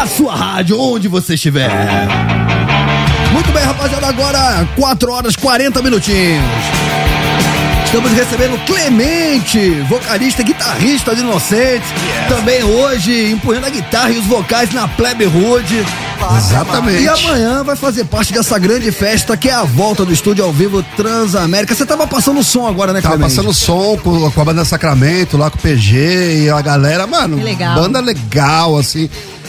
[0.00, 1.70] A sua rádio, onde você estiver.
[3.32, 6.44] Muito bem, rapaziada, agora 4 horas 40 minutinhos.
[7.84, 11.88] Estamos recebendo Clemente, vocalista e guitarrista de Inocentes.
[12.28, 15.84] Também hoje empunhando a guitarra e os vocais na Plebe Hood.
[16.36, 17.02] Exatamente.
[17.02, 20.52] E amanhã vai fazer parte dessa grande festa que é a volta do estúdio ao
[20.52, 21.74] vivo Transamérica.
[21.74, 23.36] Você tava passando som agora, né, Tava Clemente?
[23.36, 27.36] passando som com, com a banda Sacramento, lá com o PG e a galera, mano.
[27.36, 27.74] Que legal.
[27.74, 29.08] Banda legal, assim.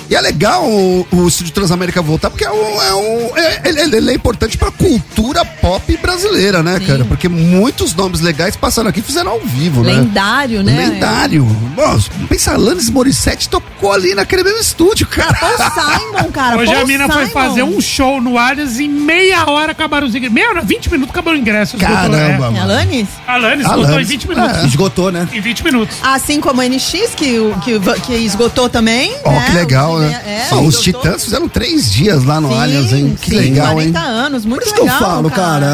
[0.10, 2.82] E é legal o, o Estúdio Transamérica voltar, porque é um.
[2.82, 7.04] É um é- ele, ele é importante pra cultura pop brasileira, né, cara?
[7.06, 9.94] Porque muitos nomes legais passaram aqui e fizeram ao vivo, né?
[9.94, 10.90] Lendário, né?
[10.90, 11.46] Lendário.
[11.76, 15.34] Nossa, pensa, Alanis Morissette tocou ali naquele mesmo estúdio, cara.
[15.34, 16.58] Paul Simon, cara.
[16.58, 17.34] Hoje Paul a mina foi Simon.
[17.34, 20.34] fazer um show no Arias e em meia hora acabaram os ingressos.
[20.34, 21.76] Meia hora, 20 minutos acabou o ingresso.
[21.76, 22.38] esgotou, Caramba, né?
[22.38, 22.62] mano.
[22.62, 23.08] Alanis?
[23.28, 24.64] Alanis esgotou em Alanis, 20 minutos.
[24.64, 25.28] Esgotou, né?
[25.34, 25.98] Em 20 minutos.
[26.02, 29.14] Assim como a NX, que, que, que esgotou também.
[29.24, 29.46] Ó, né?
[29.48, 30.48] que legal, Né?
[30.50, 30.78] É, Ó, os.
[30.80, 33.18] Titãs fizeram três dias lá no Sim, Allianz, hein?
[33.20, 33.92] Que sim, legal, hein?
[33.92, 35.00] 40 anos, muito Por isso que legal.
[35.02, 35.66] eu falo, cara.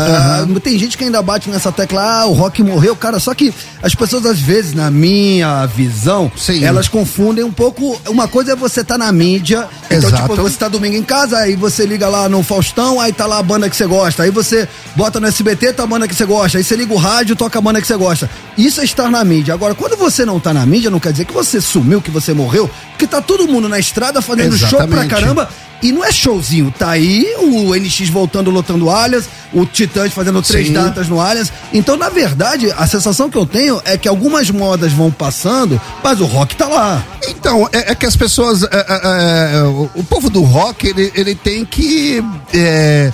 [0.44, 3.20] ah, Tem gente que ainda bate nessa tecla, ah, o rock morreu, cara.
[3.20, 6.64] Só que as pessoas, às vezes, na minha visão, Sim.
[6.64, 8.00] elas confundem um pouco.
[8.08, 9.68] Uma coisa é você tá na mídia.
[9.86, 10.16] Então, Exato.
[10.30, 13.40] tipo, você tá domingo em casa, aí você liga lá no Faustão, aí tá lá
[13.40, 14.24] a banda que você gosta.
[14.24, 16.58] Aí você bota no SBT, tá a banda que você gosta.
[16.58, 18.30] Aí você liga o rádio, toca a banda que você gosta.
[18.58, 19.54] Isso é estar na mídia.
[19.54, 22.34] Agora, quando você não tá na mídia, não quer dizer que você sumiu, que você
[22.34, 25.10] morreu, porque tá todo mundo na estrada fazendo show pra Exatamente.
[25.10, 25.50] caramba.
[25.82, 30.68] E não é showzinho, tá aí o NX voltando, lotando Allianz, o Titãs fazendo três
[30.68, 30.74] Sim.
[30.74, 31.52] datas no Allianz.
[31.74, 36.22] Então, na verdade, a sensação que eu tenho é que algumas modas vão passando, mas
[36.22, 37.04] o rock tá lá.
[37.28, 38.64] Então, é, é que as pessoas.
[38.64, 42.24] é, é, é, o, povo do rock, ele, ele tem que.
[42.54, 43.12] é,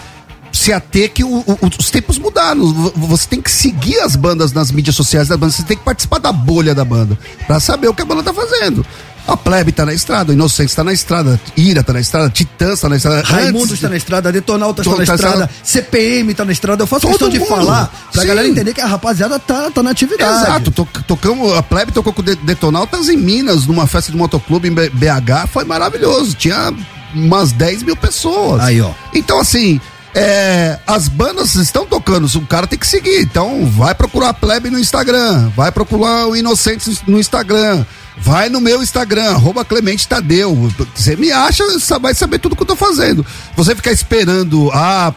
[0.52, 2.92] se ater que o- o- os tempos mudaram.
[2.96, 6.20] Você tem que seguir as bandas nas mídias sociais da banda, você tem que participar
[6.20, 7.18] da bolha da banda,
[7.48, 8.86] pra saber o que a banda tá fazendo.
[9.30, 12.80] A Plebe tá na estrada, o Inocência tá na estrada, Ira tá na estrada, Titãs
[12.80, 13.22] tá na estrada.
[13.22, 15.52] Raimundo está na estrada, Detonautas Tô- na tá estrada, estrada.
[15.64, 16.84] CPM tá na estrada.
[16.84, 18.28] Eu faço Todo questão de falar pra Sim.
[18.28, 20.44] galera entender que a rapaziada tá, tá na atividade.
[20.44, 24.74] Exato, to- tocamos, a Plebe tocou com Detonautas em Minas, numa festa de motoclube em
[24.74, 26.74] BH, foi maravilhoso, tinha
[27.14, 28.62] umas 10 mil pessoas.
[28.62, 28.92] Aí, ó.
[29.14, 29.80] Então, assim,
[30.16, 34.70] é, as bandas estão tocando, o cara tem que seguir, então vai procurar a Plebe
[34.70, 37.86] no Instagram, vai procurar o Inocentes no Instagram,
[38.20, 40.56] vai no meu Instagram, arroba Clemente Tadeu,
[40.94, 41.64] você me acha,
[42.00, 43.26] vai saber tudo que eu tô fazendo.
[43.56, 45.14] Você ficar esperando, ah,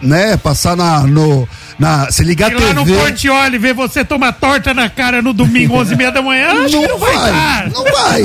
[0.00, 1.48] né, passar na, no,
[1.82, 2.68] na, se ligar E a TV...
[2.68, 6.22] lá no Portioli ver você tomar torta na cara no domingo, 11 e meia da
[6.22, 7.70] manhã, acho que não vai dar.
[7.70, 8.22] Não vai.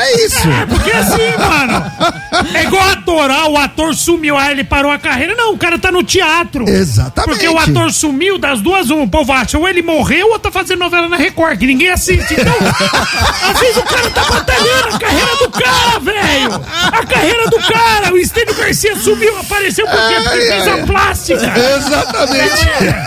[0.00, 0.48] É isso.
[0.68, 1.84] Porque assim, mano,
[2.54, 5.34] é igual ator, ah, o ator sumiu, ah, ele parou a carreira.
[5.34, 6.68] Não, o cara tá no teatro.
[6.68, 7.30] Exatamente.
[7.30, 10.52] Porque o ator sumiu, das duas, um, o povo acha, ou ele morreu ou tá
[10.52, 12.34] fazendo novela na Record, que ninguém assiste.
[12.34, 12.54] Então,
[13.50, 16.60] às vezes o cara tá batalhando a carreira do cara, velho.
[16.92, 18.14] A carreira do cara.
[18.14, 19.86] O Estênio Garcia sumiu, apareceu?
[19.86, 21.52] Porque fez a plástica.
[21.76, 22.68] Exatamente.
[22.80, 22.99] É,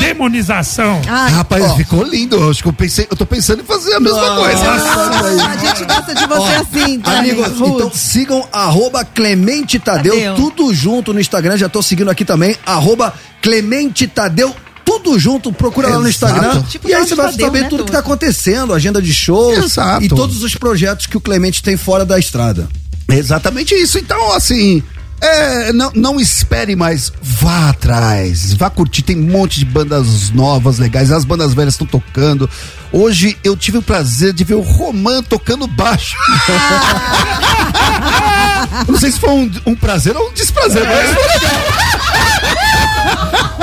[0.00, 1.00] demonização.
[1.02, 2.36] Rapaz, ficou lindo.
[2.36, 4.70] Eu Acho que eu pensei, eu tô pensando em fazer a mesma Nossa, coisa.
[4.70, 7.18] A gente gosta de você Ó, assim, tá?
[7.18, 7.74] Amigos, Ruth?
[7.74, 10.34] então sigam arroba Clemente Tadeu, Tadeu.
[10.34, 13.12] tudo junto no Instagram, já tô seguindo aqui também, arroba
[13.42, 14.54] Clemente Tadeu,
[14.84, 16.32] tudo junto, procura lá no Exato.
[16.34, 16.62] Instagram.
[16.62, 19.58] Tipo e aí você vai Tadeu, saber né, tudo que tá acontecendo, agenda de shows
[19.58, 20.04] Exato.
[20.04, 22.68] e todos os projetos que o Clemente tem fora da estrada.
[23.08, 23.98] Exatamente isso.
[23.98, 24.82] Então, assim.
[25.20, 29.02] É, não, não espere mais, vá atrás, vá curtir.
[29.02, 31.10] Tem um monte de bandas novas, legais.
[31.10, 32.48] As bandas velhas estão tocando.
[32.92, 36.16] Hoje eu tive o prazer de ver o Roman tocando baixo.
[38.88, 41.14] Não sei se foi um, um prazer ou um desprazer, mas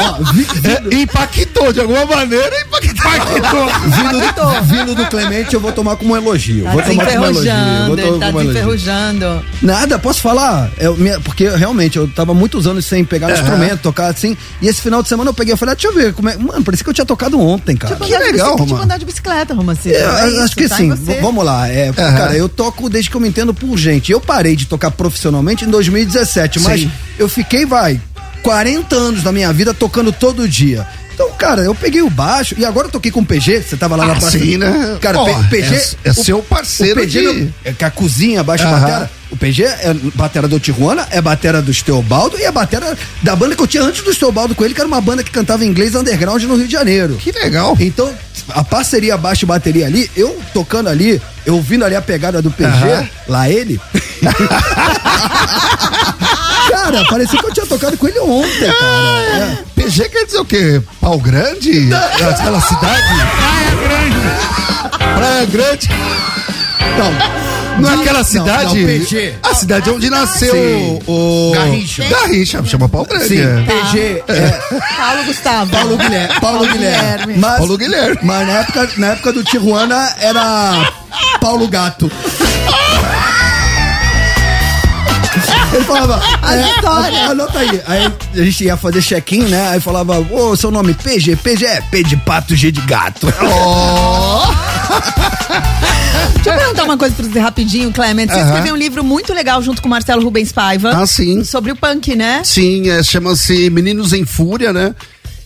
[0.92, 3.68] impactou de alguma maneira, impactou.
[3.86, 6.66] Vindo, vindo do Clemente, eu vou tomar como um elogio.
[6.66, 7.52] Tá vou tomar como um elogio.
[7.52, 8.54] enferrujando, vou tomar ele tá como um elogio.
[8.54, 9.46] desenferrujando.
[9.62, 10.70] Nada, posso falar?
[10.78, 13.36] É, minha- porque realmente eu tava muitos anos sem pegar Aham.
[13.42, 14.36] instrumento, tocar assim.
[14.62, 16.14] E esse final de semana eu peguei e falei, ah, deixa eu ver.
[16.14, 16.38] Como é...
[16.38, 17.96] Mano, parecia que eu tinha tocado ontem, cara.
[17.96, 19.96] De legal, bicicleta, Tipo andar de bicicleta, Romancito.
[19.96, 20.90] É, É acho isso, que tá sim.
[21.22, 21.68] Vamos lá.
[21.70, 24.12] É, Cara, eu toco desde que eu me entendo por gente.
[24.12, 26.92] Eu parei de tocar profissionalmente em 2017, mas Sim.
[27.18, 28.00] eu fiquei, vai,
[28.44, 30.86] 40 anos da minha vida tocando todo dia.
[31.14, 33.62] Então, cara, eu peguei o baixo e agora eu toquei com o PG.
[33.62, 34.40] Você tava lá na Ah, parte.
[34.40, 34.98] sim, né?
[35.00, 35.76] Cara, P- PG.
[35.76, 38.80] é- é seu parceiro O PG de- não- é que a cozinha, baixo Aham.
[38.80, 39.12] batera.
[39.30, 43.56] O PG é batera do Tijuana, é batera do Steobaldo e é batera da banda
[43.56, 45.94] que eu tinha antes do Steobaldo com ele, que era uma banda que cantava inglês
[45.96, 47.16] underground no Rio de Janeiro.
[47.18, 47.78] Que legal.
[47.80, 48.12] Então,
[48.50, 52.50] a parceria baixo e bateria ali, eu tocando ali, eu ouvindo ali a pegada do
[52.52, 53.80] PG, lá ele.
[56.72, 59.38] cara, parecia que eu tinha tocado com ele ontem, cara.
[59.38, 59.58] É.
[59.76, 60.82] PG quer dizer o quê?
[61.00, 61.90] Pau grande?
[61.94, 63.04] Aquela cidade?
[63.38, 64.62] Praia grande.
[65.16, 65.90] Praia Grande?
[66.94, 67.12] Então,
[67.80, 68.80] Não é aquela não, cidade?
[68.80, 69.34] não, PG.
[69.44, 71.00] A cidade onde nasceu Sim.
[71.08, 71.52] o.
[71.54, 72.04] Garrincha.
[72.04, 73.28] Garrincha, chama Pau Grande.
[73.28, 73.64] Sim, é.
[73.64, 74.50] PG é
[74.98, 75.72] Paulo Gustavo.
[75.72, 76.40] Paulo Guilherme.
[76.40, 77.38] Paulo Guilherme.
[77.38, 78.20] Mas, Paulo Guilherme.
[78.24, 80.92] Mas na época, na época do Tijuana era
[81.40, 82.12] Paulo Gato.
[85.74, 87.30] Ele falava, A é, história.
[87.30, 87.82] anota aí.
[87.88, 89.70] Aí a gente ia fazer check-in, né?
[89.70, 93.28] Aí falava, ô, seu nome PG, PG é P de pato, G de gato.
[96.36, 98.28] Deixa eu perguntar uma coisa pra você rapidinho, Clement.
[98.28, 98.46] Você Aham.
[98.48, 100.92] escreveu um livro muito legal junto com o Marcelo Rubens Paiva.
[100.96, 101.44] Ah, sim.
[101.44, 102.42] Sobre o punk, né?
[102.44, 104.96] Sim, é, chama-se Meninos em Fúria, né?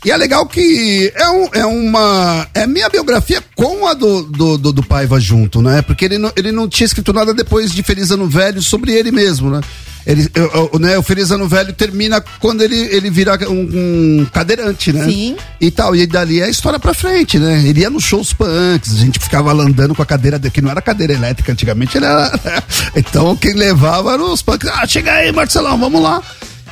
[0.05, 2.47] E é legal que é, um, é uma.
[2.53, 5.81] É minha biografia com a do, do, do, do Paiva junto, né?
[5.81, 9.11] Porque ele não, ele não tinha escrito nada depois de Feliz Ano Velho sobre ele
[9.11, 9.61] mesmo, né?
[10.05, 14.93] Ele, eu- né, o Feliz Ano Velho termina quando ele, ele vira um, um cadeirante,
[14.93, 15.05] né?
[15.05, 15.35] Sim.
[15.59, 15.95] E tal.
[15.95, 17.63] E dali é a história pra frente, né?
[17.65, 20.69] Ele ia nos shows punks, a gente ficava andando com a cadeira, de- que não
[20.69, 22.31] era cadeira elétrica antigamente, ele era.
[22.95, 24.69] então quem levava eram os punks.
[24.69, 26.21] Ah, chega aí, Marcelão, vamos lá.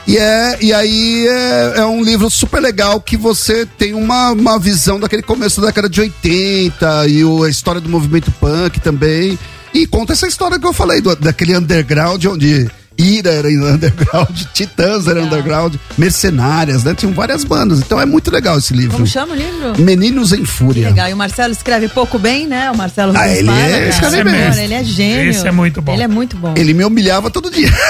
[0.05, 4.59] E, é, e aí é, é um livro super legal que você tem uma, uma
[4.59, 9.39] visão daquele começo da década de 80 e o, a história do movimento punk também.
[9.73, 15.07] E conta essa história que eu falei, do- daquele underground onde Ira era underground, Titãs
[15.07, 16.93] era underground, Mercenárias, né?
[16.95, 17.79] Tinham várias bandas.
[17.79, 18.93] Então é muito legal esse livro.
[18.93, 19.79] Como chama o livro?
[19.81, 20.89] Meninos em Fúria.
[20.89, 21.09] Legal.
[21.09, 22.69] E o Marcelo escreve pouco bem, né?
[22.71, 23.87] O Marcelo Ah, ele é- cara.
[23.89, 24.63] escreve Esse bem.
[24.63, 25.29] Ele é gênio.
[25.31, 25.93] Esse é muito bom.
[25.93, 26.53] Ele é muito bom.
[26.55, 27.71] Ele me humilhava todo dia.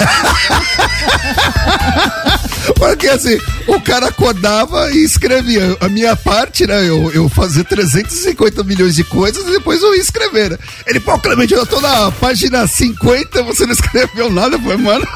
[2.78, 5.76] Porque assim, o cara acordava e escrevia.
[5.82, 6.88] A minha parte, né?
[6.88, 10.52] Eu, eu fazia 350 milhões de coisas e depois eu ia escrever.
[10.52, 10.58] né?
[10.88, 14.56] Ele, pô, Clemente, eu tô na página 50, você não escreveu nada.
[14.56, 15.07] Eu falei, mano.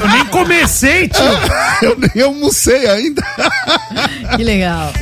[0.00, 1.22] Eu nem comecei, tio.
[1.82, 3.22] eu nem almocei ainda.
[4.36, 4.92] Que legal.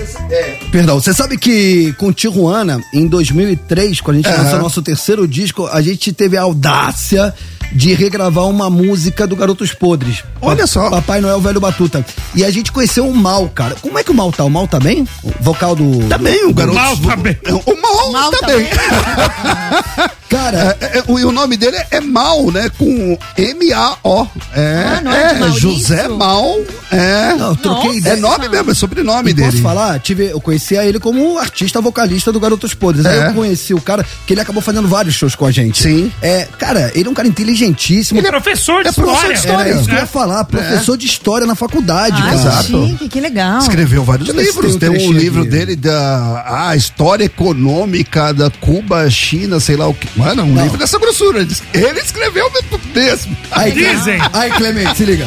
[0.71, 4.43] Perdão, você sabe que com Tijuana, em 2003, quando a gente Aham.
[4.43, 7.35] lançou nosso terceiro disco, a gente teve a audácia
[7.73, 10.25] de regravar uma música do Garotos Podres.
[10.43, 10.91] Olha Pa- só.
[10.91, 12.05] Papai Noel Velho Batuta.
[12.35, 13.77] E a gente conheceu o Mal, cara.
[13.81, 14.43] Como é que o Mal tá?
[14.45, 15.07] O Mal tá bem?
[15.23, 16.09] O vocal do.
[16.09, 16.77] Também, o garoto.
[16.77, 17.39] Mal tá bem.
[17.67, 18.67] O Mal, Mal também.
[20.31, 22.71] Cara, É, é, o, e o nome dele é Mal, né?
[22.79, 24.27] Com M-A-O.
[24.55, 25.61] É, Ah, não é Maurício?
[25.61, 26.57] José Mal.
[26.91, 27.35] É.
[27.37, 27.99] Não, eu troquei Nossa.
[27.99, 28.15] ideia.
[28.15, 29.51] É nome mesmo, é sobrenome E dele.
[29.51, 29.99] posso falar?
[30.01, 33.05] Tive, eu conhecia ele como artista vocalista do Garotos Podres.
[33.07, 33.29] Aí É.
[33.29, 35.83] eu conheci o cara, que ele acabou fazendo vários shows com a gente.
[35.83, 36.13] Sim.
[36.23, 38.19] É, cara, ele é um cara inteligentíssimo.
[38.21, 39.35] Ele é professor de É professor história.
[39.35, 39.69] de história.
[39.71, 42.35] Era isso que eu ia falar, professor de história na faculdade, Ah, cara.
[42.35, 42.87] Exato.
[42.87, 43.59] chique, que legal.
[43.59, 44.77] Escreveu vários livros.
[44.77, 45.51] tem um Tem um livro aqui.
[45.51, 50.09] dele da a história econômica da Cuba, China, sei lá o que.
[50.21, 50.63] Mano, um Não.
[50.63, 51.41] livro dessa grossura.
[51.41, 52.51] Ele es- Ele escreveu
[52.95, 53.37] mesmo.
[53.51, 54.21] Aí, Dizem.
[54.35, 55.27] Aí, Clemente, se liga.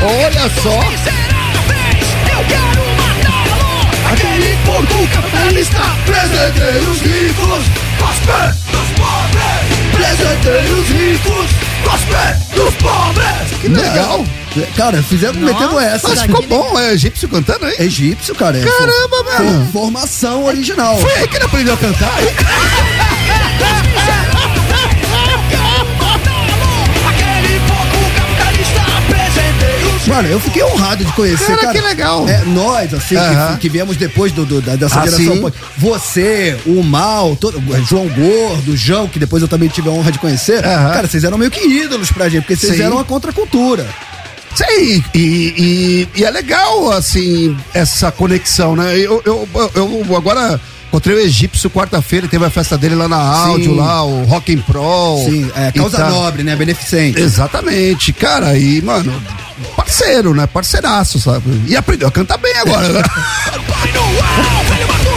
[0.00, 0.80] Olha só.
[4.12, 7.64] Aquele porco capitalista, presentei os ricos,
[7.98, 9.68] cospe dos pobres.
[9.92, 11.50] Presentei os ricos,
[11.84, 13.60] cospe dos pobres.
[13.60, 14.24] Que legal.
[14.76, 16.08] Cara, fizemos, metemos essa.
[16.08, 17.74] Mas ficou bom, é egípcio cantando aí.
[17.78, 18.58] É egípcio, cara.
[18.58, 20.96] É Caramba, for- Formação original.
[20.98, 22.22] Foi aí que ele aprendeu a cantar.
[22.22, 22.28] hein?
[30.08, 31.72] Mano, eu fiquei honrado de conhecer, Cara, cara.
[31.72, 32.28] que legal.
[32.28, 35.34] É, nós, assim, que- que, viemos depois do, do- da, dessa Ah, geração.
[35.34, 35.52] sim.
[35.76, 40.10] Você, o Mal, todo, João Gordo, o João, que depois eu também tive a honra
[40.10, 40.62] de conhecer.
[40.62, 42.82] Cara, vocês eram meio que ídolos pra gente, porque vocês Sim.
[42.82, 43.86] eram a contracultura.
[44.54, 48.96] Sim, e, e, e é legal, assim, essa conexão, né?
[48.98, 53.16] Eu, eu, eu, eu agora encontrei o egípcio quarta-feira, teve a festa dele lá na
[53.16, 53.76] áudio, Sim.
[53.76, 55.18] lá, o Rock and Pro.
[55.24, 56.56] Sim, é, causa tá- nobre, né?
[56.56, 57.20] Beneficente.
[57.20, 59.12] Exatamente, cara, e, mano,
[59.76, 60.46] parceiro, né?
[60.46, 61.62] Parceiraço, sabe?
[61.66, 63.02] E aprendeu a cantar bem agora, né?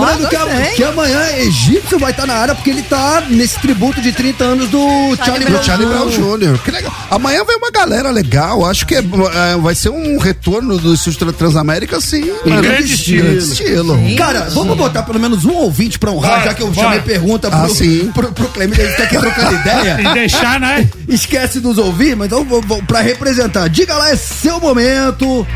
[0.00, 4.00] Lembrando que, a- que amanhã egípcio vai estar na área porque ele tá nesse tributo
[4.00, 5.62] de 30 anos do Charlie, Do Brown.
[5.62, 6.58] Charlie Brown Jr.
[6.64, 6.92] Que legal.
[7.10, 8.64] Amanhã vem uma galera legal.
[8.66, 12.32] Acho que é, é, vai ser um retorno do Estúdio Transamérica, sim.
[12.44, 12.62] mano.
[12.62, 13.24] grande estilo.
[13.24, 13.98] Grande estilo.
[14.16, 16.88] Cara, vamos botar pelo menos um ouvinte pra honrar, Bora, já que eu bora.
[16.88, 18.10] chamei pergunta pro, Ah, sim.
[18.14, 20.00] pro, pro Clemente, a gente tá aqui trocando ideia.
[20.04, 20.88] E deixar, né?
[21.08, 23.68] Esquece dos ouvir, mas então vou, vou, pra representar.
[23.68, 25.46] Diga lá, é seu momento.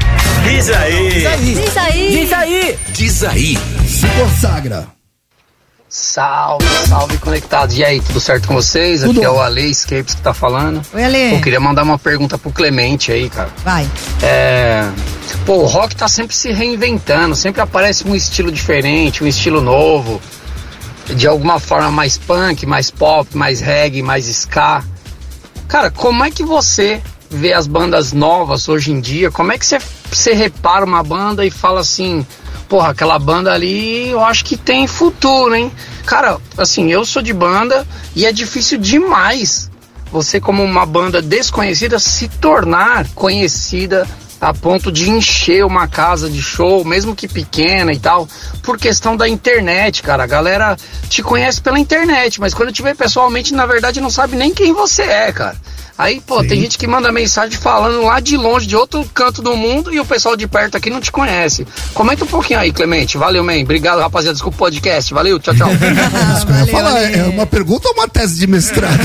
[0.44, 1.10] Diz aí.
[1.10, 2.08] Diz aí.
[2.10, 2.78] Diz aí.
[2.92, 3.58] Diz aí.
[3.86, 4.86] Se consagra.
[5.88, 7.78] Salve, salve conectados.
[7.78, 9.00] E aí, tudo certo com vocês?
[9.00, 9.40] Tudo Aqui é o.
[9.40, 10.82] Ale Escapes que tá falando.
[10.92, 11.34] Oi, Ale.
[11.34, 13.48] Eu queria mandar uma pergunta pro Clemente aí, cara.
[13.64, 13.88] Vai.
[14.22, 14.86] É.
[15.46, 20.20] Pô, o rock tá sempre se reinventando, sempre aparece um estilo diferente, um estilo novo.
[21.06, 24.84] De alguma forma mais punk, mais pop, mais reggae, mais ska.
[25.66, 27.00] Cara, como é que você
[27.30, 29.30] vê as bandas novas hoje em dia?
[29.30, 29.78] Como é que você,
[30.10, 32.26] você repara uma banda e fala assim,
[32.68, 35.72] porra, aquela banda ali eu acho que tem futuro, hein?
[36.04, 39.70] Cara, assim, eu sou de banda e é difícil demais
[40.10, 44.06] você, como uma banda desconhecida, se tornar conhecida
[44.40, 48.28] a ponto de encher uma casa de show, mesmo que pequena e tal,
[48.62, 50.22] por questão da internet, cara.
[50.24, 50.76] A galera
[51.08, 54.72] te conhece pela internet, mas quando te vê pessoalmente, na verdade, não sabe nem quem
[54.72, 55.56] você é, cara.
[55.96, 59.56] Aí, pô, tem gente que manda mensagem falando lá de longe, de outro canto do
[59.56, 61.66] mundo, e o pessoal de perto aqui não te conhece.
[61.92, 63.18] Comenta um pouquinho aí, Clemente.
[63.18, 63.58] Valeu, man.
[63.62, 64.34] Obrigado, rapaziada.
[64.34, 65.12] Desculpa o podcast.
[65.12, 65.68] Valeu, tchau, tchau.
[66.36, 68.96] Isso que eu ia falar, é uma pergunta ou uma tese de mestrado?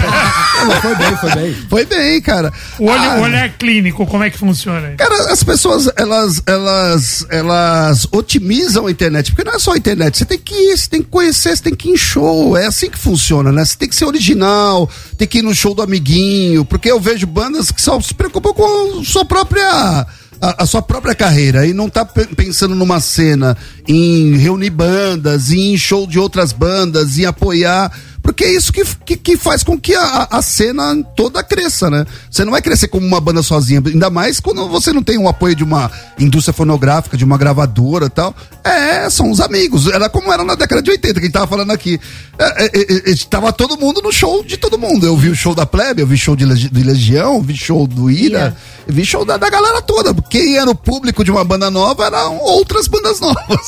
[0.68, 1.54] Não, foi bem, foi bem.
[1.68, 2.54] Foi bem, cara.
[2.78, 4.90] O, olho, Ah, o olhar clínico, como é que funciona?
[4.90, 4.96] aí?
[4.96, 10.18] Cara, as pessoas, elas, elas, elas otimizam a internet, porque não é só a internet,
[10.18, 12.66] você tem que ir, você tem que conhecer, você tem que ir em show, é
[12.68, 13.64] assim que funciona, né?
[13.66, 17.26] Você tem que ser original, tem que ir no show do amiguinho, porque eu vejo
[17.28, 20.06] bandas que só se preocupam com a sua própria
[20.42, 23.56] a, a sua própria carreira e não tá pe- pensando numa cena
[23.88, 27.90] em reunir bandas, em show de outras bandas, em apoiar,
[28.24, 32.06] Porque é isso que, que, que faz com que a, a cena toda cresça, né?
[32.32, 35.28] Você não vai crescer como uma banda sozinha, ainda mais quando você não tem o
[35.28, 38.34] apoio de uma indústria fonográfica, de uma gravadora e tal.
[38.64, 39.88] É, são os amigos.
[39.88, 42.00] Era como era na década de 80, que a gente tava falando aqui.
[42.40, 45.06] É, é, é, tava todo mundo no show de todo mundo.
[45.06, 48.10] Eu vi o show da Plebe, eu vi show de, de Legião, vi show do
[48.10, 48.56] Ira, yeah.
[48.88, 50.14] vi show da, da galera toda.
[50.30, 53.68] Quem era o público de uma banda nova eram outras bandas novas.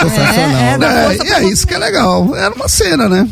[0.00, 0.58] Sensacional.
[0.78, 2.34] É, é, é, é isso que é legal.
[2.34, 3.28] Era uma cena, né?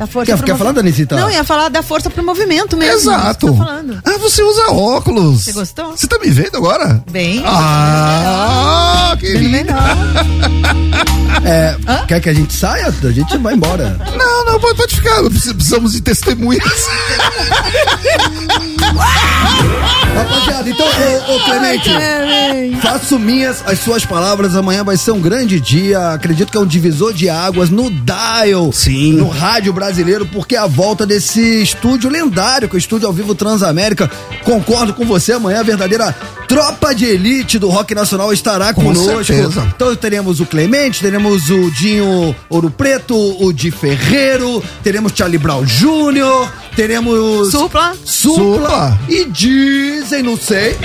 [0.00, 1.14] Da força quer, quer falar, Danicita?
[1.14, 3.12] Não, ia falar da força pro movimento mesmo.
[3.12, 3.54] Exato.
[4.02, 5.44] ah, você usa óculos.
[5.44, 5.90] Você gostou?
[5.90, 7.04] Você tá me vendo agora?
[7.10, 7.42] Bem.
[7.44, 9.74] Ah, que lindo.
[11.44, 11.76] é,
[12.08, 12.86] quer que a gente saia?
[12.86, 13.94] A gente vai embora.
[14.16, 15.22] Não, não, pode, pode ficar.
[15.22, 16.64] Precisamos de testemunhas.
[20.14, 21.90] Rapaziada, então, ô, ô Clemente,
[22.82, 24.54] faço minhas as suas palavras.
[24.56, 26.12] Amanhã vai ser um grande dia.
[26.12, 28.72] Acredito que é um divisor de águas no Dial.
[28.72, 29.14] Sim.
[29.14, 33.34] No rádio brasileiro porque a volta desse estúdio lendário, que é o estúdio ao vivo
[33.34, 34.10] Transamérica.
[34.44, 36.14] Concordo com você, amanhã a verdadeira
[36.48, 39.24] tropa de elite do rock nacional estará com conosco.
[39.24, 39.72] Certeza.
[39.74, 45.64] Então teremos o Clemente, teremos o Dinho Ouro Preto, o Di Ferreiro, teremos Charlie Brown
[45.64, 47.50] Jr., teremos.
[47.50, 47.94] Supla.
[48.04, 48.58] Supla.
[48.60, 49.00] Supla.
[49.08, 50.76] E dizem, não sei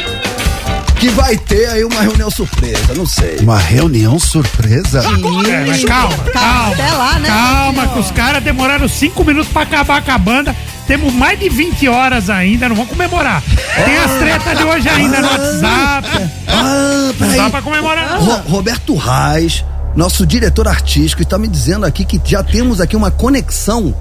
[1.05, 3.37] que vai ter aí uma reunião surpresa, não sei.
[3.39, 5.03] Uma reunião surpresa?
[5.47, 6.73] É, mas calma, calma.
[6.73, 7.27] Até lá, né?
[7.27, 10.55] Calma, que os caras demoraram cinco minutos pra acabar com a banda.
[10.87, 13.43] Temos mais de 20 horas ainda, não vamos comemorar.
[13.85, 16.29] Tem as tretas de hoje ainda no WhatsApp.
[16.47, 18.19] Ah, não dá pra comemorar.
[18.19, 23.11] Ro Roberto Reis, nosso diretor artístico, está me dizendo aqui que já temos aqui uma
[23.11, 23.95] conexão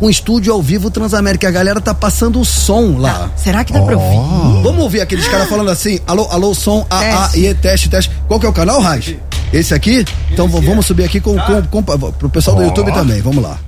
[0.00, 1.48] um estúdio ao vivo Transamérica.
[1.48, 3.30] A galera tá passando o som lá.
[3.30, 3.86] Ah, será que dá oh.
[3.86, 4.62] pra ouvir?
[4.62, 8.10] Vamos ouvir aqueles caras falando assim: alô, alô, som, A, A, E, teste, teste.
[8.28, 9.16] Qual que é o canal, Raj?
[9.52, 10.04] Esse aqui?
[10.30, 10.88] Então Esse vamos é.
[10.88, 13.20] subir aqui com, com, com, pro pessoal do YouTube também.
[13.20, 13.58] Vamos lá.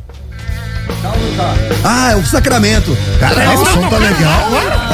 [1.84, 2.96] Ah, é o Sacramento.
[3.20, 4.48] Caramba, o som tá legal.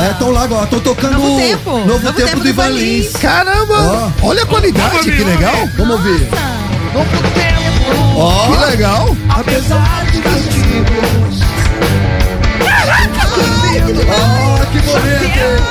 [0.04, 3.12] É, estão lá agora, estão tocando Novo Tempo, Novo, Novo tempo, tempo do Ivan Lins.
[3.12, 4.26] Caramba, oh.
[4.26, 5.68] olha a qualidade, que legal.
[5.76, 6.28] Vamos ouvir.
[6.92, 7.53] Novo Tempo.
[8.16, 8.52] Ó, oh.
[8.52, 9.16] que legal.
[9.28, 11.40] Apesar de castigos.
[14.06, 15.64] Oh, que bonito!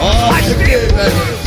[0.00, 1.38] Oh, que velho!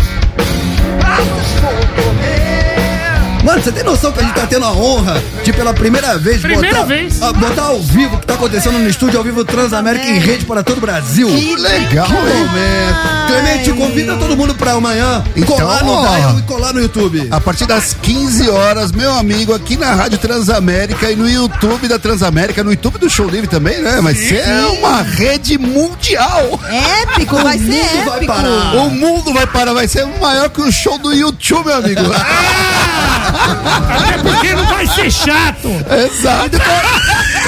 [3.43, 6.41] Mano, você tem noção que a gente tá tendo a honra de pela primeira vez
[6.41, 7.21] primeira botar, vez.
[7.21, 10.15] A, botar ao vivo o que tá acontecendo no estúdio ao vivo Transamérica é.
[10.15, 11.27] em rede para todo o Brasil?
[11.27, 13.21] Que legal, que momento.
[13.27, 17.27] Clemente, convida todo mundo pra amanhã então, colar no Dial e colar no YouTube.
[17.31, 21.97] A partir das 15 horas, meu amigo, aqui na Rádio Transamérica e no YouTube da
[21.97, 23.99] Transamérica, no YouTube do Show Livre também, né?
[24.01, 24.43] Vai ser
[24.77, 26.59] uma rede mundial.
[27.01, 28.09] Épico, vai ser épico.
[28.09, 28.75] Vai parar.
[28.75, 32.01] O mundo vai parar, vai ser maior que o show do YouTube, meu amigo.
[33.31, 35.67] Até porque não vai ser chato.
[35.69, 36.57] Exato.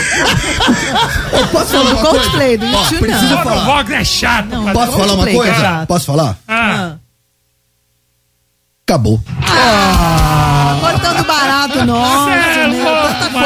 [1.34, 2.58] Eu posso falar uma coisa?
[2.58, 3.56] do Ó, preciso falar.
[3.56, 4.46] O Vox é chato.
[4.48, 5.82] Não, posso falar uma coisa?
[5.82, 6.38] É posso falar?
[6.48, 6.96] Ah.
[8.86, 9.20] Acabou.
[9.48, 12.30] Ah, cortando barato, nossa.
[12.30, 12.53] Meu, tanta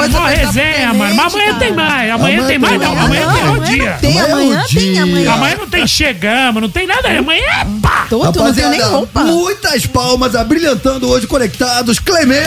[0.07, 1.15] coisa uma resenha, mano.
[1.15, 2.11] Mas amanhã tem mais.
[2.11, 2.91] Amanhã, amanhã tem mais, não.
[2.91, 3.97] Amanhã, tem o dia.
[4.01, 5.33] Tem, amanhã, tem, amanhã.
[5.33, 7.09] Amanhã não tem chegamos, não tem nada.
[7.09, 8.07] Amanhã é pá.
[8.09, 9.23] Tô, não tenho nem roupa.
[9.23, 11.99] Muitas palmas abrilhantando hoje conectados.
[11.99, 12.41] Clemente!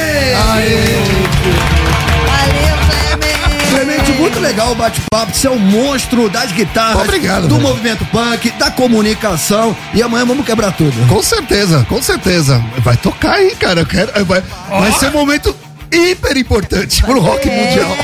[2.27, 3.51] Valeu, Clemente!
[3.71, 5.33] Clemente, muito legal o bate-papo.
[5.33, 9.77] Você é um monstro das guitarras, Obrigado, do movimento punk, da comunicação.
[9.95, 10.93] E amanhã vamos quebrar tudo.
[11.09, 12.63] Com certeza, com certeza.
[12.79, 13.81] Vai tocar aí, cara.
[13.81, 14.81] Eu quero, vai, oh.
[14.81, 15.55] vai ser um momento
[15.93, 17.57] hiper importante pro rock é.
[17.57, 17.97] mundial.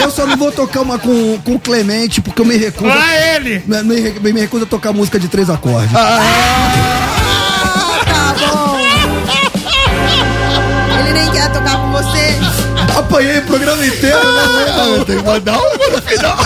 [0.00, 2.86] eu só não vou tocar uma com, com o Clemente, porque eu me recuso.
[2.86, 3.62] Lá ele!
[3.66, 5.90] Me, me, me recuso a tocar música de três acordes.
[5.94, 6.20] Ah,
[8.04, 8.78] tá bom.
[10.98, 11.79] Ele nem quer tocar.
[13.00, 14.42] Apanhei o programa inteiro, né?
[14.68, 16.36] Ah, tem que mandar uma no final.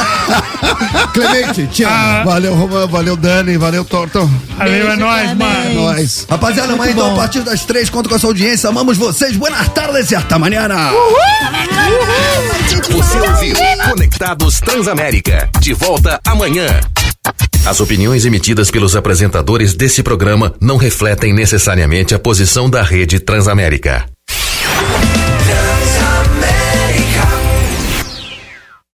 [1.12, 1.90] Clemente, tchau.
[1.90, 2.22] Ah.
[2.24, 4.30] Valeu, Romano, valeu, Dani, valeu, Torto.
[4.56, 5.70] Valeu, é nóis, mano.
[5.70, 6.26] É nóis.
[6.30, 8.68] Rapaziada, amanhã então, a partir das três, conto com a sua audiência.
[8.68, 9.36] Amamos vocês.
[9.36, 10.68] Buenas tardes e até amanhã.
[12.90, 13.56] Você ouviu
[13.90, 15.48] Conectados Transamérica.
[15.60, 16.66] De volta amanhã.
[17.66, 24.06] As opiniões emitidas pelos apresentadores desse programa não refletem necessariamente a posição da rede Transamérica.